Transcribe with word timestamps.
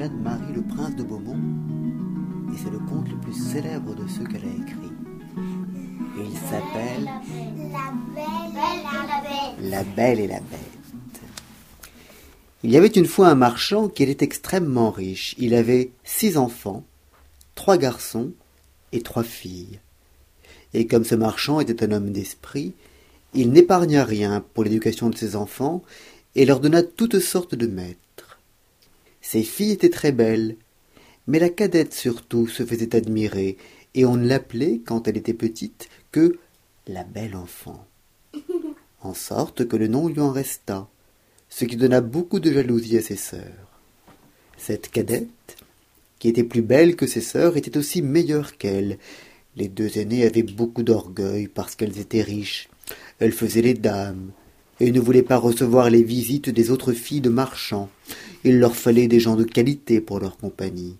Jeanne-Marie 0.00 0.54
le 0.54 0.62
Prince 0.62 0.96
de 0.96 1.02
Beaumont 1.02 1.36
et 2.50 2.56
c'est 2.56 2.70
le 2.70 2.78
conte 2.78 3.10
le 3.10 3.18
plus 3.18 3.34
célèbre 3.34 3.94
de 3.94 4.08
ceux 4.08 4.24
qu'elle 4.24 4.46
a 4.46 4.62
écrit. 4.62 4.94
Et 6.18 6.24
il 6.24 6.38
s'appelle 6.38 7.10
La 9.60 9.84
Belle 9.84 10.20
et 10.20 10.26
la 10.26 10.40
Bête. 10.40 11.20
Il 12.62 12.70
y 12.70 12.78
avait 12.78 12.86
une 12.86 13.04
fois 13.04 13.28
un 13.28 13.34
marchand 13.34 13.88
qui 13.88 14.04
était 14.04 14.24
extrêmement 14.24 14.90
riche. 14.90 15.34
Il 15.36 15.54
avait 15.54 15.90
six 16.02 16.38
enfants, 16.38 16.82
trois 17.54 17.76
garçons 17.76 18.32
et 18.92 19.02
trois 19.02 19.22
filles. 19.22 19.80
Et 20.72 20.86
comme 20.86 21.04
ce 21.04 21.14
marchand 21.14 21.60
était 21.60 21.84
un 21.84 21.92
homme 21.92 22.10
d'esprit, 22.10 22.72
il 23.34 23.50
n'épargna 23.50 24.06
rien 24.06 24.42
pour 24.54 24.64
l'éducation 24.64 25.10
de 25.10 25.16
ses 25.18 25.36
enfants 25.36 25.82
et 26.36 26.46
leur 26.46 26.60
donna 26.60 26.82
toutes 26.82 27.20
sortes 27.20 27.54
de 27.54 27.66
maîtres. 27.66 27.98
Ses 29.20 29.42
filles 29.42 29.72
étaient 29.72 29.90
très 29.90 30.12
belles, 30.12 30.56
mais 31.26 31.38
la 31.38 31.48
cadette 31.48 31.94
surtout 31.94 32.46
se 32.46 32.64
faisait 32.64 32.96
admirer, 32.96 33.56
et 33.94 34.04
on 34.04 34.16
ne 34.16 34.26
l'appelait, 34.26 34.80
quand 34.84 35.08
elle 35.08 35.16
était 35.16 35.34
petite, 35.34 35.88
que 36.12 36.38
la 36.86 37.04
belle 37.04 37.36
enfant. 37.36 37.86
En 39.02 39.14
sorte 39.14 39.66
que 39.66 39.76
le 39.76 39.88
nom 39.88 40.08
lui 40.08 40.20
en 40.20 40.30
resta, 40.30 40.86
ce 41.48 41.64
qui 41.64 41.76
donna 41.76 42.02
beaucoup 42.02 42.38
de 42.38 42.52
jalousie 42.52 42.98
à 42.98 43.02
ses 43.02 43.16
sœurs. 43.16 43.80
Cette 44.58 44.90
cadette, 44.90 45.56
qui 46.18 46.28
était 46.28 46.44
plus 46.44 46.60
belle 46.60 46.96
que 46.96 47.06
ses 47.06 47.22
sœurs, 47.22 47.56
était 47.56 47.78
aussi 47.78 48.02
meilleure 48.02 48.58
qu'elle. 48.58 48.98
Les 49.56 49.68
deux 49.68 49.96
aînées 49.96 50.26
avaient 50.26 50.42
beaucoup 50.42 50.82
d'orgueil 50.82 51.48
parce 51.48 51.76
qu'elles 51.76 51.98
étaient 51.98 52.20
riches. 52.20 52.68
Elles 53.20 53.32
faisaient 53.32 53.62
les 53.62 53.72
dames, 53.72 54.32
et 54.80 54.90
ne 54.90 55.00
voulaient 55.00 55.22
pas 55.22 55.36
recevoir 55.36 55.90
les 55.90 56.02
visites 56.02 56.50
des 56.50 56.70
autres 56.70 56.92
filles 56.92 57.20
de 57.20 57.28
marchands. 57.28 57.90
Il 58.44 58.58
leur 58.58 58.74
fallait 58.74 59.08
des 59.08 59.20
gens 59.20 59.36
de 59.36 59.44
qualité 59.44 60.00
pour 60.00 60.18
leur 60.18 60.38
compagnie. 60.38 60.96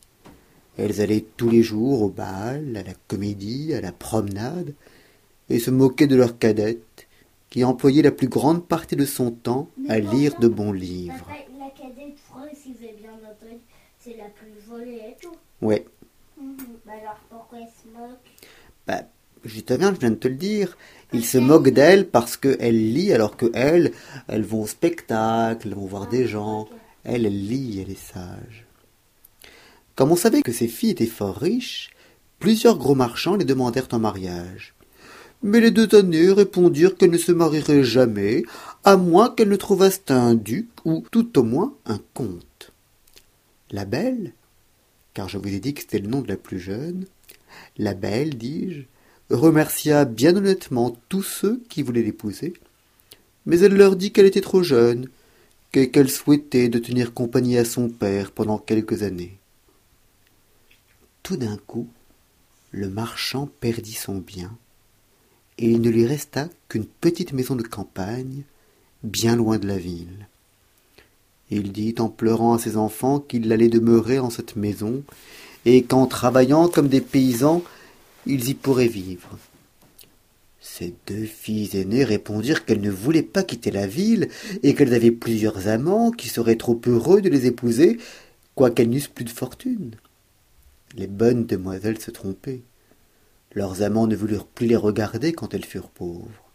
Elles 0.77 1.01
allaient 1.01 1.25
tous 1.37 1.49
les 1.49 1.63
jours 1.63 2.03
au 2.03 2.09
bal, 2.09 2.77
à 2.77 2.83
la 2.83 2.95
comédie, 3.09 3.75
à 3.75 3.81
la 3.81 3.93
promenade, 3.93 4.75
et 5.49 5.59
se 5.59 5.71
moquaient 5.71 6.07
de 6.07 6.17
leur 6.17 6.39
cadette, 6.39 7.07
qui 7.49 7.65
employait 7.65 8.03
la 8.03 8.13
plus 8.13 8.29
grande 8.29 8.67
partie 8.67 8.97
de 8.97 9.05
son 9.05 9.31
temps 9.33 9.69
à 9.89 9.99
lire 9.99 10.35
de 10.39 10.47
bons 10.49 10.73
livres. 10.73 11.27
La 11.59 11.71
cadette, 11.71 12.17
si 12.55 12.71
avez 12.71 12.97
bien 13.01 13.11
entendu, 13.13 13.61
c'est 13.99 14.17
la 14.17 14.29
plus 14.29 14.53
jolie 14.67 14.99
et 14.99 15.17
tout. 15.21 15.35
Ouais. 15.61 15.85
Mhm. 16.41 16.57
Bah 16.87 16.93
alors 17.01 17.19
pourquoi 17.29 17.59
elle 17.59 17.67
se 17.67 17.99
moque? 17.99 18.19
Bah, 18.87 19.03
justement, 19.45 19.93
je 19.93 20.01
viens 20.01 20.11
de 20.11 20.15
te 20.17 20.29
le 20.29 20.37
dire. 20.37 20.77
Ils 21.13 21.25
se 21.25 21.39
moquent 21.39 21.71
d'elle 21.71 22.09
parce 22.09 22.37
qu'elle 22.37 22.93
lit, 22.93 23.13
alors 23.13 23.37
que 23.37 23.51
elles, 23.53 23.93
elles 24.29 24.45
vont 24.45 24.63
au 24.63 24.67
spectacle, 24.67 25.69
elles 25.69 25.75
vont 25.75 25.87
voir 25.87 26.09
des 26.09 26.27
gens. 26.27 26.69
Elle, 27.05 27.27
elle 27.27 27.47
lit, 27.47 27.81
elle 27.81 27.91
est 27.91 27.99
sage. 27.99 28.67
Comme 29.97 30.13
on 30.13 30.17
savait 30.17 30.43
que 30.43 30.53
ces 30.53 30.69
filles 30.69 30.91
étaient 30.91 31.07
fort 31.07 31.37
riches, 31.37 31.91
plusieurs 32.39 32.79
gros 32.79 32.95
marchands 32.95 33.35
les 33.35 33.45
demandèrent 33.45 33.89
en 33.93 33.99
mariage. 33.99 34.75
Mais 35.43 35.61
les 35.61 35.71
deux 35.71 35.89
aînées 35.95 36.33
répondirent 36.33 36.97
qu'elles 36.97 37.11
ne 37.11 37.19
se 37.19 37.33
marieraient 37.33 37.83
jamais, 37.83 38.45
à 38.85 38.97
moins 38.97 39.31
qu'elles 39.31 39.49
ne 39.49 39.57
trouvassent 39.57 40.03
un 40.09 40.35
duc 40.35 40.69
ou 40.85 41.05
tout 41.11 41.39
au 41.39 41.43
moins 41.43 41.75
un 41.87 41.99
comte. 42.15 42.73
La 43.71 43.85
belle, 43.85 44.33
car 45.15 45.29
je 45.29 45.39
vous 45.39 45.49
ai 45.49 45.61
dit 45.61 45.75
que 45.75 45.81
c'était 45.81 45.99
le 45.99 46.09
nom 46.09 46.21
de 46.21 46.29
la 46.29 46.37
plus 46.37 46.61
jeune, 46.61 47.07
la 47.79 47.95
belle, 47.95 48.37
dis-je, 48.37 48.83
remercia 49.31 50.05
bien 50.05 50.37
honnêtement 50.37 50.97
tous 51.09 51.23
ceux 51.23 51.63
qui 51.69 51.83
voulaient 51.83 52.03
l'épouser, 52.03 52.55
mais 53.47 53.61
elle 53.61 53.77
leur 53.77 53.97
dit 53.97 54.13
qu'elle 54.13 54.27
était 54.27 54.41
trop 54.41 54.63
jeune, 54.63 55.09
et 55.73 55.91
qu'elle 55.91 56.11
souhaitait 56.11 56.69
de 56.69 56.79
tenir 56.79 57.15
compagnie 57.15 57.57
à 57.57 57.65
son 57.65 57.89
père 57.89 58.33
pendant 58.33 58.59
quelques 58.59 59.03
années. 59.03 59.39
Tout 61.23 61.37
d'un 61.37 61.57
coup, 61.57 61.89
le 62.73 62.89
marchand 62.89 63.49
perdit 63.61 63.95
son 63.95 64.17
bien, 64.17 64.57
et 65.59 65.71
il 65.71 65.81
ne 65.81 65.91
lui 65.91 66.07
resta 66.07 66.49
qu'une 66.69 66.87
petite 66.87 67.33
maison 67.33 67.55
de 67.55 67.63
campagne, 67.63 68.43
bien 69.03 69.37
loin 69.37 69.59
de 69.59 69.69
la 69.69 69.79
ville. 69.79 70.27
Il 71.51 71.73
dit 71.73 71.95
en 71.99 72.09
pleurant 72.09 72.55
à 72.55 72.59
ses 72.59 72.77
enfants 72.77 73.21
qu'il 73.21 73.53
allait 73.53 73.69
demeurer 73.69 74.19
en 74.19 74.31
cette 74.31 74.57
maison, 74.57 75.03
et 75.65 75.83
qu'en 75.83 76.07
travaillant 76.07 76.69
comme 76.69 76.89
des 76.89 77.01
paysans, 77.01 77.63
ils 78.27 78.49
y 78.49 78.55
pourraient 78.55 78.89
vivre. 78.89 79.39
Ses 80.61 80.95
deux 81.07 81.25
filles 81.25 81.71
aînées 81.75 82.05
répondirent 82.05 82.65
qu'elles 82.65 82.83
ne 82.83 82.91
voulaient 82.91 83.23
pas 83.23 83.43
quitter 83.43 83.71
la 83.71 83.87
ville, 83.87 84.29
et 84.63 84.75
qu'elles 84.75 84.95
avaient 84.95 85.11
plusieurs 85.11 85.69
amants 85.69 86.11
qui 86.11 86.29
seraient 86.29 86.57
trop 86.57 86.81
heureux 86.87 87.23
de 87.23 87.31
les 87.31 87.47
épouser, 87.47 87.99
quoiqu'elles 88.55 88.91
n'eussent 88.91 89.09
plus 89.09 89.25
de 89.25 89.31
fortune. 89.31 89.93
Les 90.97 91.07
bonnes 91.07 91.47
demoiselles 91.47 92.01
se 92.01 92.11
trompaient. 92.11 92.63
Leurs 93.55 93.83
amants 93.83 94.07
ne 94.07 94.17
voulurent 94.17 94.47
plus 94.47 94.67
les 94.67 94.77
regarder 94.77 95.33
quand 95.33 95.55
elles 95.55 95.65
furent 95.65 95.91
pauvres. 95.91 96.51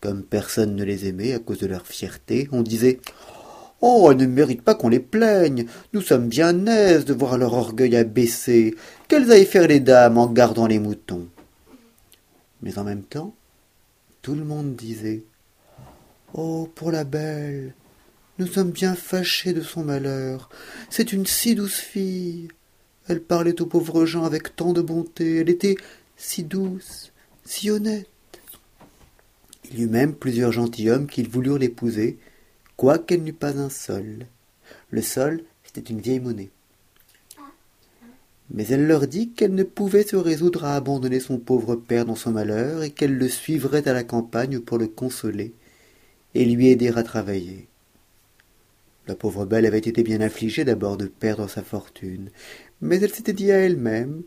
Comme 0.00 0.22
personne 0.22 0.76
ne 0.76 0.84
les 0.84 1.08
aimait 1.08 1.34
à 1.34 1.40
cause 1.40 1.58
de 1.58 1.66
leur 1.66 1.86
fierté, 1.86 2.48
on 2.52 2.62
disait 2.62 3.00
Oh, 3.80 4.08
elles 4.10 4.16
ne 4.16 4.26
méritent 4.26 4.62
pas 4.62 4.74
qu'on 4.74 4.88
les 4.88 5.00
plaigne. 5.00 5.66
Nous 5.92 6.00
sommes 6.00 6.28
bien 6.28 6.66
aises 6.66 7.04
de 7.04 7.14
voir 7.14 7.38
leur 7.38 7.54
orgueil 7.54 7.96
abaissé. 7.96 8.74
Qu'elles 9.06 9.30
aillent 9.30 9.46
faire 9.46 9.68
les 9.68 9.80
dames 9.80 10.18
en 10.18 10.26
gardant 10.26 10.66
les 10.66 10.80
moutons. 10.80 11.28
Mais 12.62 12.78
en 12.78 12.84
même 12.84 13.04
temps, 13.04 13.34
tout 14.22 14.34
le 14.34 14.44
monde 14.44 14.74
disait 14.74 15.22
Oh, 16.34 16.68
pour 16.74 16.90
la 16.90 17.04
belle, 17.04 17.74
nous 18.38 18.46
sommes 18.46 18.70
bien 18.70 18.94
fâchés 18.94 19.52
de 19.52 19.62
son 19.62 19.84
malheur. 19.84 20.50
C'est 20.90 21.12
une 21.12 21.26
si 21.26 21.54
douce 21.54 21.78
fille. 21.78 22.48
Elle 23.08 23.20
parlait 23.20 23.60
aux 23.60 23.66
pauvres 23.66 24.04
gens 24.04 24.24
avec 24.24 24.54
tant 24.54 24.72
de 24.72 24.82
bonté. 24.82 25.36
Elle 25.36 25.50
était 25.50 25.76
si 26.16 26.42
douce, 26.42 27.12
si 27.44 27.70
honnête. 27.70 28.08
Il 29.70 29.78
y 29.78 29.82
eut 29.82 29.88
même 29.88 30.14
plusieurs 30.14 30.52
gentilshommes 30.52 31.06
qui 31.06 31.22
voulurent 31.22 31.58
l'épouser, 31.58 32.18
quoiqu'elle 32.78 33.24
n'eût 33.24 33.32
pas 33.34 33.58
un 33.58 33.68
sol. 33.68 34.26
Le 34.90 35.02
sol, 35.02 35.42
c'était 35.64 35.92
une 35.92 36.00
vieille 36.00 36.20
monnaie. 36.20 36.50
Mais 38.50 38.66
elle 38.68 38.86
leur 38.86 39.06
dit 39.06 39.30
qu'elle 39.32 39.54
ne 39.54 39.64
pouvait 39.64 40.06
se 40.06 40.16
résoudre 40.16 40.64
à 40.64 40.76
abandonner 40.76 41.20
son 41.20 41.38
pauvre 41.38 41.74
père 41.74 42.06
dans 42.06 42.14
son 42.14 42.30
malheur 42.30 42.82
et 42.82 42.90
qu'elle 42.90 43.18
le 43.18 43.28
suivrait 43.28 43.86
à 43.86 43.92
la 43.92 44.04
campagne 44.04 44.60
pour 44.60 44.78
le 44.78 44.86
consoler 44.86 45.52
et 46.34 46.44
lui 46.44 46.68
aider 46.68 46.88
à 46.88 47.02
travailler. 47.02 47.66
La 49.08 49.16
pauvre 49.16 49.44
belle 49.44 49.66
avait 49.66 49.78
été 49.78 50.02
bien 50.02 50.20
affligée 50.20 50.64
d'abord 50.64 50.96
de 50.96 51.06
perdre 51.06 51.48
sa 51.48 51.62
fortune, 51.62 52.30
mais 52.80 53.00
elle 53.00 53.12
s'était 53.12 53.32
dit 53.32 53.50
à 53.50 53.56
elle-même 53.56 54.22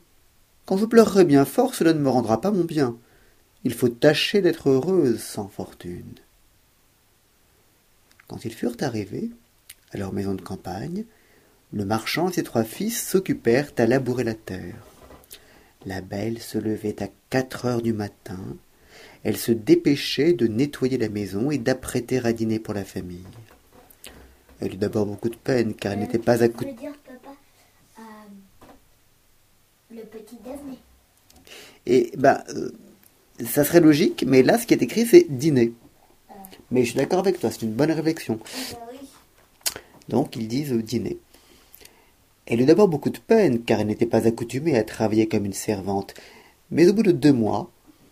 Quand 0.66 0.78
je 0.78 0.85
pleurerai 0.85 1.23
bien 1.23 1.45
fort, 1.45 1.73
cela 1.73 1.94
ne 1.94 2.00
me 2.00 2.09
rendra 2.09 2.41
pas 2.41 2.51
mon 2.51 2.66
bien. 2.66 2.97
Il 3.63 3.73
faut 3.73 3.89
tâcher 3.89 4.41
d'être 4.41 4.69
heureuse 4.69 5.22
sans 5.22 5.47
fortune. 5.47 6.16
Quand 8.31 8.46
ils 8.46 8.53
furent 8.53 8.78
arrivés 8.80 9.30
à 9.92 9.97
leur 9.97 10.14
maison 10.14 10.34
de 10.34 10.42
campagne, 10.42 11.03
le 11.74 11.84
marchand 11.84 12.30
et 12.30 12.34
ses 12.34 12.44
trois 12.44 12.64
fils 12.64 13.06
s'occupèrent 13.06 13.74
à 13.78 13.86
labourer 13.86 14.24
la 14.24 14.36
terre. 14.36 14.88
La 15.86 16.00
belle 16.00 16.40
se 16.40 16.58
levait 16.58 17.03
à 17.03 17.09
quatre 17.30 17.66
heures 17.66 17.81
du 17.81 17.92
matin. 17.92 18.40
Elle 19.25 19.36
se 19.36 19.52
dépêchait 19.52 20.31
de 20.31 20.47
nettoyer 20.47 20.97
la 20.97 21.09
maison 21.09 21.52
et 21.52 21.58
d'apprêter 21.58 22.25
à 22.25 22.31
dîner 22.31 22.59
pour 22.59 22.74
la 22.74 22.86
famille. 22.86 23.28
Elle 24.62 24.75
eut 24.75 24.78
d'abord 24.78 25.07
beaucoup 25.07 25.30
de 25.30 25.36
peine 25.36 25.74
car 25.74 25.92
elle 25.92 26.00
n'était 26.00 26.18
pas 26.18 26.42
à 26.42 26.45
euh, 26.45 26.50
le 29.92 30.04
petit 30.04 30.38
déjeuner. 30.38 30.80
Et 31.86 32.13
ben, 32.18 32.42
euh, 32.56 32.72
ça 33.45 33.66
serait 33.66 33.81
logique, 33.81 34.24
mais 34.25 34.42
là, 34.42 34.57
ce 34.57 34.66
qui 34.66 34.74
est 34.74 34.81
écrit, 34.81 35.06
c'est 35.06 35.25
dîner. 35.30 35.74
Mais 36.71 36.83
je 36.83 36.91
suis 36.91 36.97
d'accord 36.97 37.19
avec 37.19 37.39
toi, 37.39 37.51
c'est 37.51 37.63
une 37.63 37.73
bonne 37.73 37.91
réflexion. 37.91 38.39
Donc, 40.07 40.35
ils 40.35 40.47
disent 40.47 40.73
euh, 40.73 40.81
dîner. 40.81 41.18
Elle 42.45 42.62
eut 42.62 42.65
d'abord 42.65 42.88
beaucoup 42.88 43.09
de 43.09 43.19
peine, 43.19 43.63
car 43.63 43.79
elle 43.79 43.88
n'était 43.88 44.06
pas 44.06 44.27
accoutumée 44.27 44.77
à 44.77 44.83
travailler 44.83 45.27
comme 45.27 45.45
une 45.45 45.53
servante. 45.53 46.13
Mais 46.69 46.88
au 46.88 46.94
bout 46.94 47.03
de 47.03 47.12
deux 47.12 47.33
mois, 47.33 47.69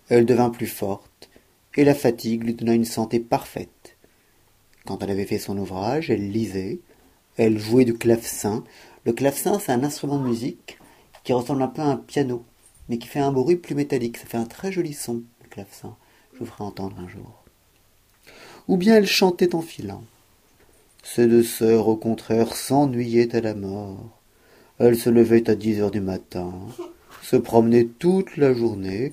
elle 0.10 0.26
devint 0.26 0.50
plus 0.50 0.68
forte, 0.68 1.30
et 1.76 1.84
la 1.84 1.96
fatigue 1.96 2.44
lui 2.44 2.54
donna 2.54 2.74
une 2.74 2.86
santé 2.86 3.20
parfaite. 3.20 3.98
Quand 4.86 5.02
elle 5.04 5.12
avait 5.12 5.26
fait 5.26 5.40
son 5.40 5.58
ouvrage, 5.58 6.10
elle 6.10 6.32
lisait, 6.32 6.80
elle 7.38 7.60
jouait 7.60 7.86
du 7.86 7.98
clavecin. 7.98 8.64
Le 9.06 9.14
clavecin, 9.14 9.60
c'est 9.60 9.72
un 9.72 9.84
instrument 9.84 10.20
de 10.20 10.28
musique 10.28 10.78
qui 11.24 11.34
ressemble 11.34 11.62
un 11.62 11.68
peu 11.68 11.82
à 11.82 11.86
un 11.86 11.98
piano, 11.98 12.44
mais 12.90 12.98
qui 12.98 13.08
fait 13.08 13.20
un 13.20 13.32
bruit 13.32 13.56
plus 13.56 13.76
métallique. 13.76 14.18
Ça 14.18 14.26
fait 14.26 14.38
un 14.38 14.46
très 14.46 14.72
joli 14.72 14.94
son, 14.94 15.24
le 15.44 15.50
clavecin. 15.50 15.96
Je 16.34 16.40
vous 16.40 16.46
ferai 16.46 16.64
entendre 16.64 16.98
un 17.00 17.08
jour. 17.08 17.39
Ou 18.70 18.78
bien 18.78 18.98
elle 18.98 19.08
chantait 19.08 19.56
en 19.56 19.62
filant. 19.62 20.04
Ces 21.04 21.26
deux 21.26 21.44
sœurs, 21.44 21.88
au 21.88 21.96
contraire, 21.96 22.56
s'ennuyaient 22.56 23.36
à 23.36 23.42
la 23.42 23.56
mort. 23.56 24.20
Elles 24.78 24.96
se 24.96 25.10
levaient 25.10 25.50
à 25.50 25.56
dix 25.56 25.82
heures 25.82 25.90
du 25.90 26.02
matin, 26.02 26.54
se 27.24 27.36
promenaient 27.36 27.88
toute 27.98 28.38
la 28.38 28.54
journée 28.54 29.12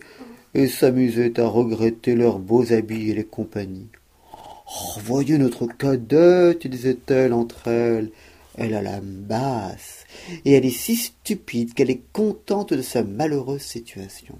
et 0.52 0.68
s'amusaient 0.68 1.40
à 1.40 1.48
regretter 1.48 2.14
leurs 2.14 2.38
beaux 2.38 2.70
habits 2.70 3.10
et 3.10 3.14
les 3.14 3.24
compagnies. 3.24 3.88
Oh, 4.34 5.00
voyez 5.02 5.38
notre 5.38 5.66
cadette, 5.66 6.66
disait-elle 6.66 7.32
entre 7.32 7.68
elles. 7.68 8.10
Elle 8.58 8.74
a 8.74 8.82
la 8.82 9.00
basse, 9.02 10.04
et 10.44 10.52
elle 10.52 10.66
est 10.66 10.70
si 10.70 10.96
stupide 10.96 11.72
qu'elle 11.72 11.90
est 11.90 12.02
contente 12.12 12.74
de 12.74 12.82
sa 12.82 13.02
malheureuse 13.02 13.62
situation. 13.62 14.38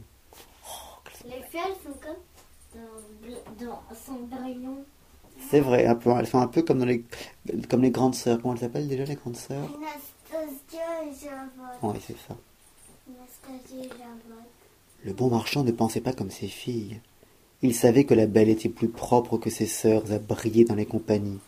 Les 1.24 1.42
filles, 1.50 1.60
elles 1.66 1.92
sont 1.92 1.98
comme 2.00 3.66
dans, 3.66 3.82
Cendrillon. 3.94 4.84
C'est 5.50 5.60
vrai, 5.60 5.86
un 5.86 5.94
peu, 5.94 6.10
elles 6.18 6.26
sont 6.26 6.38
un 6.38 6.48
peu 6.48 6.62
comme, 6.62 6.78
dans 6.78 6.86
les, 6.86 7.04
comme 7.68 7.82
les 7.82 7.90
grandes 7.90 8.14
sœurs. 8.14 8.40
Comment 8.40 8.54
elles 8.54 8.60
s'appellent 8.60 8.88
déjà, 8.88 9.04
les 9.04 9.14
grandes 9.14 9.36
sœurs? 9.36 9.68
Oui, 11.82 11.98
c'est 12.06 12.16
ça. 12.28 12.36
Le 15.04 15.12
bon 15.12 15.30
marchand 15.30 15.62
ne 15.62 15.70
pensait 15.70 16.00
pas 16.00 16.12
comme 16.12 16.30
ses 16.30 16.48
filles. 16.48 17.00
Il 17.62 17.74
savait 17.74 18.04
que 18.04 18.14
la 18.14 18.26
belle 18.26 18.48
était 18.48 18.68
plus 18.68 18.88
propre 18.88 19.38
que 19.38 19.50
ses 19.50 19.66
sœurs 19.66 20.10
à 20.12 20.18
briller 20.18 20.64
dans 20.64 20.74
les 20.74 20.86
compagnies. 20.86 21.38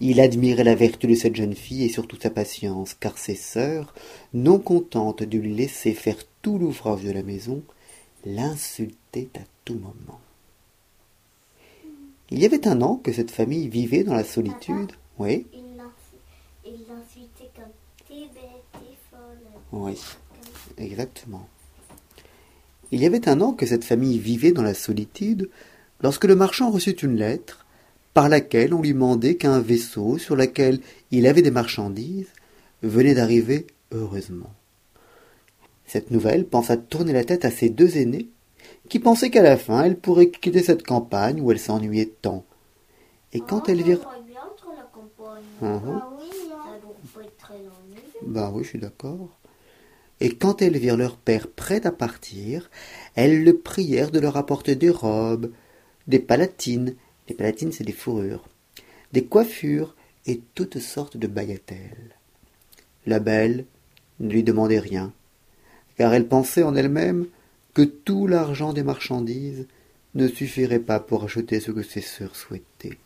Il 0.00 0.20
admirait 0.20 0.64
la 0.64 0.74
vertu 0.74 1.06
de 1.06 1.14
cette 1.14 1.36
jeune 1.36 1.54
fille 1.54 1.84
et 1.84 1.88
surtout 1.88 2.18
sa 2.20 2.30
patience, 2.30 2.94
car 2.94 3.18
ses 3.18 3.34
sœurs, 3.34 3.94
non 4.34 4.58
contentes 4.58 5.22
de 5.22 5.38
lui 5.38 5.54
laisser 5.54 5.94
faire 5.94 6.18
tout 6.42 6.58
l'ouvrage 6.58 7.02
de 7.02 7.10
la 7.10 7.22
maison, 7.22 7.62
l'insultaient 8.24 9.28
à 9.36 9.42
tout 9.64 9.74
moment. 9.74 10.20
Il 12.30 12.38
y 12.40 12.44
avait 12.44 12.66
un 12.68 12.80
an 12.82 12.96
que 12.96 13.12
cette 13.12 13.30
famille 13.30 13.68
vivait 13.68 14.04
dans 14.04 14.14
la 14.14 14.24
solitude. 14.24 14.92
Oui, 15.18 15.46
Il 15.52 15.76
l'insu- 15.76 16.66
il 16.66 16.72
l'insultait 16.88 17.50
comme 17.56 17.72
t'es 18.06 18.14
bête, 18.34 18.64
t'es 18.72 18.96
folle. 19.10 19.38
oui, 19.72 19.98
exactement. 20.76 21.48
Il 22.90 23.00
y 23.00 23.06
avait 23.06 23.28
un 23.28 23.40
an 23.40 23.52
que 23.52 23.66
cette 23.66 23.84
famille 23.84 24.18
vivait 24.18 24.52
dans 24.52 24.62
la 24.62 24.74
solitude, 24.74 25.48
lorsque 26.02 26.24
le 26.24 26.36
marchand 26.36 26.70
reçut 26.70 26.92
une 27.02 27.16
lettre, 27.16 27.64
par 28.14 28.28
laquelle 28.28 28.74
on 28.74 28.82
lui 28.82 28.94
mandait 28.94 29.36
qu'un 29.36 29.60
vaisseau 29.60 30.18
sur 30.18 30.36
lequel 30.36 30.80
il 31.10 31.26
avait 31.26 31.42
des 31.42 31.50
marchandises 31.50 32.28
venait 32.82 33.14
d'arriver 33.14 33.66
heureusement. 33.92 34.52
Cette 35.86 36.10
nouvelle 36.10 36.44
pensa 36.46 36.76
tourner 36.76 37.12
la 37.12 37.24
tête 37.24 37.44
à 37.44 37.50
ses 37.50 37.68
deux 37.70 37.96
aînés, 37.96 38.28
qui 38.88 38.98
pensaient 38.98 39.30
qu'à 39.30 39.42
la 39.42 39.56
fin 39.56 39.84
elles 39.84 39.98
pourraient 39.98 40.30
quitter 40.30 40.62
cette 40.62 40.86
campagne 40.86 41.40
où 41.40 41.50
elles 41.52 41.58
s'ennuyaient 41.58 42.14
tant. 42.22 42.44
Et 43.32 43.40
quand 43.40 43.68
elles 43.68 43.82
virent... 43.82 44.00
j'aimerais 44.00 44.22
bien 44.26 44.40
entre 44.50 44.72
la 44.76 44.82
campagne. 44.84 45.44
Ah 45.62 46.10
oui, 46.18 46.26
Ça 46.30 46.80
doit 46.80 46.96
pas 47.14 47.22
être 47.22 47.36
très 47.36 47.54
ennuyeux. 47.54 48.02
Ben 48.22 48.50
oui, 48.52 48.64
je 48.64 48.68
suis 48.68 48.78
d'accord. 48.78 49.28
Et 50.20 50.30
quand 50.34 50.62
elles 50.62 50.78
virent 50.78 50.96
leur 50.96 51.16
père 51.16 51.48
prêt 51.48 51.86
à 51.86 51.92
partir, 51.92 52.70
elles 53.14 53.44
le 53.44 53.56
prièrent 53.56 54.10
de 54.10 54.18
leur 54.18 54.36
apporter 54.36 54.74
des 54.74 54.90
robes, 54.90 55.52
des 56.08 56.18
palatines, 56.18 56.94
les 57.28 57.34
palatines 57.34 57.72
c'est 57.72 57.84
des 57.84 57.92
fourrures, 57.92 58.48
des 59.12 59.24
coiffures 59.24 59.94
et 60.26 60.40
toutes 60.54 60.80
sortes 60.80 61.16
de 61.16 61.26
bagatelles. 61.26 62.16
La 63.06 63.20
belle 63.20 63.64
ne 64.18 64.30
lui 64.30 64.42
demandait 64.42 64.80
rien, 64.80 65.12
car 65.96 66.12
elle 66.12 66.26
pensait 66.26 66.64
en 66.64 66.74
elle-même 66.74 67.26
que 67.74 67.82
tout 67.82 68.26
l'argent 68.26 68.72
des 68.72 68.82
marchandises 68.82 69.66
ne 70.14 70.26
suffirait 70.28 70.78
pas 70.80 71.00
pour 71.00 71.24
acheter 71.24 71.60
ce 71.60 71.70
que 71.70 71.82
ses 71.82 72.00
sœurs 72.00 72.34
souhaitaient. 72.36 72.98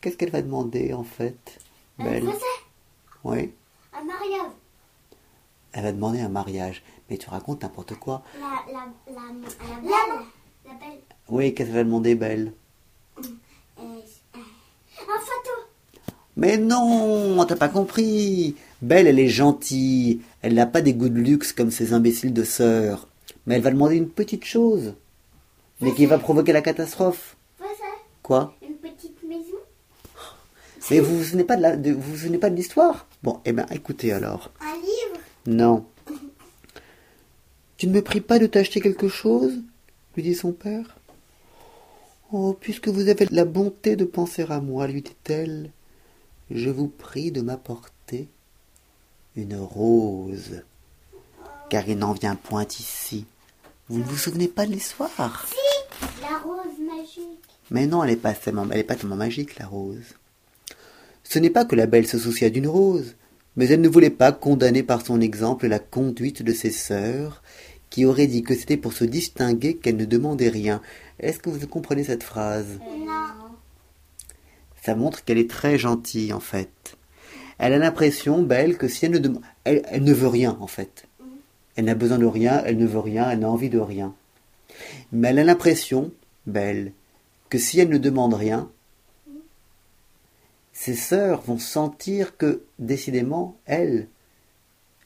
Qu'est-ce 0.00 0.16
qu'elle 0.16 0.30
va 0.30 0.42
demander 0.42 0.92
en 0.92 1.04
fait, 1.04 1.58
Un 1.98 2.04
Belle? 2.04 2.22
procès, 2.24 2.44
Oui. 3.24 3.52
un 3.92 4.04
mariage? 4.04 4.52
Elle 5.72 5.82
va 5.82 5.92
demander 5.92 6.20
un 6.20 6.28
mariage. 6.28 6.82
Mais 7.10 7.18
tu 7.18 7.28
racontes 7.28 7.62
n'importe 7.62 7.94
quoi. 7.94 8.22
La, 8.40 8.72
la, 8.72 8.86
la, 9.12 9.20
la 9.22 9.80
belle. 9.80 10.24
La 10.66 10.72
belle. 10.74 10.98
Oui, 11.28 11.54
qu'est-ce 11.54 11.68
qu'elle 11.68 11.76
va 11.78 11.84
demander, 11.84 12.14
Belle? 12.14 12.52
Euh, 13.18 13.22
euh, 13.78 14.38
un 15.00 15.20
photo. 15.20 15.50
Mais 16.36 16.56
non, 16.58 17.44
t'as 17.46 17.56
pas 17.56 17.68
compris. 17.68 18.56
Belle, 18.82 19.06
elle 19.06 19.18
est 19.18 19.28
gentille. 19.28 20.20
Elle 20.42 20.54
n'a 20.54 20.66
pas 20.66 20.82
des 20.82 20.94
goûts 20.94 21.08
de 21.08 21.18
luxe 21.18 21.52
comme 21.52 21.70
ces 21.70 21.92
imbéciles 21.92 22.32
de 22.34 22.44
sœurs. 22.44 23.06
Mais 23.46 23.54
elle 23.56 23.62
va 23.62 23.70
demander 23.70 23.96
une 23.96 24.08
petite 24.10 24.44
chose. 24.44 24.94
Mais 25.80 25.92
qui 25.94 26.06
va 26.06 26.18
provoquer 26.18 26.52
la 26.52 26.62
catastrophe. 26.62 27.36
Quoi 28.22 28.54
une 28.66 28.74
petite 28.76 29.22
maison? 29.22 29.56
Mais 30.90 31.00
vous 31.00 31.18
vous 31.18 31.24
souvenez 31.24 31.44
pas 31.44 31.56
de 31.56 31.62
la, 31.62 31.76
de- 31.76 31.92
vous 31.92 32.00
vous 32.12 32.16
souvenez 32.16 32.38
pas 32.38 32.50
de 32.50 32.56
l'histoire? 32.56 33.06
Bon, 33.22 33.40
eh 33.44 33.52
ben, 33.52 33.66
écoutez 33.70 34.12
alors. 34.12 34.50
Un 34.60 34.74
livre? 34.76 35.20
Non. 35.46 35.86
Tu 37.76 37.86
ne 37.88 37.92
me 37.92 38.02
pries 38.02 38.20
pas 38.20 38.38
de 38.38 38.46
t'acheter 38.46 38.80
quelque 38.80 39.08
chose? 39.08 39.52
lui 40.16 40.22
dit 40.22 40.34
son 40.34 40.52
père. 40.52 40.96
Oh, 42.32 42.56
puisque 42.58 42.88
vous 42.88 43.08
avez 43.08 43.26
la 43.30 43.44
bonté 43.44 43.96
de 43.96 44.04
penser 44.06 44.44
à 44.48 44.60
moi, 44.60 44.86
lui 44.86 45.02
dit-elle, 45.02 45.70
je 46.50 46.70
vous 46.70 46.88
prie 46.88 47.30
de 47.30 47.42
m'apporter 47.42 48.28
une 49.36 49.56
rose, 49.56 50.62
car 51.68 51.86
il 51.88 51.98
n'en 51.98 52.12
vient 52.14 52.34
point 52.34 52.64
ici. 52.64 53.26
Vous 53.88 54.00
ne 54.00 54.04
vous 54.04 54.16
souvenez 54.16 54.48
pas 54.48 54.66
de 54.66 54.72
l'histoire? 54.72 55.46
La 56.20 56.38
rose 56.38 56.78
magique. 56.84 57.38
Mais 57.70 57.86
non, 57.86 58.02
elle 58.02 58.10
n'est 58.10 58.16
pas 58.16 58.32
tellement, 58.32 58.66
elle 58.70 58.80
est 58.80 58.84
pas 58.84 58.96
tellement 58.96 59.16
magique, 59.16 59.58
la 59.58 59.66
rose. 59.66 60.14
Ce 61.22 61.38
n'est 61.38 61.50
pas 61.50 61.64
que 61.64 61.76
la 61.76 61.86
belle 61.86 62.06
se 62.06 62.18
soucia 62.18 62.50
d'une 62.50 62.66
rose, 62.66 63.14
mais 63.54 63.68
elle 63.68 63.80
ne 63.80 63.88
voulait 63.88 64.10
pas 64.10 64.32
condamner 64.32 64.82
par 64.82 65.06
son 65.06 65.20
exemple 65.20 65.68
la 65.68 65.78
conduite 65.78 66.42
de 66.42 66.52
ses 66.52 66.72
sœurs, 66.72 67.42
qui 67.88 68.04
auraient 68.04 68.26
dit 68.26 68.42
que 68.42 68.56
c'était 68.56 68.76
pour 68.76 68.92
se 68.92 69.04
distinguer 69.04 69.76
qu'elle 69.76 69.96
ne 69.96 70.04
demandait 70.04 70.48
rien. 70.48 70.82
Est-ce 71.20 71.38
que 71.38 71.50
vous 71.50 71.66
comprenez 71.68 72.02
cette 72.02 72.24
phrase? 72.24 72.80
Non. 72.98 73.06
Ça 74.82 74.96
montre 74.96 75.24
qu'elle 75.24 75.38
est 75.38 75.50
très 75.50 75.78
gentille, 75.78 76.32
en 76.32 76.40
fait. 76.40 76.96
Elle 77.58 77.72
a 77.72 77.78
l'impression, 77.78 78.42
Belle, 78.42 78.76
que 78.76 78.88
si 78.88 79.06
elle 79.06 79.12
ne 79.12 79.18
demande... 79.18 79.42
Elle, 79.64 79.82
elle 79.86 80.04
ne 80.04 80.12
veut 80.12 80.28
rien, 80.28 80.56
en 80.60 80.66
fait. 80.66 81.05
Elle 81.76 81.86
n'a 81.86 81.94
besoin 81.94 82.18
de 82.18 82.26
rien, 82.26 82.62
elle 82.64 82.78
ne 82.78 82.86
veut 82.86 83.00
rien, 83.00 83.30
elle 83.30 83.40
n'a 83.40 83.50
envie 83.50 83.70
de 83.70 83.78
rien. 83.78 84.14
Mais 85.12 85.28
elle 85.28 85.38
a 85.38 85.44
l'impression, 85.44 86.12
Belle, 86.46 86.92
que 87.48 87.58
si 87.58 87.78
elle 87.80 87.90
ne 87.90 87.98
demande 87.98 88.34
rien, 88.34 88.70
ses 90.72 90.94
sœurs 90.94 91.42
vont 91.42 91.58
sentir 91.58 92.36
que, 92.36 92.62
décidément, 92.78 93.56
elles, 93.64 94.08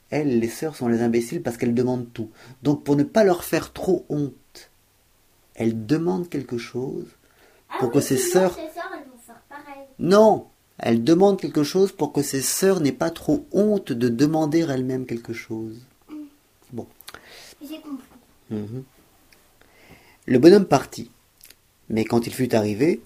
elles, 0.09 0.39
les 0.39 0.49
sœurs, 0.49 0.75
sont 0.75 0.87
les 0.87 1.01
imbéciles 1.01 1.41
parce 1.41 1.57
qu'elles 1.57 1.73
demandent 1.73 2.11
tout. 2.13 2.29
Donc, 2.63 2.83
pour 2.83 2.95
ne 2.95 3.03
pas 3.03 3.23
leur 3.23 3.43
faire 3.43 3.71
trop 3.71 4.05
honte, 4.09 4.71
elle 5.55 5.85
demande 5.85 6.29
quelque 6.29 6.57
chose 6.57 7.07
Ah 7.69 7.77
pour 7.79 7.91
que 7.91 8.01
ses 8.01 8.17
sœurs 8.17 8.57
elles 8.59 8.71
non, 10.01 10.47
elle 10.79 11.03
demande 11.03 11.39
quelque 11.39 11.63
chose 11.63 11.91
pour 11.91 12.11
que 12.11 12.23
ses 12.23 12.41
sœurs 12.41 12.79
n'aient 12.79 12.91
pas 12.91 13.11
trop 13.11 13.45
honte 13.51 13.91
de 13.91 14.09
demander 14.09 14.61
elles-mêmes 14.61 15.05
quelque 15.05 15.31
chose. 15.31 15.85
Bon. 17.61 17.67
J'ai 17.69 17.79
compris. 17.81 18.05
Mhm. 18.49 18.83
Le 20.27 20.39
bonhomme 20.39 20.65
partit. 20.65 21.09
Mais 21.89 22.05
quand 22.05 22.25
il 22.27 22.33
fut 22.33 22.53
arrivé, 22.55 23.01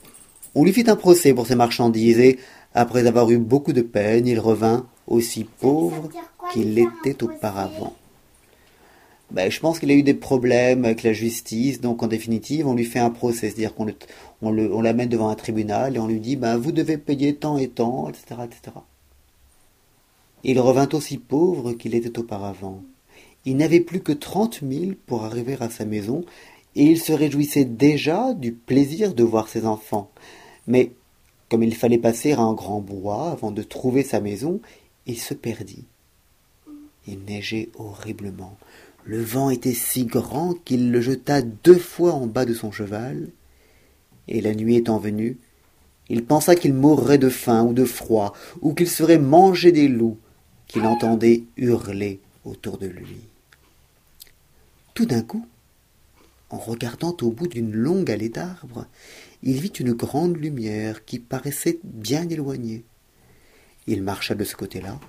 on 0.54 0.64
lui 0.64 0.74
fit 0.74 0.90
un 0.90 0.96
procès 0.96 1.34
pour 1.34 1.48
ses 1.48 1.56
marchandises 1.56 2.20
et, 2.20 2.40
après 2.74 3.08
avoir 3.08 3.30
eu 3.32 3.38
beaucoup 3.38 3.74
de 3.74 3.82
peine, 3.82 4.28
il 4.28 4.40
revint 4.40 4.86
aussi 5.08 5.44
pauvre 5.46 6.10
qu'il 6.52 6.74
l'était 6.76 7.24
auparavant. 7.24 7.96
Ben, 9.32 9.50
je 9.50 9.60
pense 9.60 9.80
qu'il 9.80 9.90
a 9.90 9.96
eu 9.96 10.04
des 10.04 10.14
problèmes 10.14 10.86
avec 10.86 11.02
la 11.02 11.12
justice, 11.14 11.82
donc 11.82 12.04
en 12.04 12.08
définitive, 12.08 12.68
on 12.68 12.76
lui 12.76 12.86
fait 12.86 13.00
un 13.00 13.10
procès, 13.10 13.48
c'est-à-dire 13.48 13.74
qu'on 13.74 13.86
le, 13.86 13.96
on 14.42 14.52
le- 14.52 14.72
on 14.74 14.82
l'amène 14.82 15.10
devant 15.10 15.30
un 15.30 15.36
tribunal 15.36 15.96
et 15.96 16.00
on 16.00 16.08
lui 16.08 16.20
dit, 16.20 16.36
ben, 16.36 16.58
vous 16.58 16.72
devez 16.72 16.98
payer 16.98 17.36
tant 17.36 17.58
et 17.58 17.70
tant, 17.70 18.08
etc., 18.10 18.42
etc. 18.44 18.78
Il 20.44 20.60
revint 20.60 20.88
aussi 20.94 21.18
pauvre 21.18 21.74
qu'il 21.74 21.96
était 21.96 22.20
auparavant. 22.20 22.84
Il 23.46 23.58
n'avait 23.58 23.80
plus 23.80 24.02
que 24.02 24.12
trente 24.12 24.64
mille 24.64 24.96
pour 24.96 25.24
arriver 25.24 25.56
à 25.60 25.70
sa 25.70 25.86
maison, 25.86 26.26
et 26.76 26.84
il 26.84 27.00
se 27.00 27.14
réjouissait 27.14 27.66
déjà 27.66 28.34
du 28.34 28.52
plaisir 28.52 29.14
de 29.14 29.24
voir 29.24 29.48
ses 29.48 29.66
enfants. 29.66 30.12
Mais, 30.68 30.92
comme 31.50 31.64
il 31.64 31.76
fallait 31.76 32.00
passer 32.00 32.34
un 32.34 32.54
grand 32.54 32.82
bois 32.82 33.32
avant 33.32 33.52
de 33.52 33.62
trouver 33.62 34.04
sa 34.04 34.20
maison, 34.20 34.60
il 35.06 35.20
se 35.20 35.36
perdit. 35.36 35.86
Il 37.08 37.20
neigeait 37.28 37.70
horriblement. 37.78 38.58
Le 39.04 39.22
vent 39.22 39.52
était 39.52 39.76
si 39.76 40.06
grand 40.06 40.56
qu'il 40.66 40.92
le 40.92 41.00
jeta 41.00 41.44
deux 41.44 41.78
fois 41.78 42.14
en 42.14 42.26
bas 42.26 42.46
de 42.46 42.56
son 42.56 42.72
cheval, 42.72 43.30
et 44.28 44.42
la 44.42 44.56
nuit 44.56 44.76
étant 44.76 44.98
venue, 44.98 45.38
il 46.10 46.26
pensa 46.26 46.56
qu'il 46.56 46.74
mourrait 46.74 47.20
de 47.20 47.30
faim 47.30 47.64
ou 47.64 47.74
de 47.74 47.86
froid, 47.86 48.34
ou 48.62 48.74
qu'il 48.74 48.90
serait 48.90 49.20
mangé 49.20 49.72
des 49.72 49.88
loups, 49.88 50.18
qu'il 50.68 50.86
entendait 50.86 51.44
hurler 51.58 52.20
autour 52.44 52.80
de 52.80 52.88
lui. 52.88 53.18
Tout 54.96 55.06
d'un 55.06 55.22
coup, 55.22 55.46
en 56.50 56.58
regardant 56.58 57.16
au 57.22 57.30
bout 57.30 57.48
d'une 57.48 57.74
longue 57.74 58.10
allée 58.10 58.30
d'arbres, 58.30 58.88
il 59.44 59.60
vit 59.60 59.68
une 59.68 59.94
grande 59.94 60.38
lumière 60.38 61.06
qui 61.06 61.20
paraissait 61.20 61.80
bien 61.84 62.28
éloignée. 62.28 62.84
Il 63.86 64.02
marcha 64.02 64.34
de 64.34 64.44
ce 64.44 64.56
côté-là, 64.56 65.00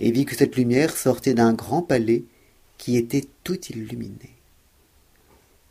et 0.00 0.10
vit 0.10 0.24
que 0.24 0.34
cette 0.34 0.56
lumière 0.56 0.96
sortait 0.96 1.34
d'un 1.34 1.52
grand 1.52 1.82
palais 1.82 2.24
qui 2.78 2.96
était 2.96 3.28
tout 3.44 3.60
illuminé. 3.70 4.30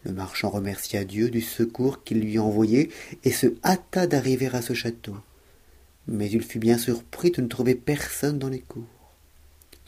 le 0.03 0.13
marchand 0.13 0.49
remercia 0.49 1.03
dieu 1.03 1.29
du 1.29 1.41
secours 1.41 2.03
qu'il 2.03 2.21
lui 2.21 2.39
envoyait 2.39 2.89
et 3.25 3.31
se 3.31 3.47
hâta 3.65 4.07
d'arriver 4.07 4.47
à 4.53 4.61
ce 4.61 4.73
château 4.73 5.17
mais 6.07 6.29
il 6.29 6.41
fut 6.41 6.59
bien 6.59 6.77
surpris 6.77 7.31
de 7.31 7.41
ne 7.41 7.47
trouver 7.47 7.75
personne 7.75 8.39
dans 8.39 8.49
les 8.49 8.59
cours 8.59 9.00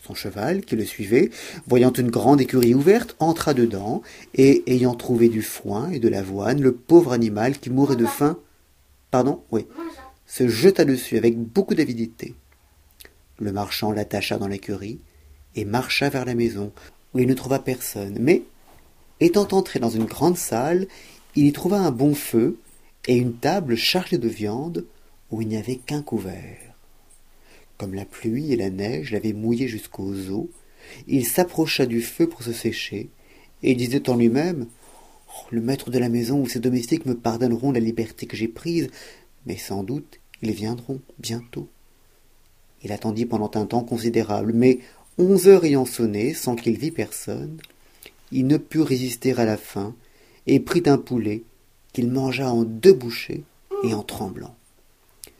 son 0.05 0.13
cheval 0.13 0.61
qui 0.61 0.75
le 0.75 0.85
suivait 0.85 1.29
voyant 1.67 1.93
une 1.93 2.11
grande 2.11 2.41
écurie 2.41 2.75
ouverte 2.75 3.15
entra 3.19 3.53
dedans 3.53 4.01
et 4.35 4.63
ayant 4.67 4.95
trouvé 4.95 5.29
du 5.29 5.41
foin 5.41 5.89
et 5.91 5.99
de 5.99 6.09
l'avoine 6.09 6.61
le 6.61 6.73
pauvre 6.73 7.13
animal 7.13 7.57
qui 7.57 7.69
mourait 7.69 7.95
de 7.95 8.05
faim 8.05 8.37
pardon 9.11 9.41
oui 9.51 9.65
se 10.33 10.47
jeta 10.47 10.83
dessus 10.83 11.17
avec 11.17 11.37
beaucoup 11.37 11.75
d'avidité. 11.75 12.33
Le 13.39 13.51
marchand 13.51 13.91
l'attacha 13.91 14.37
dans 14.37 14.47
l'écurie 14.47 14.99
et 15.55 15.63
marcha 15.63 16.09
vers 16.09 16.25
la 16.25 16.33
maison 16.33 16.71
où 17.13 17.19
il 17.19 17.27
ne 17.27 17.35
trouva 17.35 17.59
personne. 17.59 18.17
Mais 18.19 18.41
étant 19.19 19.47
entré 19.51 19.79
dans 19.79 19.91
une 19.91 20.05
grande 20.05 20.37
salle 20.37 20.87
il 21.35 21.45
y 21.45 21.51
trouva 21.51 21.79
un 21.79 21.91
bon 21.91 22.15
feu 22.15 22.57
et 23.07 23.15
une 23.15 23.35
table 23.35 23.75
chargée 23.75 24.17
de 24.17 24.27
viande 24.27 24.85
où 25.29 25.41
il 25.41 25.47
n'y 25.47 25.57
avait 25.57 25.77
qu'un 25.77 26.01
couvert 26.01 26.72
comme 27.77 27.93
la 27.93 28.05
pluie 28.05 28.51
et 28.51 28.55
la 28.55 28.69
neige 28.69 29.11
l'avaient 29.11 29.33
mouillé 29.33 29.67
jusqu'aux 29.67 30.13
os 30.29 30.47
il 31.07 31.25
s'approcha 31.25 31.85
du 31.85 32.01
feu 32.01 32.27
pour 32.27 32.43
se 32.43 32.53
sécher 32.53 33.09
et 33.61 33.75
disait 33.75 34.09
en 34.09 34.15
lui-même 34.15 34.67
oh, 35.27 35.47
le 35.51 35.61
maître 35.61 35.89
de 35.89 35.99
la 35.99 36.09
maison 36.09 36.41
ou 36.41 36.47
ses 36.47 36.59
domestiques 36.59 37.05
me 37.05 37.15
pardonneront 37.15 37.71
la 37.71 37.79
liberté 37.79 38.25
que 38.25 38.37
j'ai 38.37 38.47
prise 38.47 38.89
mais 39.45 39.57
sans 39.57 39.83
doute 39.83 40.19
ils 40.41 40.51
viendront 40.51 40.99
bientôt 41.19 41.67
il 42.83 42.91
attendit 42.91 43.25
pendant 43.25 43.51
un 43.55 43.65
temps 43.65 43.83
considérable 43.83 44.51
mais 44.53 44.79
onze 45.17 45.47
heures 45.47 45.65
ayant 45.65 45.85
sonné 45.85 46.33
sans 46.33 46.55
qu'il 46.55 46.77
vît 46.77 46.91
personne 46.91 47.57
il 48.31 48.47
ne 48.47 48.57
put 48.57 48.81
résister 48.81 49.33
à 49.33 49.45
la 49.45 49.57
faim 49.57 49.95
et 50.47 50.59
prit 50.59 50.83
un 50.87 50.97
poulet 50.97 51.43
qu'il 51.93 52.11
mangea 52.11 52.51
en 52.51 52.63
deux 52.63 52.93
bouchées 52.93 53.43
et 53.83 53.93
en 53.93 54.03
tremblant. 54.03 54.55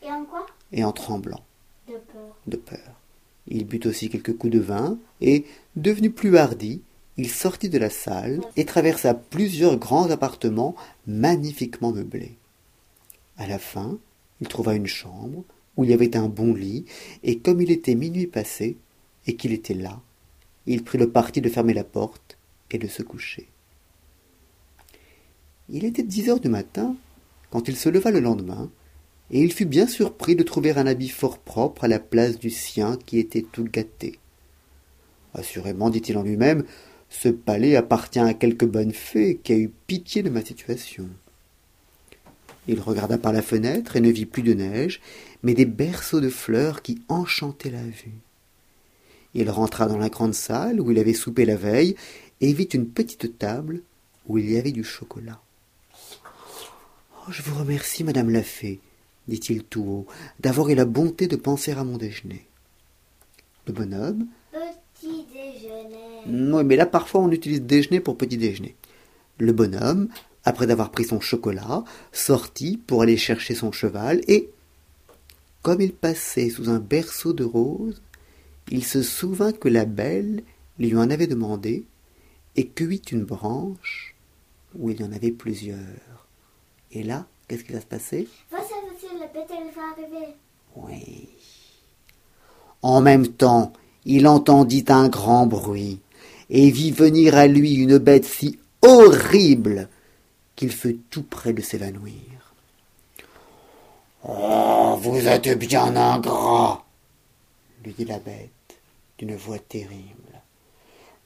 Et 0.04 0.12
en 0.12 0.24
quoi? 0.24 0.46
Et 0.72 0.84
en 0.84 0.92
tremblant 0.92 1.42
De 2.48 2.58
peur. 2.58 3.00
il 3.48 3.66
but 3.66 3.86
aussi 3.86 4.10
quelques 4.10 4.38
coups 4.38 4.54
de 4.54 4.60
vin 4.60 4.98
et 5.22 5.46
devenu 5.76 6.10
plus 6.10 6.38
hardi 6.38 6.82
il 7.16 7.30
sortit 7.30 7.70
de 7.70 7.78
la 7.78 7.90
salle 7.90 8.42
et 8.58 8.66
traversa 8.66 9.14
plusieurs 9.14 9.78
grands 9.78 10.10
appartements 10.10 10.76
magnifiquement 11.08 11.92
meublés 11.92 12.36
à 13.38 13.48
la 13.48 13.60
fin 13.60 13.98
il 14.42 14.48
trouva 14.48 14.76
une 14.76 14.88
chambre 14.88 15.44
où 15.78 15.84
il 15.84 15.90
y 15.90 15.94
avait 15.94 16.18
un 16.18 16.28
bon 16.28 16.54
lit 16.54 16.86
et 17.24 17.40
comme 17.40 17.62
il 17.62 17.72
était 17.72 17.96
minuit 17.96 18.28
passé 18.28 18.78
et 19.26 19.36
qu'il 19.36 19.54
était 19.54 19.74
là 19.74 20.02
il 20.66 20.84
prit 20.84 20.98
le 20.98 21.10
parti 21.10 21.42
de 21.42 21.50
fermer 21.50 21.74
la 21.74 21.84
porte 21.84 22.38
et 22.72 22.78
de 22.78 22.88
se 22.88 23.04
coucher 23.04 23.48
il 25.70 25.86
était 25.86 26.04
dix 26.04 26.30
heures 26.30 26.40
du 26.40 26.50
matin 26.50 26.96
quand 27.52 27.68
il 27.68 27.78
se 27.78 27.90
leva 27.90 28.12
le 28.12 28.20
lendemain 28.20 28.70
et 29.32 29.42
il 29.42 29.52
fut 29.52 29.66
bien 29.66 29.88
surpris 29.88 30.36
de 30.36 30.44
trouver 30.44 30.72
un 30.72 30.88
habit 30.88 31.10
fort 31.10 31.40
propre 31.40 31.86
à 31.86 31.88
la 31.88 32.00
place 32.00 32.38
du 32.40 32.50
sien 32.50 32.98
qui 33.06 33.20
était 33.20 33.46
tout 33.52 33.64
gâté. 33.64 34.20
Assurément 35.34 35.90
dit-il 35.90 36.18
en 36.18 36.24
lui-même 36.24 36.64
ce 37.10 37.30
palais 37.30 37.76
appartient 37.76 38.20
à 38.20 38.34
quelque 38.34 38.66
bonne 38.66 38.92
fée 38.92 39.40
qui 39.44 39.54
a 39.54 39.58
eu 39.58 39.72
pitié 39.88 40.24
de 40.24 40.30
ma 40.30 40.44
situation. 40.44 41.08
Il 42.68 42.80
regarda 42.80 43.18
par 43.18 43.34
la 43.34 43.42
fenêtre 43.42 43.96
et 43.96 44.02
ne 44.02 44.10
vit 44.10 44.26
plus 44.26 44.44
de 44.44 44.54
neige 44.54 45.02
mais 45.44 45.54
des 45.54 45.66
berceaux 45.66 46.22
de 46.22 46.30
fleurs 46.30 46.82
qui 46.82 47.02
enchantaient 47.10 47.70
la 47.70 47.84
vue. 47.84 48.20
Il 49.34 49.50
rentra 49.50 49.88
dans 49.88 49.98
la 49.98 50.10
grande 50.10 50.34
salle 50.34 50.80
où 50.80 50.92
il 50.92 51.00
avait 51.00 51.14
soupé 51.14 51.46
la 51.46 51.56
veille 51.56 51.96
et 52.40 52.54
vit 52.54 52.64
une 52.64 52.88
petite 52.88 53.38
table 53.38 53.82
où 54.28 54.38
il 54.38 54.50
y 54.50 54.58
avait 54.58 54.72
du 54.72 54.84
chocolat. 54.84 55.42
Oh, 57.28 57.32
je 57.32 57.42
vous 57.42 57.58
remercie 57.58 58.04
madame 58.04 58.30
la 58.30 58.44
fée 58.44 58.80
dit-il 59.28 59.64
tout 59.64 59.84
haut 59.84 60.08
d'avoir 60.40 60.70
eu 60.70 60.76
la 60.76 60.86
bonté 60.86 61.28
de 61.28 61.36
penser 61.36 61.72
à 61.72 61.84
mon 61.84 61.98
déjeuner. 61.98 62.46
Le 63.68 63.74
bonhomme 63.74 64.28
Petit 64.52 65.26
déjeuner. 65.34 66.54
oui 66.54 66.64
mais 66.64 66.76
là 66.76 66.86
parfois 66.86 67.22
on 67.22 67.32
utilise 67.32 67.62
déjeuner 67.62 68.00
pour 68.00 68.18
petit 68.18 68.38
déjeuner. 68.38 68.76
Le 69.38 69.52
bonhomme 69.54 70.10
après 70.46 70.70
avoir 70.72 70.92
pris 70.92 71.06
son 71.06 71.20
chocolat 71.22 71.84
sortit 72.12 72.78
pour 72.78 73.02
aller 73.02 73.18
chercher 73.18 73.56
son 73.56 73.72
cheval 73.72 74.22
et 74.28 74.50
comme 75.62 75.80
il 75.82 75.94
passait 75.94 76.50
sous 76.50 76.70
un 76.70 76.80
berceau 76.80 77.32
de 77.34 77.46
roses 77.46 78.02
il 78.70 78.84
se 78.84 79.02
souvint 79.02 79.52
que 79.54 79.70
la 79.70 79.86
belle 79.86 80.44
lui 80.80 80.96
en 80.96 81.10
avait 81.10 81.28
demandé 81.28 81.86
et 82.56 82.68
cueillit 82.68 83.02
une 83.12 83.24
branche 83.24 84.16
où 84.76 84.90
il 84.90 85.00
y 85.00 85.04
en 85.04 85.12
avait 85.12 85.32
plusieurs. 85.32 86.28
Et 86.92 87.04
là 87.04 87.26
qu'est-ce 87.48 87.64
qui 87.64 87.74
va 87.74 87.82
se 87.82 87.86
passer? 87.86 88.28
Bête, 89.34 89.50
elle 89.50 89.74
va 89.74 89.82
arriver? 89.92 90.34
oui. 90.76 91.30
En 92.82 93.02
même 93.02 93.28
temps 93.28 93.72
il 94.06 94.28
entendit 94.28 94.86
un 94.90 95.08
grand 95.08 95.46
bruit 95.46 96.00
et 96.50 96.70
vit 96.70 96.92
venir 96.92 97.36
à 97.36 97.48
lui 97.48 97.76
une 97.76 97.98
bête 97.98 98.26
si 98.26 98.60
horrible 98.82 99.88
qu'il 100.56 100.72
fut 100.72 101.00
tout 101.10 101.24
près 101.24 101.54
de 101.54 101.62
s'évanouir. 101.62 102.54
Oh 104.28 104.98
vous 105.02 105.28
êtes 105.28 105.58
bien 105.58 105.96
ingrat 105.96 106.84
lui 107.84 107.94
dit 107.94 108.06
la 108.06 108.20
bête 108.20 108.50
d'une 109.18 109.36
voix 109.36 109.60
terrible. 109.60 110.42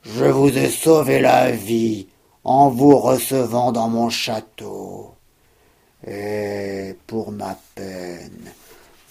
Je 0.04 0.26
vous 0.26 0.58
ai 0.58 0.70
sauvé 0.70 1.20
la 1.20 1.52
vie 1.52 2.08
en 2.44 2.70
vous 2.70 2.98
recevant 2.98 3.72
dans 3.72 3.90
mon 3.90 4.10
château 4.10 5.17
et 6.06 6.96
pour 7.08 7.32
ma 7.32 7.58
peine 7.76 8.52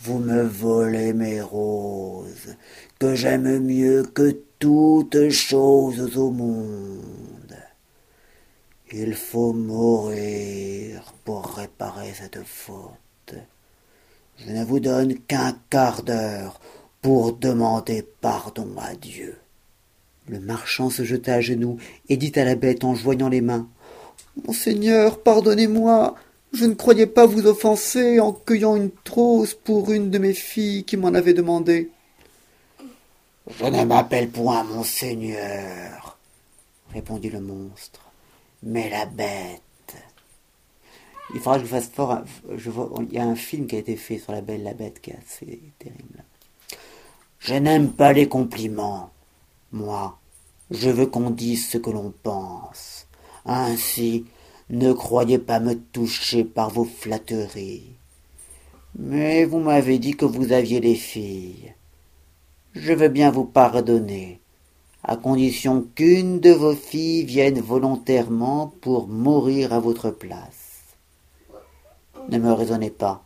vous 0.06 0.18
me 0.18 0.42
volez 0.42 1.12
mes 1.12 1.40
roses 1.40 2.54
que 3.00 3.16
j'aime 3.16 3.58
mieux 3.58 4.04
que 4.04 4.36
toutes 4.60 5.30
choses 5.30 6.16
au 6.16 6.30
monde. 6.30 7.56
Il 8.92 9.14
faut 9.14 9.52
mourir 9.52 11.12
pour 11.24 11.44
réparer 11.56 12.12
cette 12.14 12.44
faute. 12.44 13.34
Je 14.38 14.52
ne 14.52 14.64
vous 14.64 14.78
donne 14.78 15.18
qu'un 15.18 15.58
quart 15.70 16.04
d'heure 16.04 16.60
pour 17.02 17.32
demander 17.32 18.06
pardon 18.20 18.68
à 18.78 18.94
dieu. 18.94 19.36
Le 20.28 20.38
marchand 20.38 20.88
se 20.88 21.02
jeta 21.02 21.34
à 21.34 21.40
genoux 21.40 21.78
et 22.08 22.16
dit 22.16 22.32
à 22.36 22.44
la 22.44 22.54
bête 22.54 22.84
en 22.84 22.94
joignant 22.94 23.28
les 23.28 23.40
mains 23.40 23.68
monseigneur 24.44 25.20
pardonnez-moi 25.22 26.14
je 26.52 26.64
ne 26.64 26.74
croyais 26.74 27.06
pas 27.06 27.26
vous 27.26 27.46
offenser 27.46 28.20
en 28.20 28.32
cueillant 28.32 28.76
une 28.76 28.90
rose 29.10 29.54
pour 29.54 29.90
une 29.92 30.10
de 30.10 30.18
mes 30.18 30.34
filles 30.34 30.84
qui 30.84 30.96
m'en 30.96 31.14
avait 31.14 31.34
demandé. 31.34 31.90
Je 33.58 33.64
ne 33.64 33.84
m'appelle 33.84 34.28
point 34.28 34.64
monseigneur 34.64 36.18
répondit 36.92 37.30
le 37.30 37.40
monstre 37.40 38.06
mais 38.62 38.90
la 38.90 39.06
bête. 39.06 39.62
Il 41.34 41.40
faudra 41.40 41.58
que 41.58 41.64
je 41.64 41.70
fasse 41.70 41.88
fort 41.88 42.18
il 42.50 43.12
y 43.12 43.18
a 43.18 43.24
un 43.24 43.34
film 43.34 43.66
qui 43.66 43.76
a 43.76 43.78
été 43.78 43.96
fait 43.96 44.18
sur 44.18 44.32
la 44.32 44.40
belle 44.40 44.62
la 44.62 44.74
bête 44.74 45.00
qui 45.00 45.10
est 45.10 45.18
assez 45.18 45.60
terrible. 45.78 46.24
Je 47.38 47.54
n'aime 47.54 47.92
pas 47.92 48.12
les 48.12 48.28
compliments. 48.28 49.10
Moi 49.72 50.18
je 50.70 50.90
veux 50.90 51.06
qu'on 51.06 51.30
dise 51.30 51.68
ce 51.68 51.78
que 51.78 51.90
l'on 51.90 52.12
pense. 52.22 53.06
Ainsi 53.44 54.26
ne 54.70 54.92
croyez 54.92 55.38
pas 55.38 55.60
me 55.60 55.74
toucher 55.74 56.44
par 56.44 56.70
vos 56.70 56.84
flatteries. 56.84 57.96
Mais 58.98 59.44
vous 59.44 59.60
m'avez 59.60 59.98
dit 59.98 60.16
que 60.16 60.24
vous 60.24 60.52
aviez 60.52 60.80
des 60.80 60.94
filles. 60.94 61.74
Je 62.74 62.92
veux 62.92 63.08
bien 63.08 63.30
vous 63.30 63.44
pardonner 63.44 64.40
à 65.04 65.16
condition 65.16 65.86
qu'une 65.94 66.40
de 66.40 66.50
vos 66.50 66.74
filles 66.74 67.24
vienne 67.24 67.60
volontairement 67.60 68.72
pour 68.80 69.06
mourir 69.06 69.72
à 69.72 69.78
votre 69.78 70.10
place. 70.10 70.82
Ne 72.28 72.38
me 72.38 72.52
raisonnez 72.52 72.90
pas. 72.90 73.22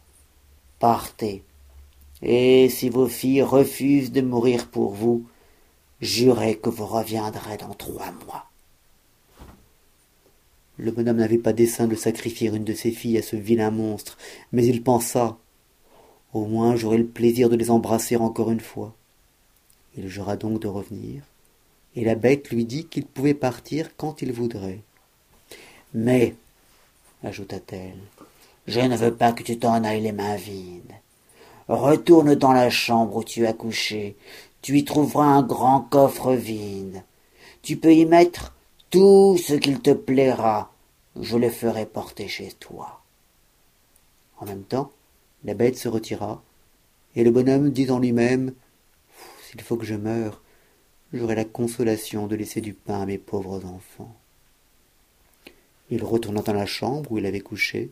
Partez. 0.78 1.42
Et 2.20 2.68
si 2.68 2.90
vos 2.90 3.08
filles 3.08 3.42
refusent 3.42 4.12
de 4.12 4.20
mourir 4.20 4.68
pour 4.68 4.92
vous 4.92 5.24
jurez 6.02 6.56
que 6.56 6.68
vous 6.68 6.86
reviendrez 6.86 7.56
dans 7.56 7.72
trois 7.72 8.12
mois 8.26 8.49
le 10.80 10.90
bonhomme 10.90 11.18
n'avait 11.18 11.38
pas 11.38 11.52
dessein 11.52 11.86
de 11.86 11.94
sacrifier 11.94 12.48
une 12.48 12.64
de 12.64 12.74
ses 12.74 12.90
filles 12.90 13.18
à 13.18 13.22
ce 13.22 13.36
vilain 13.36 13.70
monstre 13.70 14.18
mais 14.52 14.66
il 14.66 14.82
pensa 14.82 15.36
au 16.32 16.46
moins 16.46 16.76
j'aurai 16.76 16.98
le 16.98 17.06
plaisir 17.06 17.48
de 17.48 17.56
les 17.56 17.70
embrasser 17.70 18.16
encore 18.16 18.50
une 18.50 18.60
fois. 18.60 18.94
Il 19.96 20.08
jura 20.08 20.36
donc 20.36 20.60
de 20.60 20.68
revenir 20.68 21.22
et 21.96 22.04
la 22.04 22.14
bête 22.14 22.50
lui 22.50 22.64
dit 22.64 22.84
qu'il 22.84 23.04
pouvait 23.04 23.34
partir 23.34 23.90
quand 23.96 24.22
il 24.22 24.32
voudrait. 24.32 24.80
Mais 25.94 26.34
ajouta-t-elle 27.22 27.98
je 28.66 28.80
ne 28.80 28.96
veux 28.96 29.12
pas 29.12 29.32
que 29.32 29.42
tu 29.42 29.58
t'en 29.58 29.82
ailles 29.82 30.02
les 30.02 30.12
mains 30.12 30.36
vides. 30.36 30.94
Retourne 31.66 32.36
dans 32.36 32.52
la 32.52 32.70
chambre 32.70 33.16
où 33.16 33.24
tu 33.24 33.46
as 33.46 33.52
couché 33.52 34.16
tu 34.62 34.78
y 34.78 34.84
trouveras 34.84 35.24
un 35.24 35.42
grand 35.42 35.80
coffre 35.80 36.34
vide. 36.34 37.02
Tu 37.62 37.76
peux 37.76 37.94
y 37.94 38.04
mettre 38.04 38.52
tout 38.90 39.38
ce 39.38 39.54
qu'il 39.54 39.80
te 39.80 39.92
plaira 39.92 40.72
je 41.20 41.36
le 41.36 41.50
ferai 41.50 41.86
porter 41.86 42.28
chez 42.28 42.52
toi. 42.52 43.02
En 44.38 44.46
même 44.46 44.64
temps 44.64 44.90
la 45.44 45.54
bête 45.54 45.78
se 45.78 45.88
retira 45.88 46.42
et 47.14 47.22
le 47.22 47.30
bonhomme 47.30 47.70
dit 47.70 47.90
en 47.90 48.00
lui-même 48.00 48.52
s'il 49.42 49.60
faut 49.62 49.76
que 49.76 49.86
je 49.86 49.94
meure 49.94 50.42
j'aurai 51.12 51.36
la 51.36 51.44
consolation 51.44 52.26
de 52.26 52.34
laisser 52.34 52.60
du 52.60 52.74
pain 52.74 53.02
à 53.02 53.06
mes 53.06 53.18
pauvres 53.18 53.64
enfants 53.64 54.14
il 55.90 56.04
retourna 56.04 56.42
dans 56.42 56.52
la 56.52 56.66
chambre 56.66 57.12
où 57.12 57.18
il 57.18 57.26
avait 57.26 57.40
couché 57.40 57.90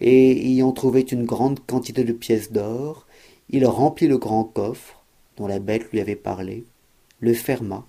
et 0.00 0.30
ayant 0.46 0.72
trouvé 0.72 1.00
une 1.00 1.24
grande 1.24 1.60
quantité 1.66 2.04
de 2.04 2.12
pièces 2.12 2.52
d'or 2.52 3.06
il 3.50 3.66
remplit 3.66 4.06
le 4.06 4.18
grand 4.18 4.44
coffre 4.44 5.02
dont 5.36 5.48
la 5.48 5.58
bête 5.58 5.90
lui 5.90 6.00
avait 6.00 6.16
parlé 6.16 6.64
le 7.18 7.34
ferma 7.34 7.84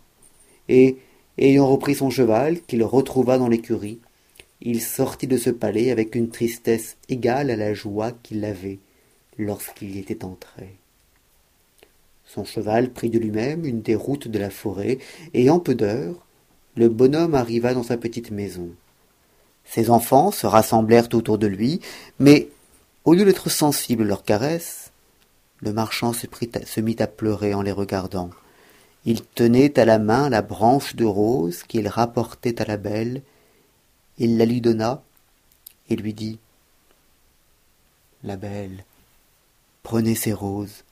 et 0.67 0.97
ayant 1.41 1.67
repris 1.67 1.95
son 1.95 2.09
cheval 2.09 2.61
qu'il 2.61 2.83
retrouva 2.83 3.37
dans 3.37 3.49
l'écurie 3.49 3.99
il 4.61 4.81
sortit 4.81 5.27
de 5.27 5.37
ce 5.37 5.49
palais 5.49 5.91
avec 5.91 6.13
une 6.15 6.29
tristesse 6.29 6.95
égale 7.09 7.49
à 7.49 7.55
la 7.55 7.73
joie 7.73 8.11
qu'il 8.23 8.45
avait 8.45 8.77
lorsqu'il 9.37 9.95
y 9.95 9.99
était 9.99 10.23
entré. 10.23 10.75
Son 12.25 12.45
cheval 12.45 12.91
prit 12.91 13.09
de 13.09 13.17
lui-même 13.17 13.65
une 13.65 13.81
des 13.81 13.95
routes 13.95 14.27
de 14.27 14.39
la 14.39 14.51
forêt 14.51 14.99
et 15.33 15.49
en 15.49 15.59
peu 15.59 15.73
d'heures 15.75 16.25
le 16.75 16.87
bonhomme 16.89 17.35
arriva 17.35 17.73
dans 17.73 17.83
sa 17.83 17.97
petite 17.97 18.31
maison. 18.31 18.69
Ses 19.65 19.89
enfants 19.89 20.31
se 20.31 20.45
rassemblèrent 20.45 21.13
autour 21.13 21.39
de 21.39 21.47
lui 21.47 21.81
mais 22.19 22.47
au 23.03 23.15
lieu 23.15 23.25
d'être 23.25 23.49
sensible 23.49 24.03
à 24.03 24.05
leurs 24.05 24.23
caresses 24.23 24.91
le 25.59 25.73
marchand 25.73 26.13
se, 26.13 26.27
se 26.65 26.81
mit 26.81 26.95
à 26.99 27.07
pleurer 27.07 27.53
en 27.55 27.63
les 27.63 27.71
regardant 27.71 28.29
il 29.05 29.23
tenait 29.23 29.79
à 29.79 29.85
la 29.85 29.97
main 29.97 30.29
la 30.29 30.41
branche 30.41 30.95
de 30.95 31.05
rose 31.05 31.63
qu'il 31.63 31.87
rapportait 31.87 32.61
à 32.61 32.65
la 32.65 32.77
belle. 32.77 33.23
Il 34.17 34.37
la 34.37 34.45
lui 34.45 34.61
donna 34.61 35.01
et 35.89 35.95
lui 35.95 36.13
dit 36.13 36.39
la 38.23 38.37
belle 38.37 38.85
prenez 39.81 40.13
ces 40.13 40.31
roses. 40.31 40.83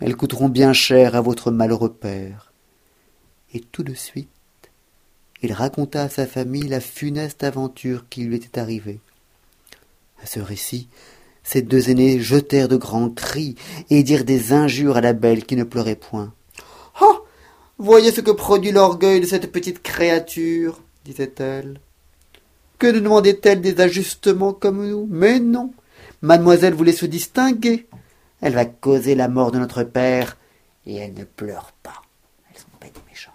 Elles 0.00 0.16
coûteront 0.16 0.50
bien 0.50 0.74
cher 0.74 1.14
à 1.14 1.22
votre 1.22 1.50
malheureux 1.50 1.92
père 1.92 2.52
et 3.54 3.60
tout 3.60 3.82
de 3.82 3.94
suite 3.94 4.28
il 5.42 5.52
raconta 5.52 6.02
à 6.02 6.08
sa 6.08 6.26
famille 6.26 6.68
la 6.68 6.80
funeste 6.80 7.44
aventure 7.44 8.06
qui 8.10 8.24
lui 8.24 8.36
était 8.36 8.58
arrivée. 8.58 9.00
À 10.22 10.26
ce 10.26 10.40
récit 10.40 10.88
ses 11.42 11.62
deux 11.62 11.90
aînés 11.90 12.20
jetèrent 12.20 12.68
de 12.68 12.76
grands 12.76 13.10
cris 13.10 13.54
et 13.90 14.02
dirent 14.02 14.24
des 14.24 14.52
injures 14.52 14.96
à 14.96 15.02
la 15.02 15.12
belle 15.12 15.44
qui 15.44 15.56
ne 15.56 15.64
pleurait 15.64 15.96
point 15.96 16.32
voyez 17.84 18.12
ce 18.12 18.20
que 18.20 18.30
produit 18.30 18.72
l'orgueil 18.72 19.20
de 19.20 19.26
cette 19.26 19.52
petite 19.52 19.82
créature 19.82 20.80
disait-elle. 21.04 21.80
Que 22.78 22.86
ne 22.86 22.98
demandait-elle 22.98 23.60
des 23.60 23.80
ajustements 23.80 24.52
comme 24.52 24.88
nous? 24.88 25.06
Mais 25.10 25.38
non. 25.38 25.72
Mademoiselle 26.22 26.74
voulait 26.74 26.92
se 26.92 27.06
distinguer. 27.06 27.86
Elle 28.40 28.54
va 28.54 28.64
causer 28.64 29.14
la 29.14 29.28
mort 29.28 29.52
de 29.52 29.58
notre 29.58 29.84
père 29.84 30.36
et 30.86 30.96
elle 30.96 31.14
ne 31.14 31.24
pleure 31.24 31.72
pas. 31.82 32.02
Elles 32.50 32.60
sont 32.60 32.66
bêtes 32.80 32.96
et 32.96 33.10
méchantes. 33.10 33.34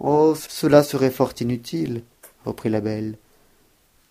Oh 0.00 0.34
cela 0.34 0.82
serait 0.82 1.10
fort 1.10 1.32
inutile 1.40 2.02
reprit 2.44 2.70
la 2.70 2.80
belle. 2.80 3.18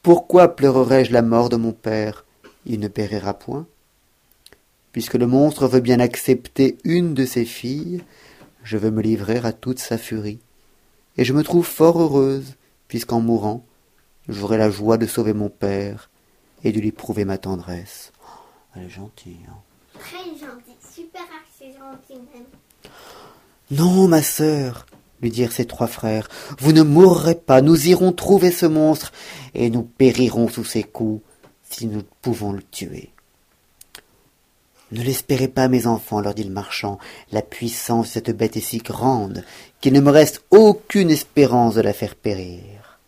Pourquoi 0.04 0.56
pleurerais 0.56 1.06
je 1.06 1.14
la 1.14 1.22
mort 1.22 1.50
de 1.50 1.58
mon 1.58 1.74
père? 1.74 2.26
Il 2.66 2.80
ne 2.80 2.88
périra 2.88 3.34
point 3.34 3.66
puisque 4.92 5.16
le 5.16 5.28
monstre 5.28 5.68
veut 5.68 5.80
bien 5.80 6.00
accepter 6.00 6.78
une 6.84 7.14
de 7.14 7.26
ses 7.26 7.46
filles 7.46 8.02
je 8.64 8.78
veux 8.78 8.92
me 8.92 9.02
livrer 9.02 9.40
à 9.44 9.54
toute 9.54 9.80
sa 9.80 9.98
furie. 9.98 10.40
Et 11.18 11.26
je 11.26 11.34
me 11.34 11.44
trouve 11.44 11.66
fort 11.66 12.00
heureuse 12.00 12.56
puisqu'en 12.88 13.22
mourant 13.22 13.66
j'aurai 14.28 14.58
la 14.58 14.70
joie 14.70 14.98
de 14.98 15.08
sauver 15.08 15.34
mon 15.34 15.50
père 15.50 16.10
et 16.64 16.72
de 16.72 16.80
lui 16.80 16.92
prouver 16.92 17.26
ma 17.26 17.38
tendresse. 17.38 18.12
Elle 18.76 18.84
est 18.84 18.90
gentille 18.90 19.40
hein. 19.50 19.58
Très 20.00 20.20
gentille, 20.20 20.76
super 20.94 21.22
archi 21.22 21.74
gentille 21.78 22.24
même. 22.34 22.92
non 23.72 24.08
ma 24.08 24.22
sœur 24.22 24.86
lui 25.22 25.30
dirent 25.30 25.52
ses 25.52 25.66
trois 25.66 25.88
frères 25.88 26.28
vous 26.60 26.72
ne 26.72 26.82
mourrez 26.82 27.36
pas 27.36 27.62
nous 27.62 27.88
irons 27.88 28.12
trouver 28.12 28.52
ce 28.52 28.66
monstre 28.66 29.12
et 29.54 29.70
nous 29.70 29.84
périrons 29.84 30.48
sous 30.48 30.64
ses 30.64 30.84
coups 30.84 31.24
si 31.70 31.86
nous 31.88 32.04
pouvons 32.22 32.54
le 32.54 32.64
tuer 32.64 33.12
ne 34.92 35.02
l'espérez 35.02 35.48
pas 35.48 35.68
mes 35.68 35.88
enfants 35.88 36.20
leur 36.20 36.34
dit 36.34 36.44
le 36.44 36.52
marchand 36.52 37.00
la 37.32 37.42
puissance 37.42 38.08
de 38.08 38.12
cette 38.12 38.36
bête 38.36 38.58
est 38.58 38.62
si 38.62 38.80
grande 38.80 39.44
qu'il 39.80 39.94
ne 39.94 40.02
me 40.02 40.12
reste 40.12 40.44
aucune 40.52 41.10
espérance 41.10 41.76
de 41.76 41.82
la 41.82 41.94
faire 41.94 42.16
périr. 42.16 43.00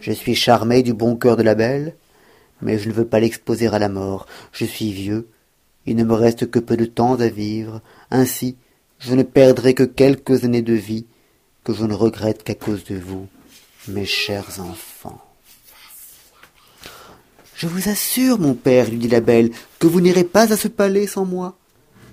Je 0.00 0.12
suis 0.12 0.34
charmé 0.34 0.82
du 0.82 0.92
bon 0.92 1.16
cœur 1.16 1.36
de 1.36 1.42
la 1.42 1.54
belle 1.54 1.94
mais 2.60 2.78
je 2.78 2.88
ne 2.88 2.94
veux 2.94 3.06
pas 3.06 3.20
l'exposer 3.20 3.66
à 3.66 3.78
la 3.78 3.88
mort. 3.88 4.26
Je 4.52 4.64
suis 4.64 4.92
vieux 4.92 5.28
il 5.86 5.96
ne 5.96 6.04
me 6.04 6.14
reste 6.14 6.50
que 6.50 6.58
peu 6.58 6.78
de 6.78 6.86
temps 6.86 7.20
à 7.20 7.28
vivre. 7.28 7.80
Ainsi 8.10 8.56
je 8.98 9.14
ne 9.14 9.22
perdrai 9.22 9.74
que 9.74 9.82
quelques 9.82 10.44
années 10.44 10.62
de 10.62 10.74
vie 10.74 11.06
que 11.62 11.74
je 11.74 11.84
ne 11.84 11.94
regrette 11.94 12.42
qu'à 12.42 12.54
cause 12.54 12.84
de 12.84 12.96
vous 12.96 13.26
mes 13.88 14.06
chers 14.06 14.60
enfants 14.60 14.93
je 17.64 17.68
vous 17.70 17.88
assure 17.88 18.38
mon 18.38 18.52
père 18.52 18.90
lui 18.90 18.98
dit 18.98 19.08
la 19.08 19.22
belle 19.22 19.50
que 19.78 19.86
vous 19.86 20.02
n'irez 20.02 20.24
pas 20.24 20.52
à 20.52 20.56
ce 20.58 20.68
palais 20.68 21.06
sans 21.06 21.24
moi. 21.24 21.56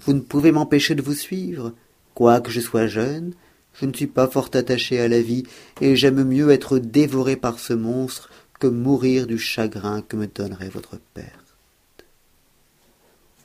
Vous 0.05 0.13
ne 0.13 0.21
pouvez 0.21 0.53
m'empêcher 0.53 0.95
de 0.95 1.01
vous 1.01 1.13
suivre. 1.13 1.73
Quoique 2.13 2.49
je 2.49 2.61
sois 2.61 2.87
jeune 2.87 3.33
je 3.73 3.85
ne 3.85 3.93
suis 3.93 4.07
pas 4.07 4.27
fort 4.27 4.49
attachée 4.53 4.99
à 5.01 5.09
la 5.09 5.21
vie 5.21 5.43
et 5.81 5.97
j'aime 5.97 6.23
mieux 6.23 6.51
être 6.51 6.77
dévorée 6.77 7.35
par 7.35 7.59
ce 7.59 7.73
monstre 7.73 8.29
que 8.59 8.67
mourir 8.67 9.27
du 9.27 9.37
chagrin 9.37 10.01
que 10.01 10.15
me 10.15 10.27
donnerait 10.27 10.69
votre 10.69 10.99
perte. 11.13 12.05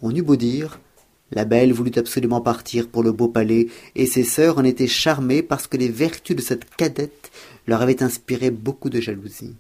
On 0.01 0.15
eut 0.15 0.23
beau 0.23 0.37
dire 0.37 0.79
la 1.33 1.45
belle 1.45 1.73
voulut 1.73 1.93
absolument 1.97 2.41
partir 2.41 2.89
pour 2.89 3.03
le 3.03 3.11
beau 3.11 3.27
palais 3.27 3.67
et 3.97 4.07
ses 4.07 4.25
sœurs 4.25 4.59
en 4.59 4.65
étaient 4.65 4.87
charmées 4.87 5.43
parce 5.43 5.67
que 5.67 5.77
les 5.77 5.89
vertus 5.89 6.37
de 6.37 6.43
cette 6.43 6.71
cadette 6.77 7.33
leur 7.67 7.83
avaient 7.83 8.05
inspiré 8.05 8.53
beaucoup 8.53 8.91
de 8.91 9.01
jalousie 9.01 9.57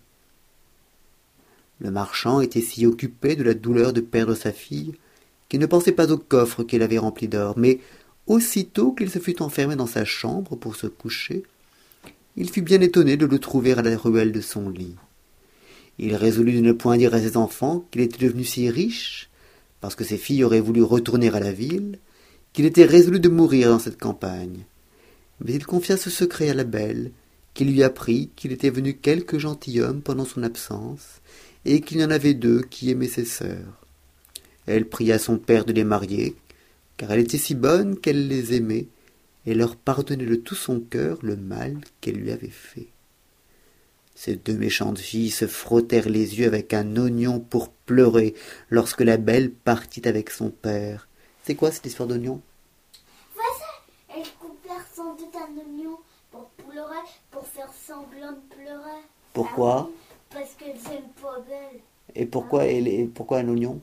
le 1.80 1.90
marchand 1.90 2.40
était 2.40 2.60
si 2.60 2.86
occupé 2.86 3.36
de 3.36 3.42
la 3.42 3.54
douleur 3.54 3.92
de 3.92 4.00
perdre 4.00 4.34
sa 4.34 4.52
fille 4.52 4.94
qu'il 5.48 5.60
ne 5.60 5.66
pensait 5.66 5.92
pas 5.92 6.10
au 6.10 6.18
coffre 6.18 6.64
qu'il 6.64 6.82
avait 6.82 6.98
rempli 6.98 7.28
d'or. 7.28 7.54
Mais 7.56 7.80
aussitôt 8.26 8.92
qu'il 8.92 9.10
se 9.10 9.18
fut 9.18 9.42
enfermé 9.42 9.76
dans 9.76 9.86
sa 9.86 10.04
chambre 10.04 10.56
pour 10.56 10.76
se 10.76 10.86
coucher 10.86 11.44
il 12.36 12.50
fut 12.50 12.62
bien 12.62 12.80
étonné 12.82 13.16
de 13.16 13.26
le 13.26 13.38
trouver 13.38 13.72
à 13.72 13.82
la 13.82 13.96
ruelle 13.96 14.32
de 14.32 14.42
son 14.42 14.68
lit. 14.68 14.94
Il 15.98 16.14
résolut 16.14 16.52
de 16.52 16.60
ne 16.60 16.72
point 16.72 16.98
dire 16.98 17.14
à 17.14 17.20
ses 17.20 17.38
enfants 17.38 17.86
qu'il 17.90 18.02
était 18.02 18.26
devenu 18.26 18.44
si 18.44 18.68
riche 18.68 19.30
parce 19.80 19.94
que 19.94 20.04
ses 20.04 20.18
filles 20.18 20.44
auraient 20.44 20.60
voulu 20.60 20.82
retourner 20.82 21.28
à 21.28 21.40
la 21.40 21.52
ville 21.52 21.98
qu'il 22.52 22.66
était 22.66 22.84
résolu 22.84 23.20
de 23.20 23.30
mourir 23.30 23.70
dans 23.70 23.78
cette 23.78 23.98
campagne. 23.98 24.64
Mais 25.42 25.54
il 25.54 25.64
confia 25.64 25.96
ce 25.96 26.10
secret 26.10 26.50
à 26.50 26.54
la 26.54 26.64
belle 26.64 27.10
qui 27.54 27.64
lui 27.64 27.82
apprit 27.82 28.30
qu'il 28.36 28.52
était 28.52 28.70
venu 28.70 28.94
quelque 28.94 29.38
gentilhomme 29.38 30.02
pendant 30.02 30.26
son 30.26 30.42
absence 30.42 31.22
et 31.66 31.80
qu'il 31.80 32.00
y 32.00 32.04
en 32.04 32.10
avait 32.10 32.34
deux 32.34 32.62
qui 32.62 32.90
aimaient 32.90 33.08
ses 33.08 33.24
sœurs. 33.24 33.84
Elle 34.66 34.88
pria 34.88 35.18
son 35.18 35.36
père 35.36 35.64
de 35.64 35.72
les 35.72 35.84
marier 35.84 36.36
car 36.96 37.10
elle 37.10 37.20
était 37.20 37.38
si 37.38 37.54
bonne 37.54 37.98
qu'elle 37.98 38.28
les 38.28 38.54
aimait 38.54 38.86
et 39.44 39.54
leur 39.54 39.76
pardonnait 39.76 40.24
de 40.26 40.36
tout 40.36 40.54
son 40.54 40.80
cœur 40.80 41.18
le 41.22 41.36
mal 41.36 41.78
qu'elle 42.00 42.16
lui 42.16 42.30
avait 42.30 42.48
fait. 42.48 42.88
Ces 44.14 44.36
deux 44.36 44.56
méchantes 44.56 44.98
filles 44.98 45.30
se 45.30 45.46
frottèrent 45.46 46.08
les 46.08 46.38
yeux 46.38 46.46
avec 46.46 46.72
un 46.72 46.96
oignon 46.96 47.38
pour 47.38 47.68
pleurer 47.68 48.34
lorsque 48.70 49.02
la 49.02 49.18
belle 49.18 49.50
partit 49.50 50.08
avec 50.08 50.30
son 50.30 50.50
père. 50.50 51.06
C'est 51.44 51.54
quoi 51.54 51.70
cette 51.70 51.86
histoire 51.86 52.08
d'oignon? 52.08 52.40
Voilà, 53.34 54.16
elles 54.16 54.32
coupèrent 54.40 54.86
sans 54.94 55.14
doute 55.16 55.36
un 55.36 55.58
oignon 55.58 55.98
pour 56.30 56.48
pleurer, 56.50 57.04
pour 57.30 57.46
faire 57.46 57.70
semblant 57.86 58.32
de 58.32 58.54
pleurer. 58.54 59.02
Pourquoi? 59.34 59.80
Ah 59.80 59.86
oui, 59.86 60.05
Parce 60.36 60.54
qu'elles 60.58 60.92
aiment 60.94 61.12
pas 61.22 61.38
belle. 61.48 61.80
et 62.14 62.26
pourquoi, 62.26 62.64
elle- 62.66 62.88
et 62.88 63.04
pourquoi 63.06 63.38
un 63.38 63.48
oignon? 63.48 63.80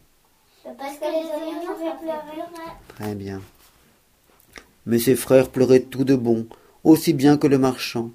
Parce 0.63 0.97
que 0.97 1.05
les 1.05 1.27
oignons, 1.29 1.67
ça 1.67 1.75
fait 1.75 1.97
pleurer. 2.05 2.71
très 2.89 3.15
bien. 3.15 3.41
Mais 4.85 4.99
ses 4.99 5.15
frères 5.15 5.49
pleuraient 5.49 5.81
tout 5.81 6.03
de 6.03 6.15
bon 6.15 6.45
aussi 6.83 7.13
bien 7.13 7.37
que 7.37 7.47
le 7.47 7.57
marchand. 7.57 8.11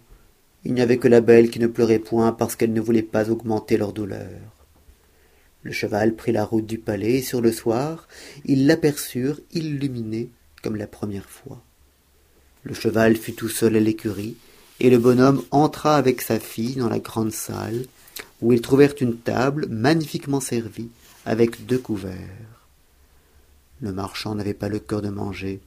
Il 0.64 0.74
n'y 0.74 0.80
avait 0.80 0.98
que 0.98 1.08
la 1.08 1.20
belle 1.20 1.50
qui 1.50 1.58
ne 1.60 1.66
pleurait 1.66 1.98
point 1.98 2.32
parce 2.32 2.54
qu'elle 2.56 2.72
ne 2.72 2.80
voulait 2.80 3.02
pas 3.02 3.30
augmenter 3.30 3.76
leur 3.76 3.92
douleur. 3.92 4.28
Le 5.62 5.72
cheval 5.72 6.14
prit 6.14 6.32
la 6.32 6.44
route 6.44 6.66
du 6.66 6.78
palais 6.78 7.16
et 7.18 7.22
sur 7.22 7.40
le 7.40 7.52
soir 7.52 8.06
ils 8.44 8.66
l'aperçurent 8.66 9.40
illuminé 9.52 10.28
comme 10.62 10.76
la 10.76 10.86
première 10.86 11.28
fois. 11.28 11.60
Le 12.64 12.74
cheval 12.74 13.16
fut 13.16 13.32
tout 13.34 13.48
seul 13.48 13.76
à 13.76 13.80
l'écurie 13.80 14.36
et 14.80 14.90
le 14.90 14.98
bonhomme 14.98 15.42
entra 15.50 15.96
avec 15.96 16.20
sa 16.22 16.38
fille 16.38 16.76
dans 16.76 16.88
la 16.88 16.98
grande 17.00 17.32
salle 17.32 17.84
où 18.40 18.52
ils 18.52 18.60
trouvèrent 18.60 18.94
une 19.00 19.16
table 19.16 19.66
magnifiquement 19.68 20.40
servie 20.40 20.90
avec 21.26 21.66
deux 21.66 21.78
couverts. 21.78 22.16
Le 23.80 23.92
marchand 23.92 24.34
n'avait 24.34 24.54
pas 24.54 24.68
le 24.68 24.78
cœur 24.78 25.02
de 25.02 25.08
manger 25.08 25.60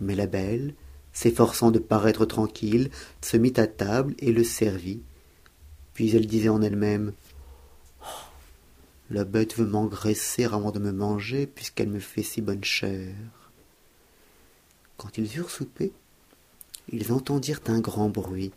mais 0.00 0.14
la 0.14 0.26
belle 0.26 0.74
s'efforçant 1.12 1.70
de 1.70 1.78
paraître 1.78 2.26
tranquille 2.26 2.90
se 3.22 3.36
mit 3.36 3.54
à 3.56 3.66
table 3.66 4.14
et 4.18 4.32
le 4.32 4.44
servit. 4.44 5.00
Puis 5.94 6.14
elle 6.14 6.26
disait 6.26 6.50
en 6.50 6.60
elle-même 6.60 7.12
Oh, 8.02 8.06
la 9.10 9.24
bête 9.24 9.56
veut 9.56 9.66
m'engraisser 9.66 10.44
avant 10.44 10.70
de 10.70 10.78
me 10.78 10.92
manger 10.92 11.46
puisqu'elle 11.46 11.88
me 11.88 12.00
fait 12.00 12.22
si 12.22 12.42
bonne 12.42 12.64
chair 12.64 13.14
quand 14.96 15.18
ils 15.18 15.36
eurent 15.36 15.50
soupé 15.50 15.92
ils 16.92 17.12
entendirent 17.12 17.60
un 17.66 17.80
grand 17.80 18.08
bruit 18.08 18.52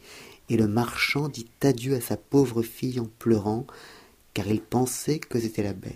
et 0.50 0.58
le 0.58 0.68
marchand 0.68 1.30
dit 1.30 1.48
adieu 1.62 1.96
à 1.96 2.02
sa 2.02 2.18
pauvre 2.18 2.64
fille 2.64 3.00
en 3.00 3.08
pleurant 3.20 3.66
car 4.34 4.48
il 4.48 4.62
pensait 4.62 5.20
que 5.20 5.40
c'était 5.40 5.64
la 5.64 5.74
bête. 5.74 5.94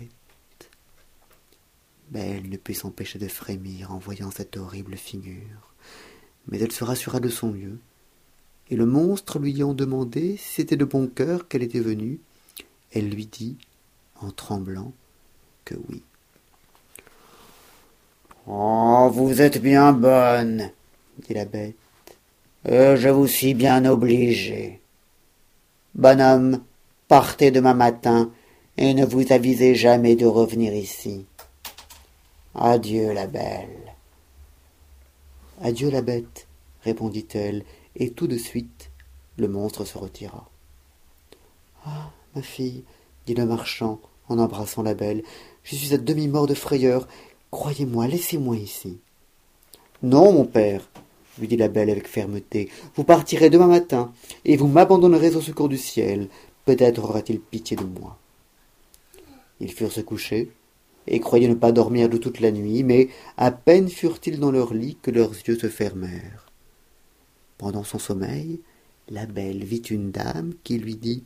Belle 2.10 2.48
ne 2.48 2.56
put 2.56 2.74
s'empêcher 2.74 3.18
de 3.18 3.28
frémir 3.28 3.92
en 3.92 3.98
voyant 3.98 4.30
cette 4.30 4.56
horrible 4.56 4.96
figure. 4.96 5.74
Mais 6.48 6.60
elle 6.60 6.72
se 6.72 6.84
rassura 6.84 7.20
de 7.20 7.28
son 7.28 7.50
mieux. 7.50 7.78
Et 8.70 8.76
le 8.76 8.86
monstre 8.86 9.38
lui 9.38 9.50
ayant 9.50 9.74
demandé 9.74 10.36
si 10.36 10.54
c'était 10.54 10.76
de 10.76 10.84
bon 10.84 11.06
cœur 11.06 11.48
qu'elle 11.48 11.62
était 11.62 11.80
venue. 11.80 12.20
Elle 12.92 13.08
lui 13.08 13.26
dit 13.26 13.56
en 14.20 14.30
tremblant 14.30 14.92
que 15.64 15.74
oui. 15.88 16.02
Oh 18.46 19.10
vous 19.12 19.40
êtes 19.40 19.60
bien 19.60 19.92
bonne 19.92 20.70
dit 21.26 21.34
la 21.34 21.44
bête 21.44 21.76
et 22.66 22.96
je 22.96 23.08
vous 23.08 23.26
suis 23.26 23.54
bien 23.54 23.84
obligé. 23.84 24.80
Bonhomme 25.94 26.62
partez 27.08 27.50
demain 27.50 27.74
matin 27.74 28.30
et 28.76 28.94
ne 28.94 29.04
vous 29.04 29.32
avisez 29.32 29.74
jamais 29.74 30.16
de 30.16 30.26
revenir 30.26 30.74
ici. 30.74 31.26
Adieu 32.54 33.12
la 33.12 33.26
belle. 33.26 33.94
Adieu 35.62 35.90
la 35.90 36.02
bête 36.02 36.46
répondit-elle 36.82 37.64
et 37.96 38.10
tout 38.10 38.26
de 38.26 38.36
suite 38.36 38.90
le 39.36 39.48
monstre 39.48 39.84
se 39.84 39.98
retira. 39.98 40.48
Ah 41.86 42.10
ma 42.34 42.42
fille 42.42 42.84
dit 43.26 43.34
le 43.34 43.46
marchand 43.46 44.00
en 44.28 44.38
embrassant 44.38 44.82
la 44.82 44.94
belle 44.94 45.22
je 45.64 45.76
suis 45.76 45.94
à 45.94 45.98
demi 45.98 46.28
mort 46.28 46.46
de 46.46 46.54
frayeur. 46.54 47.06
Croyez-moi 47.50 48.08
laissez-moi 48.08 48.56
ici. 48.56 48.98
Non 50.02 50.32
mon 50.32 50.44
père 50.44 50.88
lui 51.38 51.48
dit 51.48 51.56
la 51.56 51.68
belle 51.68 51.90
avec 51.90 52.08
fermeté. 52.08 52.68
Vous 52.94 53.04
partirez 53.04 53.50
demain 53.50 53.66
matin 53.66 54.12
et 54.44 54.56
vous 54.56 54.68
m'abandonnerez 54.68 55.34
au 55.34 55.40
secours 55.40 55.68
du 55.68 55.78
ciel. 55.78 56.28
Peut-être 56.64 57.02
aura-t-il 57.02 57.40
pitié 57.40 57.76
de 57.76 57.84
moi. 57.84 58.18
Ils 59.60 59.72
furent 59.72 59.92
se 59.92 60.00
coucher 60.00 60.50
et 61.06 61.20
croyaient 61.20 61.48
ne 61.48 61.54
pas 61.54 61.72
dormir 61.72 62.08
de 62.08 62.16
toute 62.16 62.40
la 62.40 62.50
nuit 62.50 62.82
mais 62.82 63.08
à 63.36 63.50
peine 63.50 63.88
furent-ils 63.88 64.40
dans 64.40 64.50
leur 64.50 64.72
lit 64.72 64.96
que 65.02 65.10
leurs 65.10 65.32
yeux 65.32 65.58
se 65.58 65.68
fermèrent. 65.68 66.50
Pendant 67.58 67.84
son 67.84 67.98
sommeil 67.98 68.60
la 69.10 69.26
belle 69.26 69.64
vit 69.64 69.82
une 69.90 70.10
dame 70.10 70.54
qui 70.64 70.78
lui 70.78 70.96
dit 70.96 71.24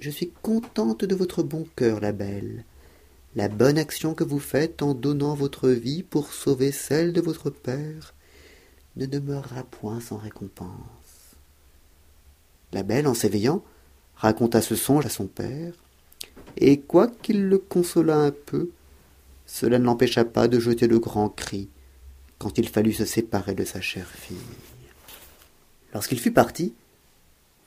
je 0.00 0.10
suis 0.10 0.30
contente 0.42 1.04
de 1.04 1.14
votre 1.16 1.42
bon 1.42 1.66
cœur 1.74 2.00
la 2.00 2.12
belle. 2.12 2.64
La 3.34 3.48
bonne 3.48 3.78
action 3.78 4.14
que 4.14 4.24
vous 4.24 4.38
faites 4.38 4.80
en 4.80 4.94
donnant 4.94 5.34
votre 5.34 5.68
vie 5.68 6.04
pour 6.04 6.32
sauver 6.32 6.72
celle 6.72 7.12
de 7.12 7.20
votre 7.20 7.50
père 7.50 8.14
ne 8.98 9.06
demeurera 9.06 9.62
point 9.62 10.00
sans 10.00 10.16
récompense. 10.16 10.68
La 12.72 12.82
belle 12.82 13.06
en 13.06 13.14
s'éveillant 13.14 13.62
raconta 14.16 14.60
ce 14.60 14.74
songe 14.74 15.06
à 15.06 15.08
son 15.08 15.26
père 15.26 15.72
et 16.56 16.80
quoiqu'il 16.80 17.44
le 17.44 17.58
consolât 17.58 18.18
un 18.18 18.32
peu 18.32 18.70
cela 19.46 19.78
ne 19.78 19.84
l'empêcha 19.84 20.24
pas 20.24 20.48
de 20.48 20.58
jeter 20.58 20.88
de 20.88 20.98
grands 20.98 21.30
cris 21.30 21.68
quand 22.38 22.58
il 22.58 22.68
fallut 22.68 22.92
se 22.92 23.06
séparer 23.06 23.54
de 23.54 23.64
sa 23.64 23.80
chère 23.80 24.10
fille. 24.10 24.36
Lorsqu'il 25.94 26.20
fut 26.20 26.32
parti 26.32 26.74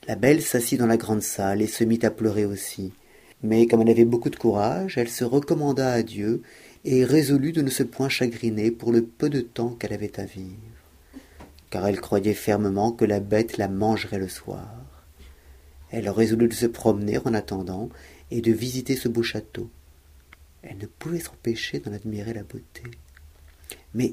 la 0.06 0.16
belle 0.16 0.42
s'assit 0.42 0.78
dans 0.78 0.86
la 0.86 0.96
grande 0.96 1.22
salle 1.22 1.62
et 1.62 1.66
se 1.66 1.84
mit 1.84 2.00
à 2.02 2.10
pleurer 2.10 2.44
aussi. 2.44 2.92
Mais 3.42 3.66
comme 3.66 3.82
elle 3.82 3.90
avait 3.90 4.04
beaucoup 4.04 4.30
de 4.30 4.36
courage 4.36 4.98
elle 4.98 5.08
se 5.08 5.24
recommanda 5.24 5.90
à 5.90 6.02
dieu 6.02 6.42
et 6.84 7.04
résolut 7.04 7.52
de 7.52 7.62
ne 7.62 7.70
se 7.70 7.82
point 7.82 8.08
chagriner 8.08 8.70
pour 8.70 8.92
le 8.92 9.02
peu 9.02 9.30
de 9.30 9.40
temps 9.40 9.70
qu'elle 9.70 9.94
avait 9.94 10.20
à 10.20 10.24
vivre 10.24 10.71
car 11.72 11.88
elle 11.88 12.02
croyait 12.02 12.34
fermement 12.34 12.92
que 12.92 13.06
la 13.06 13.18
bête 13.18 13.56
la 13.56 13.66
mangerait 13.66 14.18
le 14.18 14.28
soir. 14.28 14.68
Elle 15.90 16.10
résolut 16.10 16.48
de 16.48 16.52
se 16.52 16.66
promener 16.66 17.16
en 17.16 17.32
attendant 17.32 17.88
et 18.30 18.42
de 18.42 18.52
visiter 18.52 18.94
ce 18.94 19.08
beau 19.08 19.22
château. 19.22 19.70
Elle 20.62 20.76
ne 20.76 20.86
pouvait 20.86 21.20
s'empêcher 21.20 21.80
d'en 21.80 21.94
admirer 21.94 22.34
la 22.34 22.42
beauté. 22.42 22.82
Mais 23.94 24.12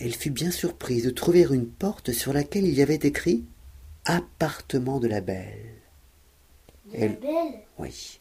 elle 0.00 0.14
fut 0.14 0.30
bien 0.30 0.50
surprise 0.50 1.04
de 1.04 1.10
trouver 1.10 1.42
une 1.42 1.68
porte 1.68 2.12
sur 2.12 2.32
laquelle 2.32 2.64
il 2.64 2.74
y 2.74 2.80
avait 2.80 2.94
écrit 2.94 3.44
appartement 4.06 4.98
de 4.98 5.08
la 5.08 5.20
belle 5.20 5.74
elle... 6.94 7.18
belle? 7.20 7.60
Oui. 7.78 8.18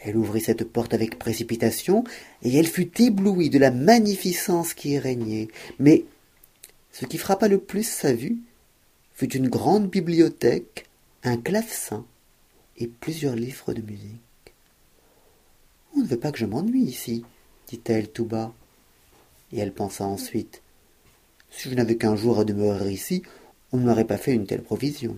Elle 0.00 0.16
ouvrit 0.16 0.40
cette 0.40 0.64
porte 0.64 0.92
avec 0.92 1.20
précipitation 1.20 2.02
et 2.42 2.56
elle 2.56 2.66
fut 2.66 3.00
éblouie 3.00 3.48
de 3.48 3.60
la 3.60 3.70
magnificence 3.70 4.74
qui 4.74 4.90
y 4.90 4.98
régnait. 4.98 5.46
Mais 5.78 6.04
ce 6.92 7.06
qui 7.06 7.18
frappa 7.18 7.48
le 7.48 7.58
plus 7.58 7.88
sa 7.88 8.12
vue 8.12 8.38
fut 9.14 9.32
une 9.34 9.48
grande 9.48 9.88
bibliothèque 9.88 10.86
un 11.24 11.36
clavecin 11.36 12.04
et 12.76 12.86
plusieurs 12.86 13.36
livres 13.36 13.74
de 13.74 13.82
musique 13.82 14.20
on 15.96 16.00
ne 16.00 16.06
veut 16.06 16.18
pas 16.18 16.32
que 16.32 16.38
je 16.38 16.46
m'ennuie 16.46 16.82
ici 16.82 17.24
dit-elle 17.68 18.08
tout 18.08 18.24
bas. 18.24 18.52
Et 19.52 19.58
elle 19.58 19.72
pensa 19.72 20.04
ensuite 20.04 20.62
si 21.50 21.70
je 21.70 21.74
n'avais 21.74 21.96
qu'un 21.96 22.16
jour 22.16 22.38
à 22.38 22.44
demeurer 22.44 22.92
ici 22.92 23.22
on 23.72 23.78
ne 23.78 23.84
m'aurait 23.84 24.06
pas 24.06 24.18
fait 24.18 24.34
une 24.34 24.46
telle 24.46 24.62
provision 24.62 25.16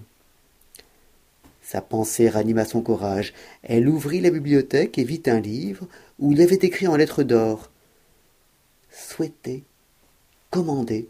sa 1.63 1.81
pensée 1.81 2.29
ranima 2.29 2.65
son 2.65 2.83
courage. 2.83 3.33
Elle 3.63 3.89
ouvrit 3.89 4.21
la 4.21 4.31
bibliothèque 4.31 4.99
et 4.99 5.05
vit 5.05 5.23
un 5.27 5.39
livre 5.39 5.87
où 6.19 6.33
il 6.33 6.41
avait 6.41 6.59
écrit 6.63 6.89
en 6.89 6.97
lettres 6.97 7.23
d'or 7.23 7.71
souhaitez 8.91 9.63
commandez 10.51 11.09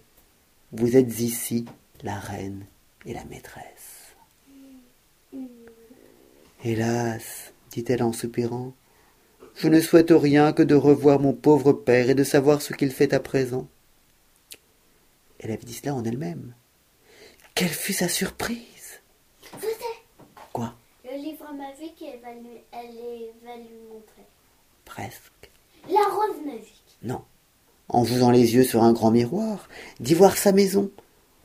vous 0.72 0.96
êtes 0.96 1.20
ici 1.20 1.64
la 2.02 2.18
reine 2.18 2.64
et 3.06 3.14
la 3.14 3.24
maîtresse. 3.24 4.14
Hélas 6.64 7.52
dit-elle 7.70 8.02
en 8.02 8.12
soupirant 8.12 8.72
je 9.56 9.68
ne 9.68 9.80
souhaite 9.80 10.11
rien 10.11 10.52
que 10.54 10.62
de 10.62 10.74
revoir 10.74 11.20
mon 11.20 11.35
pauvre 11.35 11.72
père 11.74 12.09
et 12.09 12.14
de 12.14 12.24
savoir 12.24 12.62
ce 12.62 12.72
qu'il 12.72 12.90
fait 12.90 13.12
à 13.12 13.20
présent. 13.20 13.68
Elle 15.38 15.50
avait 15.50 15.64
dit 15.64 15.74
cela 15.74 15.94
en 15.94 16.04
elle-même. 16.04 16.54
Quelle 17.54 17.68
fut 17.68 17.92
sa 17.92 18.09
surprise. 18.09 19.00
Quoi? 20.52 20.74
Le 21.04 21.16
livre 21.16 21.52
magique 21.52 22.02
elle 22.02 22.20
va 22.20 22.33
lui, 22.33 22.56
elle 22.72 23.35
va 23.44 23.56
lui 23.56 23.76
montrer. 23.92 24.22
Presque. 24.85 25.50
La 25.88 26.04
rose 26.09 26.44
magique. 26.46 26.96
Non 27.02 27.22
en 27.90 28.05
jouant 28.05 28.31
les 28.31 28.55
yeux 28.55 28.64
sur 28.64 28.83
un 28.83 28.92
grand 28.92 29.11
miroir 29.11 29.68
d'y 30.00 30.14
voir 30.14 30.37
sa 30.37 30.53
maison 30.53 30.90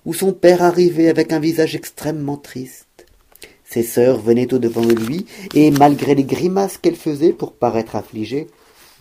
où 0.05 0.13
son 0.13 0.33
père 0.33 0.63
arrivait 0.63 1.09
avec 1.09 1.33
un 1.33 1.39
visage 1.39 1.75
extrêmement 1.75 2.37
triste 2.37 2.85
ses 3.65 3.83
sœurs 3.83 4.21
venaient 4.21 4.53
au-devant 4.53 4.85
de 4.85 4.93
lui, 4.93 5.25
et 5.53 5.71
malgré 5.71 6.15
les 6.15 6.23
grimaces 6.23 6.77
qu'elles 6.77 6.95
faisaient 6.95 7.33
pour 7.33 7.53
paraître 7.53 7.95
affligées, 7.95 8.47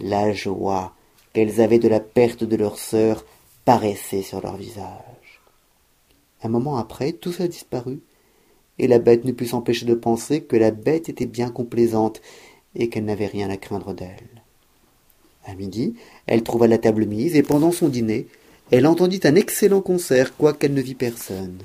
la 0.00 0.32
joie 0.32 0.94
qu'elles 1.32 1.60
avaient 1.60 1.78
de 1.78 1.88
la 1.88 2.00
perte 2.00 2.44
de 2.44 2.56
leur 2.56 2.78
sœur 2.78 3.24
paraissait 3.64 4.22
sur 4.22 4.40
leur 4.40 4.56
visage. 4.56 5.40
Un 6.42 6.48
moment 6.48 6.76
après, 6.76 7.12
tout 7.12 7.32
ça 7.32 7.46
disparut, 7.46 8.00
et 8.78 8.88
la 8.88 8.98
bête 8.98 9.24
ne 9.24 9.32
put 9.32 9.46
s'empêcher 9.46 9.86
de 9.86 9.94
penser 9.94 10.42
que 10.42 10.56
la 10.56 10.70
bête 10.70 11.08
était 11.08 11.26
bien 11.26 11.50
complaisante, 11.50 12.20
et 12.74 12.88
qu'elle 12.88 13.04
n'avait 13.04 13.26
rien 13.26 13.50
à 13.50 13.56
craindre 13.56 13.94
d'elle. 13.94 14.33
À 15.46 15.54
midi, 15.54 15.94
elle 16.26 16.42
trouva 16.42 16.66
la 16.66 16.78
table 16.78 17.06
mise, 17.06 17.36
et 17.36 17.42
pendant 17.42 17.72
son 17.72 17.88
dîner, 17.88 18.26
elle 18.70 18.86
entendit 18.86 19.20
un 19.24 19.34
excellent 19.34 19.82
concert, 19.82 20.36
quoiqu'elle 20.36 20.74
ne 20.74 20.80
vit 20.80 20.94
personne. 20.94 21.58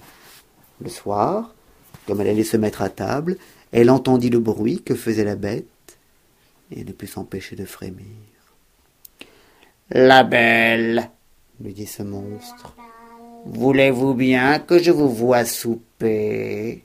Le 0.82 0.89
soir, 0.89 1.56
comme 2.06 2.22
elle 2.22 2.28
allait 2.28 2.44
se 2.44 2.58
mettre 2.58 2.82
à 2.82 2.89
table, 2.89 3.38
elle 3.72 3.89
entendit 3.89 4.30
le 4.30 4.39
bruit 4.39 4.82
que 4.82 4.96
faisait 4.96 5.24
la 5.24 5.36
bête 5.36 5.65
et 6.72 6.84
ne 6.84 6.92
put 6.92 7.08
s'empêcher 7.08 7.56
de 7.56 7.65
frémir. 7.65 8.06
La 9.92 10.24
belle, 10.24 11.10
lui 11.62 11.74
dit 11.74 11.86
ce 11.86 12.04
monstre, 12.04 12.76
voulez-vous 13.46 14.13
bien 14.13 14.60
que 14.60 14.78
je 14.82 14.92
vous 14.92 15.10
voie 15.10 15.46
souper? 15.46 16.84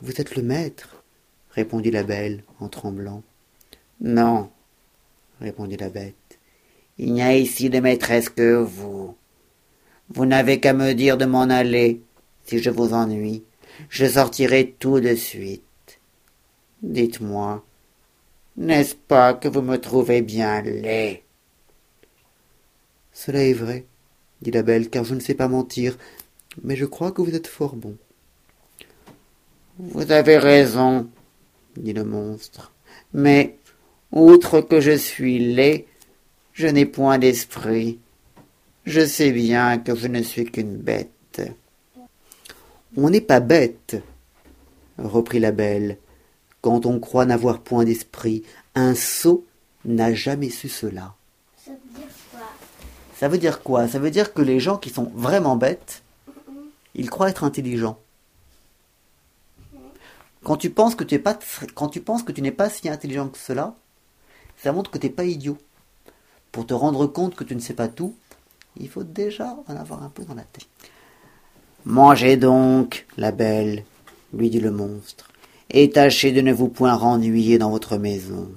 Vous 0.00 0.20
êtes 0.20 0.36
le 0.36 0.42
maître, 0.42 1.02
répondit 1.50 1.90
la 1.90 2.02
belle 2.02 2.44
en 2.60 2.68
tremblant. 2.68 3.22
Non, 4.00 4.50
répondit 5.42 5.76
la 5.76 5.90
bête. 5.90 6.14
Il 6.98 7.12
n'y 7.12 7.22
a 7.22 7.36
ici 7.36 7.70
de 7.70 7.80
maîtresse 7.80 8.28
que 8.28 8.54
vous. 8.56 9.16
Vous 10.08 10.26
n'avez 10.26 10.60
qu'à 10.60 10.72
me 10.72 10.92
dire 10.92 11.16
de 11.16 11.24
m'en 11.24 11.42
aller 11.42 12.02
si 12.44 12.58
je 12.58 12.70
vous 12.70 12.92
ennuie 12.92 13.44
je 13.88 14.06
sortirai 14.06 14.74
tout 14.78 15.00
de 15.00 15.14
suite. 15.14 15.62
Dites-moi, 16.82 17.64
n'est-ce 18.56 18.94
pas 18.94 19.34
que 19.34 19.48
vous 19.48 19.62
me 19.62 19.76
trouvez 19.76 20.22
bien 20.22 20.62
laid? 20.62 21.22
Cela 23.12 23.44
est 23.44 23.52
vrai, 23.52 23.86
dit 24.40 24.50
la 24.50 24.62
belle, 24.62 24.88
car 24.88 25.04
je 25.04 25.14
ne 25.14 25.20
sais 25.20 25.34
pas 25.34 25.48
mentir, 25.48 25.96
mais 26.62 26.76
je 26.76 26.86
crois 26.86 27.12
que 27.12 27.22
vous 27.22 27.34
êtes 27.34 27.46
fort 27.46 27.76
bon. 27.76 27.96
Vous 29.78 30.10
avez 30.12 30.38
raison, 30.38 31.08
dit 31.76 31.92
le 31.92 32.04
monstre. 32.04 32.72
Mais, 33.12 33.58
outre 34.12 34.60
que 34.60 34.80
je 34.80 34.96
suis 34.96 35.38
laid, 35.38 35.86
je 36.52 36.66
n'ai 36.66 36.86
point 36.86 37.18
d'esprit. 37.18 37.98
Je 38.84 39.06
sais 39.06 39.32
bien 39.32 39.78
que 39.78 39.94
je 39.94 40.06
ne 40.06 40.22
suis 40.22 40.44
qu'une 40.44 40.76
bête. 40.76 41.42
On 42.96 43.08
n'est 43.08 43.22
pas 43.22 43.40
bête, 43.40 43.96
reprit 44.98 45.40
la 45.40 45.52
belle, 45.52 45.96
quand 46.60 46.84
on 46.84 47.00
croit 47.00 47.24
n'avoir 47.24 47.60
point 47.60 47.84
d'esprit. 47.84 48.42
Un 48.74 48.94
sot 48.94 49.46
n'a 49.84 50.12
jamais 50.12 50.50
su 50.50 50.68
cela. 50.68 51.14
Ça 51.64 51.72
veut 51.72 51.78
dire 51.98 52.08
quoi? 52.30 52.46
Ça 53.18 53.28
veut 53.28 53.38
dire 53.38 53.62
quoi? 53.62 53.88
Ça 53.88 53.98
veut 53.98 54.10
dire 54.10 54.34
que 54.34 54.42
les 54.42 54.60
gens 54.60 54.76
qui 54.76 54.90
sont 54.90 55.10
vraiment 55.14 55.56
bêtes, 55.56 56.02
ils 56.94 57.08
croient 57.08 57.30
être 57.30 57.44
intelligents. 57.44 57.98
Quand 60.44 60.56
tu 60.56 60.70
penses 60.70 60.94
que 60.94 61.04
tu 61.04 61.14
es 61.14 61.18
pas, 61.18 61.38
quand 61.74 61.88
tu 61.88 62.00
penses 62.00 62.24
que 62.24 62.32
tu 62.32 62.42
n'es 62.42 62.50
pas 62.50 62.68
si 62.68 62.88
intelligent 62.88 63.28
que 63.28 63.38
cela, 63.38 63.76
ça 64.62 64.72
montre 64.72 64.90
que 64.90 64.98
tu 64.98 65.06
n'es 65.06 65.12
pas 65.12 65.24
idiot. 65.24 65.58
Pour 66.52 66.66
te 66.66 66.74
rendre 66.74 67.06
compte 67.06 67.34
que 67.34 67.44
tu 67.44 67.54
ne 67.54 67.60
sais 67.60 67.74
pas 67.74 67.88
tout, 67.88 68.14
il 68.78 68.88
faut 68.88 69.04
déjà 69.04 69.56
en 69.66 69.76
avoir 69.76 70.02
un 70.02 70.08
peu 70.08 70.24
dans 70.24 70.34
la 70.34 70.42
tête. 70.42 70.66
Mangez 71.84 72.36
donc, 72.36 73.06
la 73.16 73.32
belle, 73.32 73.84
lui 74.32 74.50
dit 74.50 74.60
le 74.60 74.70
monstre, 74.70 75.30
et 75.70 75.90
tâchez 75.90 76.30
de 76.32 76.40
ne 76.40 76.52
vous 76.52 76.68
point 76.68 76.94
rennuyer 76.94 77.58
dans 77.58 77.70
votre 77.70 77.96
maison, 77.96 78.50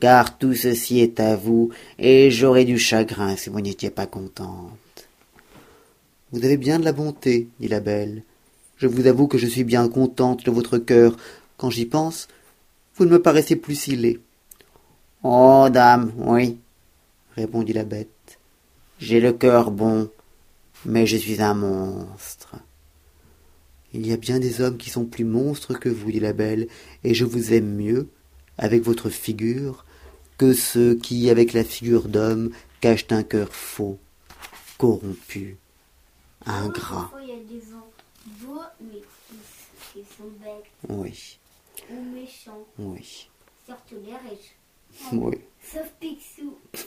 car 0.00 0.38
tout 0.38 0.54
ceci 0.54 1.00
est 1.00 1.20
à 1.20 1.36
vous, 1.36 1.70
et 1.98 2.30
j'aurais 2.30 2.64
du 2.64 2.78
chagrin 2.78 3.36
si 3.36 3.50
vous 3.50 3.60
n'étiez 3.60 3.90
pas 3.90 4.06
contente. 4.06 5.08
Vous 6.32 6.44
avez 6.44 6.56
bien 6.56 6.78
de 6.78 6.84
la 6.84 6.92
bonté, 6.92 7.48
dit 7.60 7.68
la 7.68 7.80
belle. 7.80 8.22
Je 8.78 8.86
vous 8.86 9.06
avoue 9.06 9.26
que 9.26 9.38
je 9.38 9.46
suis 9.46 9.64
bien 9.64 9.88
contente 9.88 10.44
de 10.44 10.50
votre 10.50 10.78
cœur. 10.78 11.16
Quand 11.56 11.70
j'y 11.70 11.86
pense, 11.86 12.28
vous 12.96 13.04
ne 13.04 13.10
me 13.10 13.22
paraissez 13.22 13.56
plus 13.56 13.74
si 13.74 13.96
laid. 13.96 14.20
Oh, 15.28 15.68
dame, 15.70 16.12
oui, 16.18 16.56
répondit 17.34 17.72
la 17.72 17.82
bête. 17.82 18.38
J'ai 19.00 19.18
le 19.18 19.32
cœur 19.32 19.72
bon, 19.72 20.08
mais 20.84 21.04
je 21.04 21.16
suis 21.16 21.42
un 21.42 21.52
monstre. 21.54 22.54
Il 23.92 24.06
y 24.06 24.12
a 24.12 24.16
bien 24.16 24.38
des 24.38 24.60
hommes 24.60 24.76
qui 24.76 24.88
sont 24.88 25.04
plus 25.04 25.24
monstres 25.24 25.74
que 25.74 25.88
vous, 25.88 26.12
dit 26.12 26.20
la 26.20 26.32
belle, 26.32 26.68
et 27.02 27.12
je 27.12 27.24
vous 27.24 27.52
aime 27.52 27.74
mieux, 27.74 28.08
avec 28.56 28.82
votre 28.84 29.10
figure, 29.10 29.84
que 30.38 30.52
ceux 30.52 30.94
qui, 30.94 31.28
avec 31.28 31.54
la 31.54 31.64
figure 31.64 32.06
d'homme, 32.08 32.50
cachent 32.80 33.10
un 33.10 33.24
cœur 33.24 33.52
faux, 33.52 33.98
corrompu, 34.78 35.56
ingrat. 36.44 37.10
Parfois, 37.10 37.20
il 37.22 37.28
y 37.30 37.32
a 37.32 37.36
des 37.36 37.60
gens 37.68 37.86
beaux, 38.46 38.60
mais 38.80 39.00
qui, 39.00 39.36
qui 39.92 40.04
sont 40.16 40.28
bêtes 40.40 40.70
Oui, 40.88 41.38
ou 41.90 42.14
méchants. 42.14 42.64
oui, 42.78 43.28
Surtout 43.66 43.96
les 44.06 44.12
riches. 44.30 44.54
Oui. 45.12 45.36
Sauf 45.62 45.90
Picsou. 46.00 46.56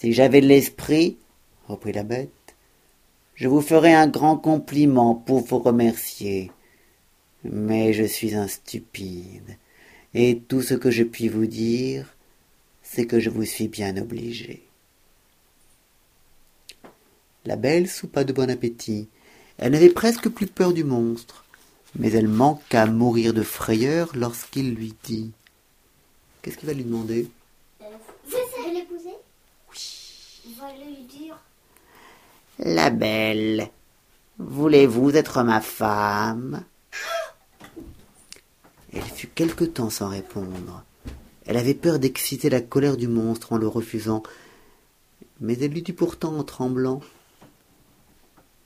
Si 0.00 0.12
j'avais 0.12 0.40
de 0.40 0.46
l'esprit, 0.46 1.16
reprit 1.66 1.92
la 1.92 2.04
bête, 2.04 2.30
je 3.34 3.48
vous 3.48 3.60
ferais 3.60 3.94
un 3.94 4.06
grand 4.06 4.36
compliment 4.36 5.16
pour 5.16 5.40
vous 5.40 5.58
remercier. 5.58 6.52
Mais 7.42 7.92
je 7.92 8.04
suis 8.04 8.36
un 8.36 8.46
stupide, 8.46 9.56
et 10.14 10.38
tout 10.38 10.62
ce 10.62 10.74
que 10.74 10.92
je 10.92 11.02
puis 11.02 11.28
vous 11.28 11.46
dire, 11.46 12.14
c'est 12.82 13.06
que 13.06 13.18
je 13.18 13.28
vous 13.28 13.44
suis 13.44 13.66
bien 13.66 13.96
obligé. 13.96 14.62
La 17.44 17.56
belle 17.56 17.88
soupa 17.88 18.24
de 18.24 18.32
bon 18.32 18.50
appétit. 18.50 19.08
Elle 19.58 19.72
n'avait 19.72 19.88
presque 19.88 20.28
plus 20.28 20.46
peur 20.46 20.72
du 20.72 20.84
monstre, 20.84 21.44
mais 21.96 22.12
elle 22.12 22.28
manqua 22.28 22.86
mourir 22.86 23.34
de 23.34 23.42
frayeur 23.42 24.12
lorsqu'il 24.14 24.74
lui 24.74 24.94
dit 25.04 25.32
Qu'est-ce 26.42 26.56
qu'il 26.56 26.68
va 26.68 26.74
lui 26.74 26.84
demander? 26.84 27.28
Euh, 27.82 27.84
je 28.28 28.74
l'épouser 28.74 29.14
Oui. 29.70 30.42
Il 30.46 30.54
va 30.54 30.72
lui 30.72 31.02
dire. 31.04 31.38
La 32.58 32.90
belle, 32.90 33.70
voulez-vous 34.38 35.16
être 35.16 35.42
ma 35.42 35.60
femme? 35.60 36.64
Elle 38.92 39.02
fut 39.02 39.28
quelque 39.28 39.64
temps 39.64 39.90
sans 39.90 40.08
répondre. 40.08 40.84
Elle 41.46 41.56
avait 41.56 41.74
peur 41.74 41.98
d'exciter 41.98 42.50
la 42.50 42.60
colère 42.60 42.96
du 42.96 43.08
monstre 43.08 43.52
en 43.52 43.58
le 43.58 43.68
refusant, 43.68 44.22
mais 45.40 45.58
elle 45.58 45.72
lui 45.72 45.82
dit 45.82 45.92
pourtant 45.92 46.36
en 46.36 46.44
tremblant 46.44 47.00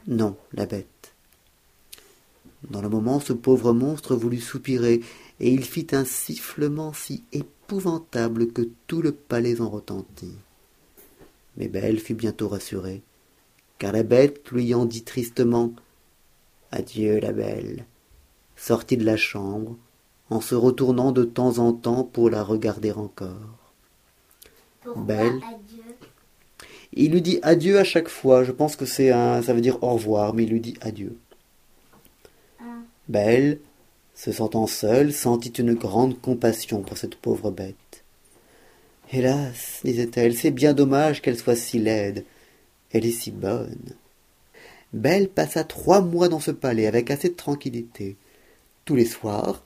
Non, 0.06 0.36
la 0.52 0.66
bête. 0.66 1.14
Dans 2.70 2.80
le 2.80 2.88
moment, 2.88 3.20
ce 3.20 3.32
pauvre 3.32 3.72
monstre 3.72 4.14
voulut 4.14 4.40
soupirer, 4.40 5.00
et 5.40 5.50
il 5.50 5.64
fit 5.64 5.88
un 5.92 6.04
sifflement 6.04 6.92
si 6.92 7.24
épouvantable 7.72 8.52
que 8.52 8.68
tout 8.86 9.00
le 9.00 9.12
palais 9.12 9.62
en 9.62 9.70
retentit. 9.70 10.36
Mais 11.56 11.68
Belle 11.68 11.98
fut 11.98 12.12
bientôt 12.12 12.48
rassurée, 12.48 13.00
car 13.78 13.92
la 13.92 14.02
bête 14.02 14.50
lui 14.50 14.64
ayant 14.64 14.84
dit 14.84 15.04
tristement 15.04 15.72
Adieu, 16.70 17.18
la 17.18 17.32
belle, 17.32 17.86
sortit 18.56 18.98
de 18.98 19.06
la 19.06 19.16
chambre, 19.16 19.78
en 20.28 20.42
se 20.42 20.54
retournant 20.54 21.12
de 21.12 21.24
temps 21.24 21.60
en 21.60 21.72
temps 21.72 22.04
pour 22.04 22.28
la 22.28 22.42
regarder 22.42 22.92
encore. 22.92 23.56
Pourquoi 24.82 25.02
Belle. 25.04 25.40
adieu? 25.42 25.94
Il 26.92 27.12
lui 27.12 27.22
dit 27.22 27.38
adieu 27.40 27.78
à 27.78 27.84
chaque 27.84 28.08
fois. 28.08 28.44
Je 28.44 28.52
pense 28.52 28.76
que 28.76 28.84
c'est 28.84 29.10
un, 29.10 29.40
ça 29.40 29.54
veut 29.54 29.62
dire 29.62 29.82
au 29.82 29.94
revoir, 29.94 30.34
mais 30.34 30.42
il 30.44 30.50
lui 30.50 30.60
dit 30.60 30.76
adieu. 30.82 31.16
Ah. 32.60 32.64
Belle, 33.08 33.60
se 34.22 34.30
sentant 34.30 34.68
seule, 34.68 35.12
sentit 35.12 35.50
une 35.58 35.74
grande 35.74 36.20
compassion 36.20 36.82
pour 36.82 36.96
cette 36.96 37.16
pauvre 37.16 37.50
bête. 37.50 38.04
Hélas, 39.12 39.80
disait-elle, 39.82 40.36
c'est 40.36 40.52
bien 40.52 40.74
dommage 40.74 41.20
qu'elle 41.20 41.36
soit 41.36 41.56
si 41.56 41.80
laide. 41.80 42.24
Elle 42.92 43.04
est 43.04 43.10
si 43.10 43.32
bonne. 43.32 43.96
Belle 44.92 45.28
passa 45.28 45.64
trois 45.64 46.02
mois 46.02 46.28
dans 46.28 46.38
ce 46.38 46.52
palais 46.52 46.86
avec 46.86 47.10
assez 47.10 47.30
de 47.30 47.34
tranquillité. 47.34 48.14
Tous 48.84 48.94
les 48.94 49.06
soirs, 49.06 49.64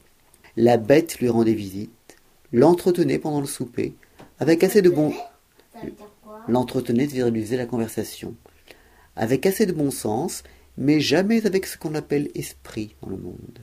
la 0.56 0.78
bête 0.78 1.18
lui 1.18 1.28
rendait 1.28 1.52
visite, 1.52 2.16
l'entretenait 2.50 3.18
pendant 3.18 3.42
le 3.42 3.46
souper, 3.46 3.92
avec 4.38 4.64
assez 4.64 4.80
de 4.80 4.88
bon 4.88 5.12
l'entretenait 6.48 7.06
de 7.06 7.56
la 7.56 7.66
conversation, 7.66 8.34
avec 9.16 9.44
assez 9.44 9.66
de 9.66 9.72
bon 9.72 9.90
sens, 9.90 10.44
mais 10.78 10.98
jamais 10.98 11.44
avec 11.44 11.66
ce 11.66 11.76
qu'on 11.76 11.94
appelle 11.94 12.30
esprit 12.34 12.94
dans 13.02 13.10
le 13.10 13.18
monde. 13.18 13.58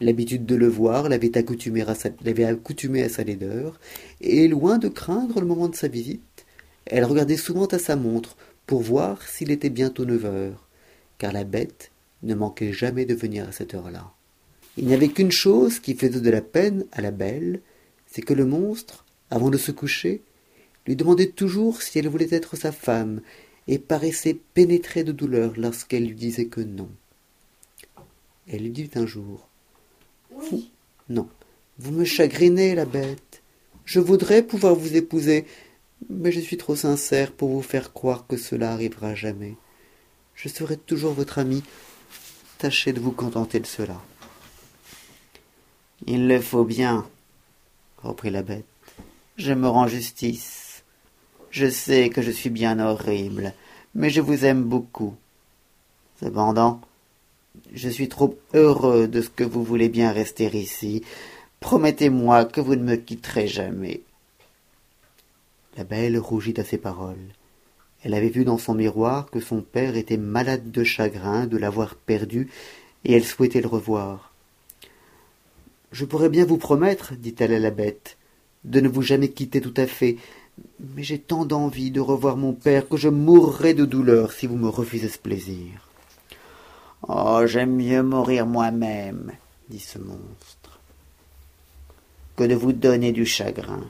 L'habitude 0.00 0.44
de 0.44 0.56
le 0.56 0.68
voir 0.68 1.08
l'avait 1.08 1.38
accoutumé 1.38 1.80
à 1.80 1.94
sa, 1.94 3.24
laideur, 3.24 3.80
et 4.20 4.46
loin 4.46 4.76
de 4.76 4.88
craindre 4.88 5.40
le 5.40 5.46
moment 5.46 5.68
de 5.68 5.74
sa 5.74 5.88
visite, 5.88 6.44
elle 6.84 7.04
regardait 7.04 7.38
souvent 7.38 7.66
à 7.66 7.78
sa 7.78 7.96
montre 7.96 8.36
pour 8.66 8.82
voir 8.82 9.26
s'il 9.26 9.50
était 9.50 9.70
bientôt 9.70 10.04
neuf 10.04 10.26
heures, 10.26 10.68
car 11.16 11.32
la 11.32 11.44
bête 11.44 11.90
ne 12.22 12.34
manquait 12.34 12.74
jamais 12.74 13.06
de 13.06 13.14
venir 13.14 13.48
à 13.48 13.52
cette 13.52 13.72
heure-là. 13.72 14.12
Il 14.76 14.86
n'y 14.86 14.92
avait 14.92 15.08
qu'une 15.08 15.32
chose 15.32 15.80
qui 15.80 15.94
faisait 15.94 16.20
de 16.20 16.30
la 16.30 16.42
peine 16.42 16.84
à 16.92 17.00
la 17.00 17.10
belle, 17.10 17.60
c'est 18.06 18.22
que 18.22 18.34
le 18.34 18.44
monstre, 18.44 19.06
avant 19.30 19.48
de 19.48 19.56
se 19.56 19.72
coucher, 19.72 20.20
lui 20.86 20.94
demandait 20.94 21.30
toujours 21.30 21.80
si 21.80 21.98
elle 21.98 22.08
voulait 22.08 22.34
être 22.34 22.56
sa 22.56 22.70
femme, 22.70 23.22
et 23.66 23.78
paraissait 23.78 24.38
pénétré 24.54 25.04
de 25.04 25.12
douleur 25.12 25.54
lorsqu'elle 25.56 26.06
lui 26.06 26.14
disait 26.14 26.46
que 26.46 26.60
non. 26.60 26.90
Elle 28.46 28.62
lui 28.62 28.70
dit 28.70 28.90
un 28.94 29.06
jour 29.06 29.45
Non, 31.08 31.28
vous 31.78 31.92
me 31.92 32.04
chagrinez, 32.04 32.74
la 32.74 32.84
bête. 32.84 33.42
Je 33.84 34.00
voudrais 34.00 34.42
pouvoir 34.42 34.74
vous 34.74 34.96
épouser, 34.96 35.46
mais 36.10 36.32
je 36.32 36.40
suis 36.40 36.56
trop 36.56 36.76
sincère 36.76 37.32
pour 37.32 37.50
vous 37.50 37.62
faire 37.62 37.92
croire 37.92 38.26
que 38.26 38.36
cela 38.36 38.72
arrivera 38.72 39.14
jamais. 39.14 39.54
Je 40.34 40.48
serai 40.48 40.76
toujours 40.76 41.12
votre 41.12 41.38
ami. 41.38 41.62
Tâchez 42.58 42.92
de 42.92 43.00
vous 43.00 43.12
contenter 43.12 43.60
de 43.60 43.66
cela. 43.66 44.00
Il 46.06 46.28
le 46.28 46.40
faut 46.40 46.64
bien, 46.64 47.06
reprit 48.02 48.30
la 48.30 48.42
bête. 48.42 48.64
Je 49.36 49.52
me 49.52 49.68
rends 49.68 49.88
justice. 49.88 50.82
Je 51.50 51.70
sais 51.70 52.10
que 52.10 52.22
je 52.22 52.30
suis 52.30 52.50
bien 52.50 52.78
horrible, 52.80 53.54
mais 53.94 54.10
je 54.10 54.20
vous 54.20 54.44
aime 54.44 54.62
beaucoup. 54.62 55.14
Cependant, 56.20 56.80
je 57.72 57.88
suis 57.88 58.08
trop 58.08 58.38
heureux 58.54 59.08
de 59.08 59.20
ce 59.20 59.28
que 59.28 59.44
vous 59.44 59.62
voulez 59.62 59.88
bien 59.88 60.12
rester 60.12 60.46
ici. 60.56 61.02
Promettez-moi 61.60 62.44
que 62.44 62.60
vous 62.60 62.76
ne 62.76 62.82
me 62.82 62.96
quitterez 62.96 63.48
jamais. 63.48 64.02
La 65.76 65.84
belle 65.84 66.18
rougit 66.18 66.54
à 66.58 66.64
ces 66.64 66.78
paroles. 66.78 67.32
Elle 68.02 68.14
avait 68.14 68.28
vu 68.28 68.44
dans 68.44 68.58
son 68.58 68.74
miroir 68.74 69.30
que 69.30 69.40
son 69.40 69.62
père 69.62 69.96
était 69.96 70.16
malade 70.16 70.70
de 70.70 70.84
chagrin 70.84 71.46
de 71.46 71.56
l'avoir 71.56 71.96
perdu, 71.96 72.48
et 73.04 73.12
elle 73.12 73.24
souhaitait 73.24 73.60
le 73.60 73.68
revoir. 73.68 74.32
Je 75.92 76.04
pourrais 76.04 76.28
bien 76.28 76.44
vous 76.44 76.58
promettre, 76.58 77.14
dit-elle 77.14 77.52
à 77.52 77.58
la 77.58 77.70
bête, 77.70 78.16
de 78.64 78.80
ne 78.80 78.88
vous 78.88 79.02
jamais 79.02 79.28
quitter 79.28 79.60
tout 79.60 79.74
à 79.76 79.86
fait, 79.86 80.16
mais 80.94 81.02
j'ai 81.02 81.18
tant 81.18 81.44
d'envie 81.44 81.90
de 81.90 82.00
revoir 82.00 82.36
mon 82.36 82.52
père 82.52 82.88
que 82.88 82.96
je 82.96 83.08
mourrais 83.08 83.74
de 83.74 83.84
douleur 83.84 84.32
si 84.32 84.46
vous 84.46 84.56
me 84.56 84.68
refusez 84.68 85.08
ce 85.08 85.18
plaisir. 85.18 85.85
Oh, 87.08 87.42
j'aime 87.46 87.76
mieux 87.76 88.02
mourir 88.02 88.46
moi-même, 88.46 89.32
dit 89.68 89.78
ce 89.78 89.98
monstre. 89.98 90.80
Que 92.36 92.44
de 92.44 92.54
vous 92.54 92.72
donner 92.72 93.12
du 93.12 93.26
chagrin. 93.26 93.84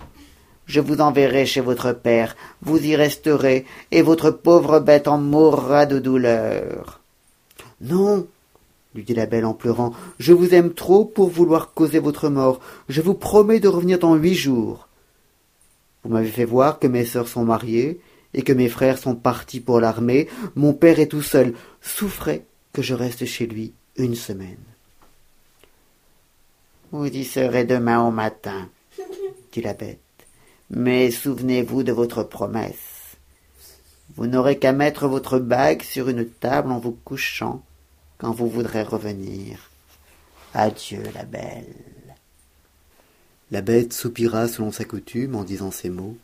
Je 0.66 0.80
vous 0.80 1.00
enverrai 1.00 1.46
chez 1.46 1.60
votre 1.60 1.92
père, 1.92 2.36
vous 2.62 2.84
y 2.84 2.96
resterez, 2.96 3.64
et 3.92 4.02
votre 4.02 4.30
pauvre 4.30 4.80
bête 4.80 5.08
en 5.08 5.18
mourra 5.18 5.86
de 5.86 5.98
douleur. 5.98 7.00
Non, 7.80 8.26
lui 8.94 9.04
dit 9.04 9.14
la 9.14 9.26
belle 9.26 9.44
en 9.44 9.54
pleurant, 9.54 9.92
je 10.18 10.32
vous 10.32 10.54
aime 10.54 10.72
trop 10.72 11.04
pour 11.04 11.28
vouloir 11.28 11.72
causer 11.72 12.00
votre 12.00 12.28
mort. 12.28 12.60
Je 12.88 13.00
vous 13.00 13.14
promets 13.14 13.60
de 13.60 13.68
revenir 13.68 13.98
dans 13.98 14.14
huit 14.16 14.34
jours. 14.34 14.88
Vous 16.04 16.12
m'avez 16.12 16.30
fait 16.30 16.44
voir 16.44 16.78
que 16.78 16.86
mes 16.86 17.04
sœurs 17.04 17.28
sont 17.28 17.44
mariées, 17.44 18.00
et 18.34 18.42
que 18.42 18.52
mes 18.52 18.68
frères 18.68 18.98
sont 18.98 19.14
partis 19.14 19.60
pour 19.60 19.80
l'armée. 19.80 20.28
Mon 20.54 20.72
père 20.72 21.00
est 21.00 21.06
tout 21.06 21.22
seul. 21.22 21.54
Souffrez 21.80 22.44
que 22.76 22.82
je 22.82 22.92
reste 22.92 23.24
chez 23.24 23.46
lui 23.46 23.72
une 23.96 24.14
semaine. 24.14 24.66
Vous 26.92 27.06
y 27.06 27.24
serez 27.24 27.64
demain 27.64 28.06
au 28.06 28.10
matin, 28.10 28.68
dit 29.52 29.62
la 29.62 29.72
bête. 29.72 29.98
Mais 30.68 31.10
souvenez-vous 31.10 31.84
de 31.84 31.92
votre 31.92 32.22
promesse. 32.22 33.16
Vous 34.14 34.26
n'aurez 34.26 34.58
qu'à 34.58 34.74
mettre 34.74 35.08
votre 35.08 35.38
bague 35.38 35.80
sur 35.80 36.10
une 36.10 36.28
table 36.28 36.70
en 36.70 36.78
vous 36.78 36.92
couchant 36.92 37.64
quand 38.18 38.32
vous 38.32 38.50
voudrez 38.50 38.82
revenir. 38.82 39.70
Adieu, 40.52 41.02
la 41.14 41.24
belle. 41.24 41.74
La 43.50 43.62
bête 43.62 43.94
soupira 43.94 44.48
selon 44.48 44.70
sa 44.70 44.84
coutume 44.84 45.34
en 45.34 45.44
disant 45.44 45.70
ces 45.70 45.88
mots, 45.88 46.18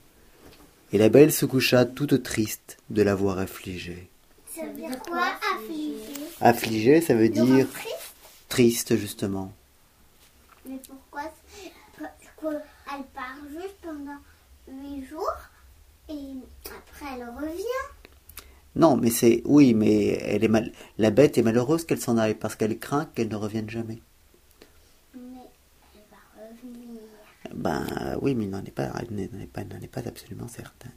et 0.92 0.98
la 0.98 1.08
belle 1.08 1.32
se 1.32 1.46
coucha 1.46 1.86
toute 1.86 2.22
triste 2.22 2.76
de 2.90 3.00
l'avoir 3.00 3.38
affligée. 3.38 4.10
Ça 4.54 4.66
veut 4.66 4.74
dire 4.74 4.98
quoi, 5.08 5.32
affligée 6.42 6.96
Affligée, 6.96 7.00
ça 7.00 7.14
veut 7.14 7.28
dire 7.28 7.66
triste 7.70 8.02
triste, 8.52 8.96
justement. 8.96 9.50
Mais 10.66 10.78
pourquoi 10.86 11.22
Elle 12.94 13.04
part 13.14 13.38
juste 13.50 13.76
pendant 13.80 14.18
huit 14.68 15.06
jours 15.06 15.38
et 16.10 16.34
après 16.66 17.06
elle 17.16 17.28
revient? 17.30 17.84
Non, 18.76 18.96
mais 18.96 19.08
c'est... 19.10 19.42
Oui, 19.46 19.72
mais 19.72 20.18
elle 20.22 20.44
est 20.44 20.48
mal... 20.48 20.70
La 20.98 21.10
bête 21.10 21.38
est 21.38 21.42
malheureuse 21.42 21.86
qu'elle 21.86 22.00
s'en 22.00 22.18
aille, 22.18 22.34
parce 22.34 22.54
qu'elle 22.54 22.78
craint 22.78 23.06
qu'elle 23.06 23.28
ne 23.28 23.36
revienne 23.36 23.70
jamais. 23.70 24.00
Mais 25.14 25.48
elle 25.94 26.02
va 26.10 26.18
revenir. 26.36 27.00
Ben 27.54 28.18
oui, 28.20 28.34
mais 28.34 28.44
il 28.44 28.50
n'en 28.50 28.64
est 28.64 28.70
pas, 28.70 28.88
n'en 28.88 29.18
est 29.18 29.46
pas, 29.46 29.64
n'en 29.64 29.80
est 29.80 29.88
pas 29.88 30.02
absolument 30.06 30.48
certaine. 30.48 30.92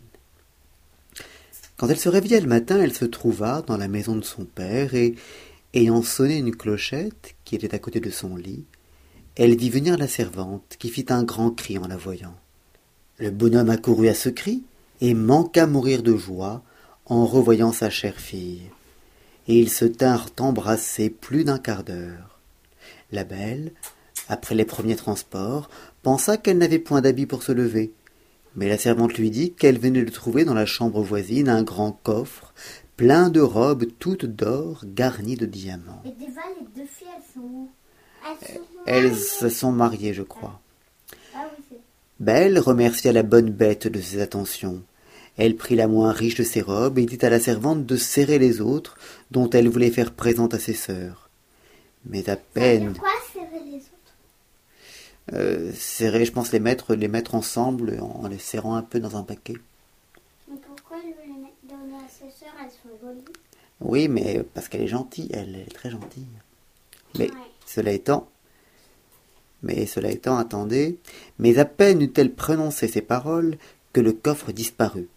Quand 1.78 1.88
elle 1.90 2.00
se 2.00 2.10
réveilla 2.10 2.40
le 2.40 2.48
matin, 2.48 2.80
elle 2.80 2.94
se 2.94 3.06
trouva 3.06 3.62
dans 3.62 3.78
la 3.78 3.88
maison 3.88 4.16
de 4.16 4.24
son 4.24 4.46
père 4.46 4.96
et, 4.96 5.16
ayant 5.74 6.02
sonné 6.02 6.38
une 6.38 6.56
clochette 6.56 7.36
qui 7.44 7.56
était 7.56 7.76
à 7.76 7.80
côté 7.80 8.00
de 8.00 8.10
son 8.10 8.36
lit, 8.36 8.64
elle 9.36 9.58
vit 9.58 9.70
venir 9.70 9.98
la 9.98 10.08
servante 10.08 10.78
qui 10.80 10.90
fit 10.90 11.06
un 11.10 11.24
grand 11.24 11.52
cri 11.52 11.78
en 11.78 11.88
la 11.88 11.98
voyant. 11.98 12.36
Le 13.18 13.30
bonhomme 13.30 13.70
accourut 13.70 14.08
à 14.08 14.14
ce 14.14 14.30
cri 14.30 14.64
et 15.02 15.14
manqua 15.14 15.68
mourir 15.68 16.04
de 16.04 16.16
joie 16.16 16.64
en 17.06 17.26
revoyant 17.26 17.74
sa 17.74 17.90
chère 17.90 18.20
fille. 18.20 18.62
Et 19.48 19.60
ils 19.60 19.70
se 19.70 19.86
tinrent 19.86 20.30
embrassés 20.40 21.10
plus 21.10 21.44
d'un 21.44 21.60
quart 21.60 21.84
d'heure. 21.84 22.40
La 23.12 23.26
belle, 23.26 23.74
après 24.30 24.56
les 24.56 24.66
premiers 24.66 24.96
transports, 24.96 25.70
pensa 26.02 26.38
qu'elle 26.38 26.58
n'avait 26.58 26.80
point 26.80 27.02
d'habit 27.02 27.26
pour 27.26 27.44
se 27.44 27.52
lever. 27.52 27.92
Mais 28.56 28.70
la 28.70 28.78
servante 28.78 29.15
lui 29.15 29.30
dit 29.30 29.52
qu'elle 29.52 29.80
venait 29.80 30.04
de 30.04 30.12
trouver 30.12 30.46
dans 30.46 30.54
la 30.54 30.65
chambre 30.65 31.02
voisine 31.02 31.50
un 31.50 31.63
grand 31.63 31.91
coffre 31.91 32.54
plein 32.98 33.30
de 33.30 33.41
robes 33.41 33.86
toutes 34.00 34.26
d'or 34.26 34.84
garnies 34.86 35.36
de 35.36 35.46
diamants. 35.46 36.02
Et 36.06 36.12
déjà, 36.12 36.41
les 36.60 36.82
deux 36.82 36.88
filles, 36.88 37.08
elles 37.15 37.34
sont 37.34 37.41
où? 37.41 37.70
Elles 38.26 38.56
sont 38.56 38.62
Elles 38.86 39.15
se 39.15 39.50
sont 39.50 39.72
mariées, 39.72 40.13
je 40.13 40.24
crois. 40.24 40.62
Ah 41.36 41.48
oui, 41.52 41.63
c'est 41.70 41.80
Belle 42.20 42.60
remercia 42.60 43.12
la 43.12 43.24
bonne 43.24 43.50
bête 43.50 43.88
de 43.88 44.00
ses 44.00 44.22
attentions. 44.22 44.82
Elle 45.38 45.58
prit 45.58 45.76
la 45.76 45.88
moins 45.88 46.13
riche 46.13 46.36
de 46.36 46.44
ses 46.44 46.62
robes 46.62 46.98
et 46.98 47.06
dit 47.06 47.20
à 47.22 47.30
la 47.30 47.41
servante 47.41 47.86
de 47.86 47.98
serrer 47.98 48.39
les 48.39 48.62
autres, 48.62 48.98
dont 49.32 49.50
elle 49.50 49.68
voulait 49.68 49.91
faire 49.91 50.13
présent 50.13 50.48
à 50.48 50.60
ses 50.60 50.74
sœurs. 50.74 51.30
Mais 52.06 52.22
à 52.22 52.24
Ça 52.24 52.36
veut 52.36 52.41
peine 52.54 52.94
dire 52.94 53.02
quoi, 53.02 53.10
euh, 55.34 55.72
serrer, 55.74 56.26
je 56.26 56.32
pense 56.32 56.52
les 56.52 56.60
mettre, 56.60 56.94
les 56.96 57.08
mettre 57.08 57.36
ensemble 57.36 57.98
en 58.02 58.28
les 58.28 58.38
serrant 58.38 58.76
un 58.76 58.84
peu 58.84 59.00
dans 59.00 59.18
un 59.18 59.24
paquet. 59.24 59.56
Mais 60.50 60.58
pourquoi 60.66 60.98
je 61.02 61.08
veux 61.08 61.34
les 61.34 61.70
donner 61.70 61.96
à 61.96 62.08
ses 62.10 62.30
sœurs 62.32 62.54
Elles 62.62 62.70
sont 62.72 62.98
jolies? 63.06 63.22
Oui, 63.82 64.08
mais 64.08 64.44
parce 64.54 64.68
qu'elle 64.70 64.82
est 64.84 64.88
gentille, 64.88 65.30
elle 65.34 65.56
est 65.56 65.74
très 65.74 65.90
gentille. 65.90 66.28
Mais 67.18 67.26
Ouais. 67.30 67.38
cela 67.66 67.92
étant, 67.92 68.30
mais 69.64 69.86
cela 69.86 70.12
étant, 70.12 70.38
attendez, 70.38 71.00
mais 71.40 71.58
à 71.58 71.66
peine 71.66 72.02
eut-elle 72.02 72.34
prononcé 72.34 72.88
ces 72.88 73.02
paroles 73.02 73.58
que 73.94 74.02
le 74.02 74.14
coffre 74.14 74.52
disparut. 74.52 75.10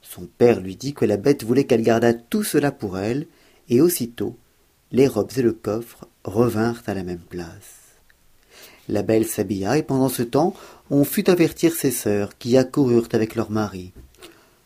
Son 0.00 0.26
père 0.26 0.60
lui 0.60 0.76
dit 0.76 0.94
que 0.94 1.04
la 1.04 1.16
bête 1.18 1.44
voulait 1.44 1.64
qu'elle 1.64 1.82
gardât 1.82 2.14
tout 2.14 2.44
cela 2.44 2.72
pour 2.72 2.98
elle, 2.98 3.26
et 3.68 3.80
aussitôt, 3.80 4.36
les 4.90 5.06
robes 5.06 5.32
et 5.36 5.42
le 5.42 5.52
coffre 5.52 6.06
revinrent 6.24 6.82
à 6.86 6.94
la 6.94 7.02
même 7.02 7.18
place. 7.20 7.77
La 8.88 9.02
belle 9.02 9.26
s'habilla, 9.26 9.76
et 9.76 9.82
pendant 9.82 10.08
ce 10.08 10.22
temps, 10.22 10.54
on 10.90 11.04
fut 11.04 11.28
avertir 11.28 11.74
ses 11.74 11.90
sœurs, 11.90 12.38
qui 12.38 12.56
accoururent 12.56 13.08
avec 13.12 13.34
leur 13.34 13.50
mari. 13.50 13.92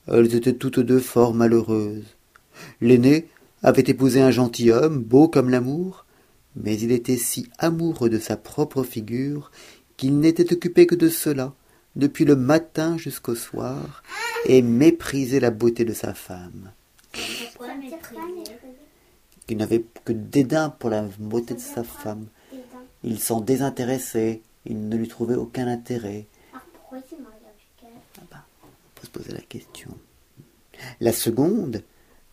Elles 0.07 0.35
étaient 0.35 0.53
toutes 0.53 0.81
deux 0.81 1.01
fort 1.01 1.35
malheureuses. 1.35 2.17
L'aîné 2.81 3.29
avait 3.63 3.83
épousé 3.83 4.21
un 4.21 4.31
gentilhomme, 4.31 4.99
beau 5.03 5.29
comme 5.29 5.51
l'amour, 5.51 6.07
mais 6.57 6.79
il 6.79 6.93
était 6.93 7.17
si 7.17 7.49
amoureux 7.59 8.11
de 8.11 8.19
sa 8.19 8.37
propre 8.37 8.83
figure 8.83 9.51
qu'il 9.97 10.19
n'était 10.19 10.53
occupé 10.53 10.87
que 10.87 10.95
de 10.95 11.09
cela, 11.09 11.55
depuis 11.97 12.25
le 12.25 12.37
matin 12.37 12.97
jusqu'au 12.97 13.35
soir, 13.35 14.03
et 14.47 14.63
méprisait 14.63 15.41
la 15.41 15.51
beauté 15.51 15.85
de 15.85 15.93
sa 15.93 16.15
femme, 16.15 16.73
qu'il 19.47 19.57
n'avait 19.57 19.85
que 20.05 20.13
dédain 20.13 20.71
pour 20.71 20.91
la 20.91 21.03
beauté 21.19 21.55
de 21.55 21.61
sa 21.61 21.85
femme. 21.85 22.27
Il 23.05 23.19
s'en 23.21 23.41
désintéressait, 23.41 24.43
il 24.65 24.89
ne 24.89 24.97
lui 24.97 25.09
trouvait 25.09 25.35
aucun 25.35 25.67
intérêt. 25.67 26.27
Alors 26.53 26.65
pourquoi 26.73 26.99
il 26.99 27.09
s'est 27.09 27.23
marié 27.23 27.39
avec 27.45 27.67
elle? 27.83 28.27
On 28.63 29.01
peut 29.01 29.07
se 29.07 29.11
poser 29.11 29.33
la 29.33 29.41
question. 29.41 29.91
La 31.01 31.13
seconde 31.13 31.83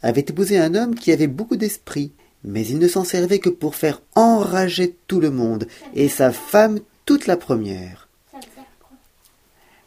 avait 0.02 0.22
épousé 0.22 0.58
un 0.60 0.76
homme 0.76 0.96
qui 0.96 1.12
avait 1.12 1.28
beaucoup 1.28 1.58
d'esprit, 1.58 2.14
mais 2.44 2.66
il 2.66 2.80
ne 2.80 2.88
s'en 2.88 3.04
servait 3.04 3.40
que 3.40 3.50
pour 3.50 3.76
faire 3.76 4.02
enrager 4.16 4.96
tout 5.08 5.20
le 5.20 5.32
monde, 5.32 5.68
et 5.94 6.08
sa 6.08 6.32
femme 6.32 6.80
toute 7.06 7.28
la 7.28 7.38
première. 7.38 8.08
Ça 8.32 8.38
veut 8.38 8.44
dire 8.44 8.64
quoi? 8.80 8.98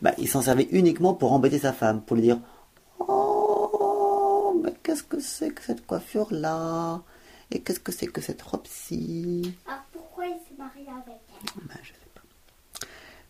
Bah, 0.03 0.15
il 0.19 0.29
s'en 0.29 0.43
servait 0.43 0.69
uniquement 0.73 1.15
pour 1.15 1.33
embêter 1.33 1.61
sa 1.61 1.73
femme, 1.73 2.03
pour 2.03 2.17
lui 2.17 2.25
dire 2.25 2.41
Oh, 2.99 4.61
mais 4.63 4.75
qu'est-ce 4.83 5.05
que 5.05 5.21
c'est 5.21 5.51
que 5.51 5.63
cette 5.63 5.87
coiffure-là? 5.87 7.03
Et 7.51 7.61
qu'est-ce 7.61 7.81
que 7.81 7.93
c'est 7.93 8.07
que 8.07 8.21
cette 8.21 8.43
robe-ci? 8.43 9.55
Alors 9.67 9.83
Ben. 10.75 11.75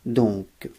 Donc, 0.05 0.71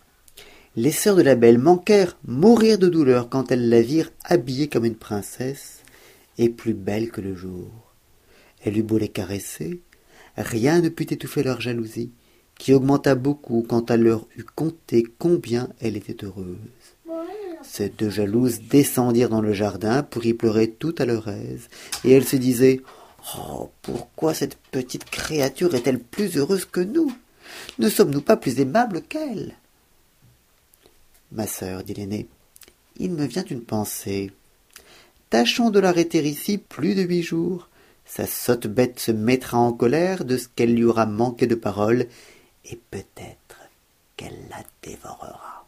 les 0.76 0.92
sœurs 0.92 1.16
de 1.16 1.22
la 1.22 1.36
belle 1.36 1.58
manquèrent 1.58 2.18
mourir 2.26 2.78
de 2.78 2.90
douleur 2.90 3.30
quand 3.30 3.52
elles 3.52 3.70
la 3.70 3.82
virent 3.82 4.12
habillée 4.24 4.68
comme 4.68 4.86
une 4.86 4.96
princesse 4.96 5.84
et 6.38 6.50
plus 6.50 6.74
belle 6.74 7.12
que 7.12 7.22
le 7.22 7.36
jour. 7.36 7.70
Elle 8.64 8.78
eut 8.78 8.84
beau 8.84 8.98
les 8.98 9.10
caresser, 9.10 9.82
rien 10.36 10.82
ne 10.82 10.90
put 10.90 11.14
étouffer 11.14 11.44
leur 11.44 11.62
jalousie, 11.62 12.12
qui 12.58 12.74
augmenta 12.74 13.16
beaucoup 13.16 13.66
quand 13.68 13.92
elle 13.92 14.04
leur 14.04 14.28
eut 14.38 14.46
conté 14.56 15.04
combien 15.18 15.70
elle 15.80 15.98
était 15.98 16.26
heureuse. 16.26 16.58
Ces 17.62 17.90
deux 17.90 18.10
jalouses 18.10 18.62
descendirent 18.62 19.30
dans 19.30 19.42
le 19.42 19.54
jardin 19.54 20.04
pour 20.04 20.26
y 20.26 20.34
pleurer 20.34 20.70
tout 20.70 20.96
à 20.98 21.06
leur 21.06 21.28
aise, 21.30 21.70
et 22.04 22.12
elles 22.12 22.26
se 22.26 22.36
disaient 22.36 22.82
Oh, 23.38 23.72
pourquoi 23.82 24.34
cette 24.34 24.58
petite 24.58 25.06
créature 25.06 25.76
est-elle 25.76 26.00
plus 26.00 26.38
heureuse 26.38 26.66
que 26.66 26.82
nous? 26.82 27.16
Ne 27.80 27.90
sommes-nous 27.90 28.22
pas 28.22 28.38
plus 28.38 28.60
aimables 28.60 29.02
qu'elle? 29.02 29.56
Ma 31.32 31.48
sœur, 31.48 31.84
dit 31.84 31.94
l'aînée, 31.94 32.28
il 32.98 33.12
me 33.12 33.26
vient 33.26 33.46
une 33.46 33.64
pensée. 33.64 34.32
Tâchons 35.30 35.72
de 35.72 35.80
l'arrêter 35.80 36.22
ici 36.24 36.58
plus 36.58 36.96
de 36.96 37.02
huit 37.02 37.24
jours. 37.24 37.70
Sa 38.06 38.28
sotte 38.28 38.68
bête 38.68 39.00
se 39.00 39.12
mettra 39.12 39.58
en 39.58 39.74
colère 39.74 40.26
de 40.26 40.38
ce 40.38 40.48
qu'elle 40.48 40.76
lui 40.76 40.84
aura 40.84 41.06
manqué 41.06 41.48
de 41.48 41.56
parole, 41.56 42.08
et 42.66 42.80
peut-être 42.92 43.58
qu'elle 44.16 44.48
la 44.50 44.64
dévorera. 44.84 45.66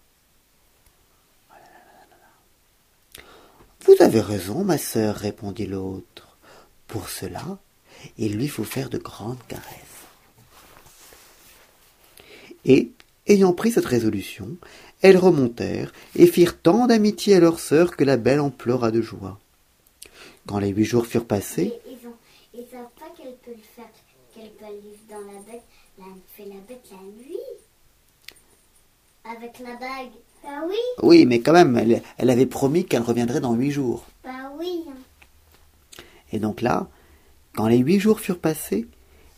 Vous 3.86 3.96
avez 4.02 4.20
raison, 4.20 4.64
ma 4.64 4.78
sœur, 4.78 5.16
répondit 5.16 5.66
l'autre. 5.66 6.25
Pour 6.88 7.10
cela, 7.10 7.60
il 8.18 8.36
lui 8.36 8.48
faut 8.48 8.64
faire 8.64 8.90
de 8.90 8.98
grandes 8.98 9.46
caresses. 9.48 9.96
Et, 12.66 12.92
ayant 13.28 13.54
pris 13.54 13.72
cette 13.72 13.86
résolution, 13.86 14.58
elles 15.02 15.18
remontèrent 15.18 15.92
et 16.16 16.28
firent 16.28 16.60
tant 16.60 16.88
d'amitié 16.88 17.36
à 17.36 17.40
leur 17.40 17.60
sœur 17.60 17.96
que 17.96 18.04
la 18.04 18.18
belle 18.18 18.40
en 18.40 18.50
pleura 18.50 18.92
de 18.92 19.02
joie. 19.02 19.40
Quand 20.48 20.60
les 20.60 20.70
huit 20.70 20.86
jours 20.86 21.06
furent 21.06 21.26
passés, 21.26 21.74
Et 21.88 21.98
ils, 22.54 22.66
savent 22.72 22.88
pas 23.00 23.10
qu'elle 23.16 23.36
peut 23.44 23.52
le 23.52 23.64
faire, 23.76 23.90
qu'elle 24.34 24.52
peut 24.52 24.66
le 24.70 24.90
livre 24.90 25.04
dans 25.10 25.32
la 25.32 25.40
bête, 25.42 25.64
Elle 25.98 26.04
a 26.04 26.16
fait 26.36 26.46
la 26.46 26.62
bête 26.68 26.86
la 26.92 26.98
nuit. 26.98 27.38
Avec 29.24 29.60
la 29.60 29.76
bague. 29.76 30.12
Bah 30.44 30.64
oui. 30.68 30.76
Oui, 31.02 31.26
mais 31.26 31.40
quand 31.40 31.54
même, 31.54 31.76
elle, 31.78 32.04
elle 32.18 32.30
avait 32.30 32.46
promis 32.46 32.86
qu'elle 32.86 33.02
reviendrait 33.02 33.42
dans 33.42 33.54
huit 33.54 33.72
jours. 33.72 34.06
Bah 34.24 34.52
oui. 34.60 34.86
Et 36.36 36.40
donc 36.40 36.62
là, 36.62 36.90
quand 37.56 37.70
les 37.70 37.78
huit 37.78 38.02
jours 38.02 38.20
furent 38.20 38.40
passés, 38.40 38.88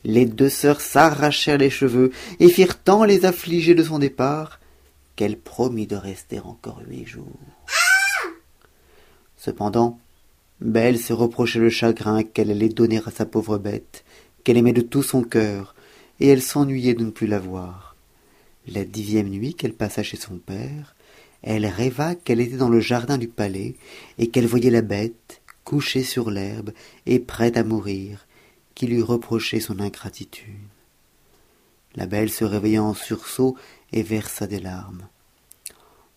les 0.03 0.25
deux 0.25 0.49
sœurs 0.49 0.81
s'arrachèrent 0.81 1.59
les 1.59 1.69
cheveux 1.69 2.11
et 2.39 2.49
firent 2.49 2.81
tant 2.81 3.03
les 3.03 3.23
affliger 3.23 3.75
de 3.75 3.83
son 3.83 3.99
départ 3.99 4.59
qu'elle 5.15 5.37
promit 5.37 5.85
de 5.85 5.95
rester 5.95 6.39
encore 6.39 6.81
huit 6.87 7.05
jours. 7.05 7.39
Cependant, 9.35 9.99
Belle 10.59 10.97
se 10.97 11.13
reprochait 11.13 11.59
le 11.59 11.69
chagrin 11.69 12.23
qu'elle 12.23 12.49
allait 12.49 12.67
donner 12.67 12.97
à 13.05 13.11
sa 13.11 13.27
pauvre 13.27 13.59
bête, 13.59 14.03
qu'elle 14.43 14.57
aimait 14.57 14.73
de 14.73 14.81
tout 14.81 15.03
son 15.03 15.21
cœur, 15.21 15.75
et 16.19 16.29
elle 16.29 16.41
s'ennuyait 16.41 16.95
de 16.95 17.03
ne 17.03 17.11
plus 17.11 17.27
la 17.27 17.37
voir. 17.37 17.95
La 18.67 18.85
dixième 18.85 19.29
nuit 19.29 19.53
qu'elle 19.53 19.75
passa 19.75 20.01
chez 20.01 20.17
son 20.17 20.39
père, 20.39 20.95
elle 21.43 21.67
rêva 21.67 22.15
qu'elle 22.15 22.41
était 22.41 22.57
dans 22.57 22.69
le 22.69 22.79
jardin 22.79 23.19
du 23.19 23.27
palais 23.27 23.75
et 24.17 24.29
qu'elle 24.31 24.47
voyait 24.47 24.71
la 24.71 24.81
bête, 24.81 25.36
couchée 25.67 26.03
sur 26.03 26.31
l'herbe 26.31 26.71
et 27.05 27.19
prête 27.19 27.57
à 27.57 27.65
mourir, 27.65 28.25
qui 28.73 28.87
lui 28.87 29.01
reprochait 29.01 29.59
son 29.59 29.81
ingratitude. 29.81 30.55
La 31.95 32.05
belle 32.05 32.29
se 32.29 32.45
réveilla 32.45 32.81
en 32.81 32.93
sursaut 32.93 33.57
et 33.91 34.01
versa 34.01 34.47
des 34.47 34.61
larmes. 34.61 35.09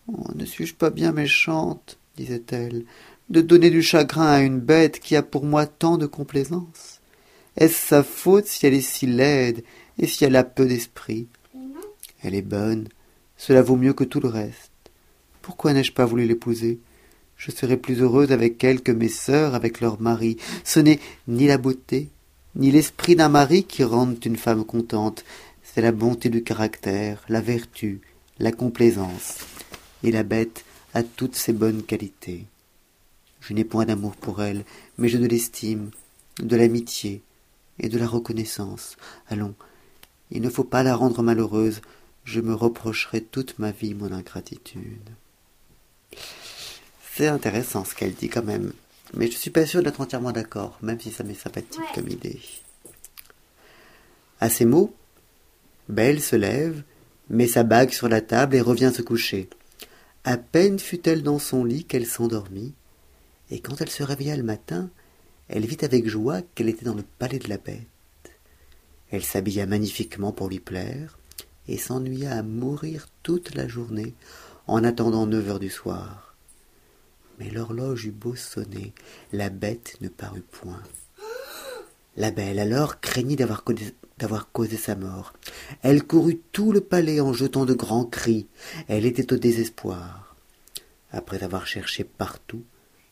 Oh, 0.07 0.25
ne 0.35 0.45
suis-je 0.45 0.73
pas 0.73 0.89
bien 0.89 1.11
méchante, 1.11 1.97
disait-elle, 2.15 2.85
de 3.29 3.41
donner 3.41 3.69
du 3.69 3.81
chagrin 3.81 4.27
à 4.27 4.39
une 4.39 4.61
bête 4.61 5.01
qui 5.01 5.17
a 5.17 5.21
pour 5.21 5.43
moi 5.43 5.65
tant 5.65 5.97
de 5.97 6.05
complaisance? 6.05 7.01
Est-ce 7.57 7.87
sa 7.87 8.03
faute 8.03 8.45
si 8.45 8.65
elle 8.65 8.73
est 8.73 8.79
si 8.79 9.05
laide 9.05 9.65
et 9.97 10.07
si 10.07 10.23
elle 10.23 10.37
a 10.37 10.45
peu 10.45 10.65
d'esprit? 10.65 11.27
Elle 12.23 12.35
est 12.35 12.41
bonne, 12.41 12.87
cela 13.35 13.61
vaut 13.61 13.75
mieux 13.75 13.93
que 13.93 14.05
tout 14.05 14.21
le 14.21 14.29
reste. 14.29 14.71
Pourquoi 15.41 15.73
n'ai-je 15.73 15.91
pas 15.91 16.05
voulu 16.05 16.25
l'épouser? 16.25 16.79
Je 17.43 17.49
serais 17.49 17.77
plus 17.77 18.01
heureuse 18.01 18.31
avec 18.31 18.63
elle 18.63 18.81
que 18.81 18.91
mes 18.91 19.09
sœurs 19.09 19.55
avec 19.55 19.81
leurs 19.81 19.99
maris. 19.99 20.37
Ce 20.63 20.79
n'est 20.79 20.99
ni 21.27 21.47
la 21.47 21.57
beauté, 21.57 22.09
ni 22.53 22.69
l'esprit 22.69 23.15
d'un 23.15 23.29
mari 23.29 23.63
qui 23.63 23.83
rendent 23.83 24.23
une 24.23 24.37
femme 24.37 24.63
contente, 24.63 25.25
c'est 25.63 25.81
la 25.81 25.91
bonté 25.91 26.29
du 26.29 26.43
caractère, 26.43 27.23
la 27.29 27.41
vertu, 27.41 28.01
la 28.37 28.51
complaisance. 28.51 29.39
Et 30.03 30.11
la 30.11 30.21
bête 30.21 30.63
a 30.93 31.01
toutes 31.01 31.35
ces 31.35 31.51
bonnes 31.51 31.81
qualités. 31.81 32.45
Je 33.39 33.53
n'ai 33.53 33.63
point 33.63 33.85
d'amour 33.85 34.15
pour 34.17 34.43
elle, 34.43 34.63
mais 34.99 35.09
j'ai 35.09 35.17
de 35.17 35.25
l'estime, 35.25 35.89
de 36.37 36.55
l'amitié 36.55 37.23
et 37.79 37.89
de 37.89 37.97
la 37.97 38.07
reconnaissance. 38.07 38.97
Allons, 39.29 39.55
il 40.29 40.43
ne 40.43 40.49
faut 40.51 40.63
pas 40.63 40.83
la 40.83 40.95
rendre 40.95 41.23
malheureuse, 41.23 41.81
je 42.23 42.39
me 42.39 42.53
reprocherai 42.53 43.21
toute 43.21 43.57
ma 43.57 43.71
vie 43.71 43.95
mon 43.95 44.11
ingratitude. 44.11 45.09
C'est 47.13 47.27
intéressant 47.27 47.83
ce 47.83 47.93
qu'elle 47.93 48.13
dit 48.13 48.29
quand 48.29 48.43
même, 48.43 48.71
mais 49.13 49.29
je 49.29 49.37
suis 49.37 49.51
pas 49.51 49.65
sûr 49.65 49.83
d'être 49.83 50.01
entièrement 50.01 50.31
d'accord, 50.31 50.77
même 50.81 50.99
si 50.99 51.11
ça 51.11 51.23
m'est 51.23 51.33
sympathique 51.33 51.79
Ouais. 51.79 51.95
comme 51.95 52.07
idée. 52.07 52.39
À 54.39 54.49
ces 54.49 54.65
mots, 54.65 54.95
Belle 55.89 56.21
se 56.21 56.35
lève, 56.37 56.83
met 57.29 57.47
sa 57.47 57.63
bague 57.63 57.91
sur 57.91 58.07
la 58.07 58.21
table 58.21 58.55
et 58.55 58.61
revient 58.61 58.91
se 58.95 59.01
coucher. 59.01 59.49
À 60.23 60.37
peine 60.37 60.79
fut-elle 60.79 61.21
dans 61.21 61.39
son 61.39 61.65
lit 61.65 61.83
qu'elle 61.83 62.05
s'endormit, 62.05 62.73
et 63.49 63.59
quand 63.59 63.81
elle 63.81 63.89
se 63.89 64.03
réveilla 64.03 64.37
le 64.37 64.43
matin, 64.43 64.89
elle 65.49 65.65
vit 65.65 65.83
avec 65.83 66.07
joie 66.07 66.41
qu'elle 66.55 66.69
était 66.69 66.85
dans 66.85 66.95
le 66.95 67.03
palais 67.19 67.39
de 67.39 67.49
la 67.49 67.57
bête. 67.57 67.81
Elle 69.11 69.23
s'habilla 69.25 69.65
magnifiquement 69.65 70.31
pour 70.31 70.47
lui 70.47 70.59
plaire, 70.61 71.17
et 71.67 71.77
s'ennuya 71.77 72.37
à 72.37 72.41
mourir 72.43 73.07
toute 73.21 73.53
la 73.55 73.67
journée 73.67 74.13
en 74.67 74.83
attendant 74.85 75.27
neuf 75.27 75.49
heures 75.49 75.59
du 75.59 75.69
soir. 75.69 76.30
Mais 77.39 77.49
l'horloge 77.49 78.05
eut 78.05 78.11
beau 78.11 78.35
sonner, 78.35 78.93
la 79.31 79.49
bête 79.49 79.97
ne 80.01 80.09
parut 80.09 80.41
point. 80.41 80.83
La 82.17 82.31
belle 82.31 82.59
alors 82.59 82.99
craignit 82.99 83.37
d'avoir 83.37 83.63
causé, 84.51 84.77
sa 84.77 84.95
mort. 84.95 85.33
Elle 85.81 86.03
courut 86.03 86.41
tout 86.51 86.71
le 86.71 86.81
palais 86.81 87.19
en 87.19 87.33
jetant 87.33 87.65
de 87.65 87.73
grands 87.73 88.05
cris. 88.05 88.47
Elle 88.87 89.05
était 89.05 89.33
au 89.33 89.37
désespoir. 89.37 90.35
Après 91.11 91.43
avoir 91.43 91.67
cherché 91.67 92.03
partout, 92.03 92.63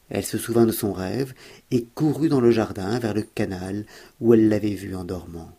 elle 0.09 0.25
se 0.25 0.37
souvint 0.37 0.65
de 0.65 0.71
son 0.71 0.91
rêve 0.91 1.33
et 1.71 1.85
courut 1.85 2.29
dans 2.29 2.41
le 2.41 2.51
jardin 2.51 2.99
vers 2.99 3.13
le 3.13 3.23
canal 3.23 3.85
où 4.19 4.33
elle 4.33 4.49
l'avait 4.49 4.73
vue 4.73 4.95
en 4.95 5.05
dormant. 5.05 5.57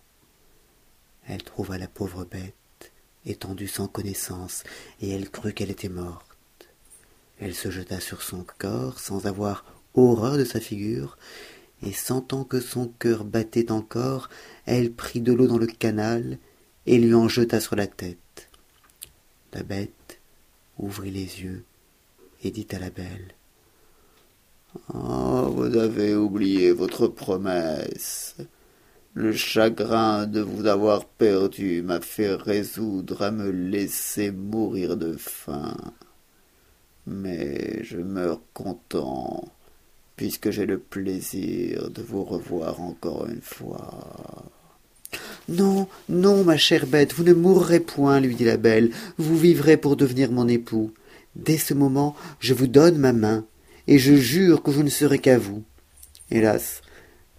Elle 1.26 1.42
trouva 1.42 1.78
la 1.78 1.88
pauvre 1.88 2.24
bête 2.24 2.54
étendue 3.26 3.68
sans 3.68 3.86
connaissance 3.86 4.64
et 5.00 5.10
elle 5.10 5.30
crut 5.30 5.54
qu'elle 5.54 5.70
était 5.70 5.88
morte. 5.88 6.29
Elle 7.40 7.54
se 7.54 7.70
jeta 7.70 8.00
sur 8.00 8.22
son 8.22 8.44
corps 8.58 9.00
sans 9.00 9.26
avoir 9.26 9.64
horreur 9.94 10.36
de 10.36 10.44
sa 10.44 10.60
figure, 10.60 11.16
et 11.82 11.92
sentant 11.92 12.44
que 12.44 12.60
son 12.60 12.88
cœur 12.88 13.24
battait 13.24 13.72
encore, 13.72 14.28
elle 14.66 14.92
prit 14.92 15.20
de 15.20 15.32
l'eau 15.32 15.46
dans 15.46 15.58
le 15.58 15.66
canal 15.66 16.38
et 16.86 16.98
lui 16.98 17.14
en 17.14 17.28
jeta 17.28 17.58
sur 17.58 17.76
la 17.76 17.86
tête. 17.86 18.48
La 19.54 19.62
bête 19.62 20.20
ouvrit 20.78 21.10
les 21.10 21.42
yeux 21.42 21.64
et 22.44 22.50
dit 22.50 22.66
à 22.72 22.78
la 22.78 22.90
belle 22.90 23.34
Oh, 24.94 25.50
vous 25.52 25.76
avez 25.76 26.14
oublié 26.14 26.70
votre 26.70 27.08
promesse. 27.08 28.36
Le 29.14 29.32
chagrin 29.32 30.26
de 30.26 30.40
vous 30.40 30.66
avoir 30.66 31.04
perdu 31.06 31.82
m'a 31.82 32.00
fait 32.00 32.34
résoudre 32.34 33.22
à 33.22 33.32
me 33.32 33.50
laisser 33.50 34.30
mourir 34.30 34.96
de 34.96 35.16
faim 35.16 35.74
mais 37.06 37.82
je 37.82 37.98
meurs 37.98 38.40
content, 38.54 39.44
puisque 40.16 40.50
j'ai 40.50 40.66
le 40.66 40.78
plaisir 40.78 41.90
de 41.90 42.02
vous 42.02 42.24
revoir 42.24 42.80
encore 42.80 43.26
une 43.26 43.42
fois. 43.42 44.50
Non, 45.48 45.88
non, 46.08 46.44
ma 46.44 46.56
chère 46.56 46.86
bête, 46.86 47.12
vous 47.12 47.24
ne 47.24 47.32
mourrez 47.32 47.80
point, 47.80 48.20
lui 48.20 48.36
dit 48.36 48.44
la 48.44 48.56
belle, 48.56 48.90
vous 49.18 49.36
vivrez 49.36 49.76
pour 49.76 49.96
devenir 49.96 50.30
mon 50.30 50.46
époux. 50.46 50.92
Dès 51.34 51.58
ce 51.58 51.74
moment, 51.74 52.14
je 52.38 52.54
vous 52.54 52.66
donne 52.66 52.98
ma 52.98 53.12
main, 53.12 53.44
et 53.86 53.98
je 53.98 54.14
jure 54.14 54.62
que 54.62 54.72
je 54.72 54.82
ne 54.82 54.88
serai 54.88 55.18
qu'à 55.18 55.38
vous. 55.38 55.62
Hélas, 56.30 56.82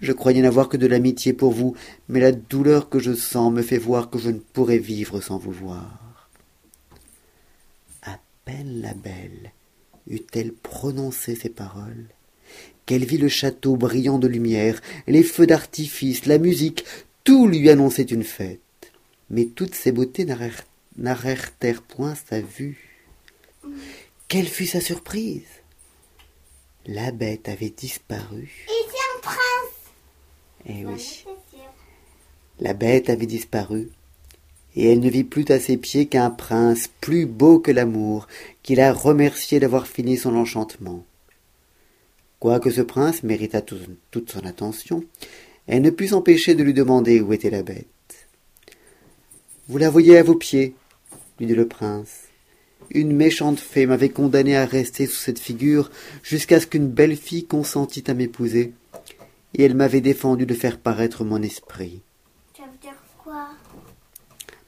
je 0.01 0.12
croyais 0.12 0.41
n'avoir 0.41 0.68
que 0.68 0.78
de 0.78 0.88
l'amitié 0.88 1.32
pour 1.32 1.51
vous, 1.51 1.76
mais 2.09 2.20
la 2.20 2.32
douleur 2.32 2.89
que 2.89 2.99
je 2.99 3.14
sens 3.14 3.53
me 3.53 3.62
fait 3.62 3.78
voir 3.78 4.09
que 4.09 4.20
je 4.20 4.32
ne 4.32 4.39
pourrai 4.39 4.80
vivre 4.80 5.22
sans 5.22 5.38
vous 5.38 5.51
voir. 5.51 6.11
Peine 8.51 8.81
la 8.81 8.93
belle 8.93 9.53
eut-elle 10.09 10.51
prononcé 10.51 11.35
ces 11.35 11.47
paroles 11.47 12.07
qu'elle 12.85 13.05
vit 13.05 13.17
le 13.17 13.29
château 13.29 13.77
brillant 13.77 14.19
de 14.19 14.27
lumière, 14.27 14.81
les 15.07 15.23
feux 15.23 15.47
d'artifice, 15.47 16.25
la 16.25 16.37
musique, 16.37 16.83
tout 17.23 17.47
lui 17.47 17.69
annonçait 17.69 18.01
une 18.03 18.25
fête. 18.25 18.59
Mais 19.29 19.45
toutes 19.45 19.73
ces 19.75 19.93
beautés 19.93 20.25
n'arrêtèrent- 20.97 21.81
point 21.83 22.15
sa 22.15 22.41
vue. 22.41 22.99
Quelle 24.27 24.47
fut 24.47 24.65
sa 24.65 24.81
surprise? 24.81 25.47
La 26.85 27.11
bête 27.11 27.47
avait 27.47 27.69
disparu. 27.69 28.51
Et 28.67 28.83
c'est 28.89 29.17
un 29.17 29.21
prince. 29.21 29.93
Eh 30.65 30.85
oui. 30.85 31.23
La 32.59 32.73
bête 32.73 33.09
avait 33.09 33.27
disparu, 33.27 33.91
et 34.76 34.91
elle 34.91 34.99
ne 34.99 35.09
vit 35.09 35.24
plus 35.24 35.45
à 35.49 35.59
ses 35.59 35.78
pieds 35.78 36.05
qu'un 36.07 36.30
prince 36.30 36.89
plus 37.01 37.26
beau 37.26 37.59
que 37.59 37.72
l'amour, 37.72 38.28
qui 38.63 38.76
la 38.76 38.93
remerciait 38.93 39.59
d'avoir 39.59 39.88
fini 39.88 40.17
son 40.17 40.36
enchantement. 40.36 41.05
Quoique 42.39 42.72
ce 42.72 42.82
prince 42.82 43.24
méritât 43.24 43.61
tout- 43.61 43.78
toute 44.09 44.32
son 44.32 44.45
attention, 44.45 45.03
elle 45.67 45.82
ne 45.82 45.89
put 45.89 46.07
s'empêcher 46.07 46.55
de 46.55 46.63
lui 46.63 46.74
demander 46.74 47.22
où 47.22 47.34
était 47.34 47.49
la 47.49 47.63
bête. 47.63 47.86
Vous 49.67 49.78
la 49.78 49.89
voyez 49.89 50.17
à 50.17 50.24
vos 50.24 50.36
pieds, 50.36 50.74
lui 51.39 51.45
dit 51.47 51.55
le 51.55 51.67
prince. 51.67 52.24
Une 52.89 53.15
méchante 53.15 53.59
fée 53.59 53.86
m'avait 53.86 54.09
condamné 54.09 54.57
à 54.57 54.65
rester 54.65 55.05
sous 55.05 55.15
cette 55.19 55.39
figure 55.39 55.91
jusqu'à 56.24 56.59
ce 56.59 56.67
qu'une 56.67 56.89
belle 56.89 57.15
fille 57.15 57.45
consentît 57.45 58.09
à 58.09 58.13
m'épouser, 58.13 58.74
et 59.53 59.63
elle 59.63 59.76
m'avait 59.76 60.01
défendu 60.01 60.45
de 60.45 60.53
faire 60.53 60.78
paraître 60.78 61.24
mon 61.24 61.41
esprit. 61.41 62.01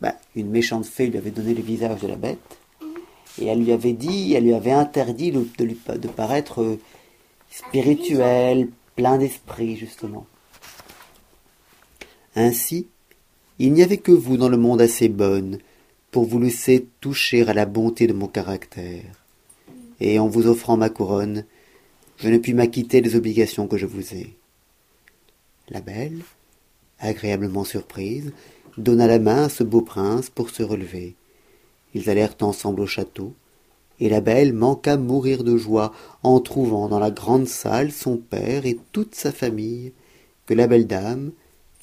Bah, 0.04 0.16
une 0.36 0.49
méchante 0.49 0.86
fée 0.86 1.08
lui 1.08 1.18
avait 1.18 1.32
donné 1.32 1.54
le 1.54 1.62
visage 1.62 2.01
de 2.01 2.08
la 2.10 2.18
bête, 2.18 2.58
et 3.41 3.45
elle 3.45 3.64
lui 3.64 3.72
avait 3.72 3.93
dit, 3.93 4.34
elle 4.34 4.43
lui 4.43 4.54
avait 4.54 4.74
interdit 4.74 5.32
de, 5.32 5.64
lui 5.64 5.80
de 5.88 6.08
paraître 6.10 6.62
euh, 6.62 6.78
spirituel, 7.49 8.68
plein 8.97 9.18
d'esprit, 9.18 9.78
justement. 9.78 10.28
Ainsi, 12.36 12.88
il 13.60 13.72
n'y 13.72 13.82
avait 13.82 13.97
que 13.97 14.12
vous 14.12 14.36
dans 14.36 14.49
le 14.49 14.58
monde 14.58 14.82
assez 14.82 15.08
bonne 15.08 15.60
pour 16.12 16.26
vous 16.26 16.39
laisser 16.39 16.86
toucher 16.99 17.47
à 17.47 17.54
la 17.54 17.66
bonté 17.66 18.06
de 18.06 18.14
mon 18.14 18.28
caractère. 18.28 19.06
Et 20.01 20.20
en 20.20 20.28
vous 20.28 20.47
offrant 20.47 20.76
ma 20.76 20.89
couronne, 20.89 21.45
je 22.18 22.28
ne 22.28 22.39
puis 22.39 22.54
m'acquitter 22.54 22.99
des 22.99 23.16
obligations 23.16 23.68
que 23.68 23.78
je 23.78 23.86
vous 23.86 24.14
ai. 24.14 24.36
La 25.70 25.80
belle, 25.80 26.24
agréablement 26.99 27.64
surprise, 27.64 28.34
donna 28.78 29.07
la 29.07 29.19
main 29.19 29.43
à 29.43 29.49
ce 29.49 29.63
beau 29.63 29.82
prince 29.82 30.30
pour 30.30 30.49
se 30.49 30.63
relever. 30.63 31.15
Ils 31.93 32.09
allèrent 32.09 32.36
ensemble 32.41 32.82
au 32.82 32.88
château 32.88 33.34
et 33.99 34.09
la 34.09 34.21
belle 34.21 34.53
manqua 34.53 34.97
mourir 34.97 35.43
de 35.43 35.57
joie 35.57 35.93
en 36.24 36.39
trouvant 36.39 36.88
dans 36.88 36.99
la 36.99 37.11
grande 37.11 37.47
salle 37.47 37.91
son 37.91 38.17
père 38.17 38.65
et 38.65 38.78
toute 38.91 39.15
sa 39.15 39.32
famille 39.32 39.93
que 40.45 40.53
la 40.53 40.67
belle 40.67 40.88
dame 40.88 41.32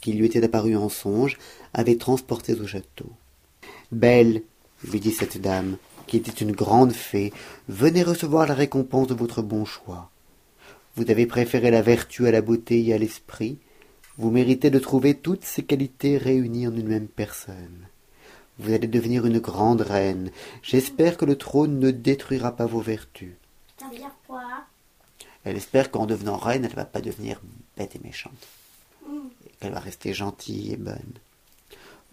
qui 0.01 0.13
lui 0.13 0.27
était 0.27 0.45
apparue 0.45 0.77
en 0.77 0.89
songe 0.89 1.39
avait 1.73 1.97
transportés 1.97 2.61
au 2.61 2.67
château 2.67 3.07
belle 3.93 4.43
lui 4.85 5.01
dit 5.01 5.13
cette 5.13 5.41
dame 5.41 5.77
qui 6.07 6.17
était 6.17 6.31
une 6.31 6.53
grande 6.53 6.93
fée 6.93 7.33
venez 7.69 8.03
recevoir 8.03 8.47
la 8.47 8.55
récompense 8.55 9.09
de 9.09 9.15
votre 9.15 9.43
bon 9.43 9.65
choix. 9.65 10.11
Vous 10.97 11.09
avez 11.09 11.27
préféré 11.27 11.71
la 11.71 11.83
vertu 11.83 12.27
à 12.27 12.33
la 12.33 12.43
beauté 12.43 12.85
et 12.85 12.95
à 12.95 12.99
l'esprit 12.99 13.59
vous 14.21 14.31
méritez 14.31 14.69
de 14.69 14.79
trouver 14.79 15.15
toutes 15.15 15.45
ces 15.45 15.63
qualités 15.63 16.19
réunies 16.19 16.67
en 16.67 16.77
une 16.77 16.89
même 16.89 17.09
personne. 17.09 17.89
Vous 18.59 18.75
allez 18.75 18.87
devenir 18.87 19.25
une 19.25 19.39
grande 19.39 19.81
reine. 19.81 20.31
J'espère 20.63 21.17
que 21.17 21.25
le 21.25 21.37
trône 21.37 21.79
ne 21.79 21.91
détruira 21.91 22.55
pas 22.55 22.67
vos 22.67 22.83
vertus. 22.83 23.33
Ça 23.79 23.87
veut 23.89 23.97
dire 23.97 24.15
quoi? 24.29 24.45
Elle 25.45 25.57
espère 25.57 25.91
qu'en 25.91 26.05
devenant 26.05 26.37
reine 26.37 26.67
elle 26.67 26.73
ne 26.73 26.77
va 26.77 26.85
pas 26.85 27.01
devenir 27.01 27.41
bête 27.79 27.97
et 27.97 28.01
méchante. 28.05 28.47
Et 29.47 29.53
qu'elle 29.59 29.73
va 29.73 29.81
rester 29.81 30.13
gentille 30.13 30.75
et 30.75 30.77
bonne. 30.77 31.15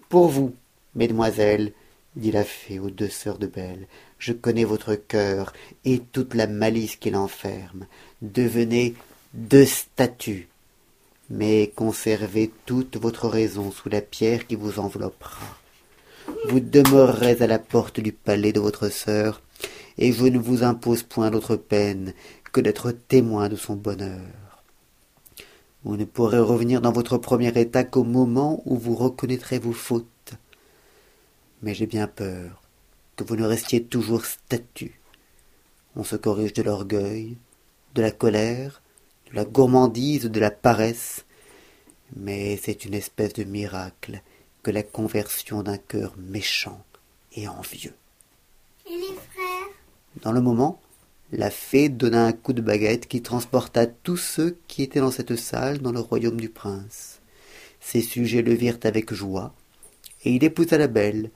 Pour 0.07 0.29
vous 0.29 0.55
mesdemoiselles 0.95 1.73
dit 2.15 2.31
la 2.31 2.45
fée 2.45 2.79
aux 2.79 2.89
deux 2.89 3.09
sœurs 3.09 3.37
de 3.37 3.47
belle 3.47 3.85
je 4.17 4.31
connais 4.31 4.63
votre 4.63 4.95
cœur 4.95 5.51
et 5.83 5.99
toute 5.99 6.35
la 6.35 6.47
malice 6.47 6.95
qu'il 6.95 7.17
enferme 7.17 7.85
devenez 8.21 8.95
deux 9.33 9.65
statues 9.65 10.47
mais 11.29 11.71
conservez 11.75 12.51
toute 12.65 12.97
votre 12.97 13.27
raison 13.27 13.71
sous 13.71 13.89
la 13.89 14.01
pierre 14.01 14.47
qui 14.47 14.55
vous 14.55 14.79
enveloppera. 14.79 15.45
Vous 16.49 16.59
demeurerez 16.59 17.41
à 17.41 17.47
la 17.47 17.59
porte 17.59 17.99
du 17.99 18.11
palais 18.11 18.53
de 18.53 18.59
votre 18.59 18.89
sœur 18.89 19.41
et 19.97 20.11
je 20.11 20.25
ne 20.25 20.39
vous 20.39 20.63
impose 20.63 21.03
point 21.03 21.31
d'autre 21.31 21.55
peine 21.55 22.13
que 22.51 22.61
d'être 22.61 22.91
témoin 22.91 23.49
de 23.49 23.55
son 23.55 23.75
bonheur. 23.75 24.63
Vous 25.83 25.97
ne 25.97 26.05
pourrez 26.05 26.39
revenir 26.39 26.81
dans 26.81 26.91
votre 26.91 27.17
premier 27.17 27.57
état 27.59 27.83
qu'au 27.83 28.03
moment 28.03 28.61
où 28.65 28.77
vous 28.77 28.95
reconnaîtrez 28.95 29.59
vos 29.59 29.73
fautes. 29.73 30.33
Mais 31.61 31.73
j'ai 31.73 31.87
bien 31.87 32.07
peur 32.07 32.61
que 33.15 33.23
vous 33.23 33.35
ne 33.35 33.45
restiez 33.45 33.83
toujours 33.83 34.25
statue. 34.25 34.99
On 35.95 36.03
se 36.03 36.15
corrige 36.15 36.53
de 36.53 36.61
l'orgueil 36.61 37.37
de 37.95 38.01
la 38.01 38.11
colère 38.11 38.81
de 39.31 39.35
la 39.35 39.45
gourmandise 39.45 40.25
de 40.25 40.39
la 40.39 40.51
paresse 40.51 41.25
mais 42.15 42.57
c'est 42.57 42.85
une 42.85 42.93
espèce 42.93 43.33
de 43.33 43.43
miracle 43.43 44.21
que 44.63 44.71
la 44.71 44.83
conversion 44.83 45.63
d'un 45.63 45.77
cœur 45.77 46.13
méchant 46.17 46.83
et 47.33 47.47
envieux. 47.47 47.93
Et 48.85 48.95
les 48.95 49.15
frères? 49.31 49.75
Dans 50.21 50.31
le 50.31 50.41
moment 50.41 50.81
la 51.33 51.51
fée 51.51 51.89
donna 51.89 52.25
un 52.25 52.31
coup 52.31 52.53
de 52.53 52.61
baguette 52.61 53.07
qui 53.07 53.21
transporta 53.21 53.85
tous 53.85 54.15
ceux 54.15 54.57
qui 54.69 54.81
étaient 54.81 55.01
dans 55.01 55.11
cette 55.11 55.35
salle 55.35 55.79
dans 55.79 55.91
le 55.91 55.99
royaume 55.99 56.39
du 56.39 56.47
prince. 56.47 57.19
Ses 57.81 58.01
sujets 58.01 58.41
le 58.41 58.53
virent 58.53 58.79
avec 58.83 59.13
joie 59.13 59.53
et 60.23 60.31
il 60.31 60.43
épousa 60.43 60.77
la 60.77 60.87
belle 60.87 61.29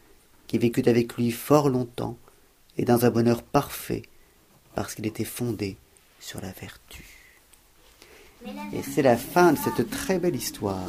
qui 0.48 0.58
vécut 0.58 0.88
avec 0.88 1.18
lui 1.18 1.32
fort 1.32 1.70
longtemps 1.70 2.18
et 2.78 2.86
dans 2.86 3.06
un 3.06 3.12
bonheur 3.12 3.44
parfait 3.44 4.04
parce 4.76 4.96
qu'il 4.96 5.06
était 5.06 5.26
fondé 5.26 5.76
sur 6.22 6.40
la 6.40 6.52
vertu 6.52 7.11
et 8.74 8.82
c'est 8.82 9.02
la 9.02 9.18
fin 9.18 9.54
de 9.54 9.58
cette 9.58 9.90
très 9.90 10.20
belle 10.20 10.36
histoire. 10.36 10.88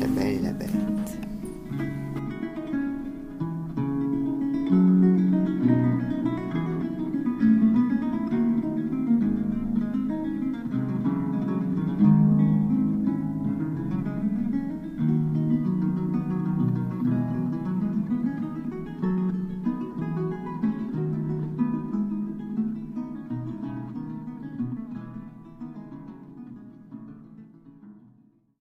La 0.00 0.06
belle 0.06 0.34
et 0.34 0.38
la 0.38 0.52
bête. 0.52 0.70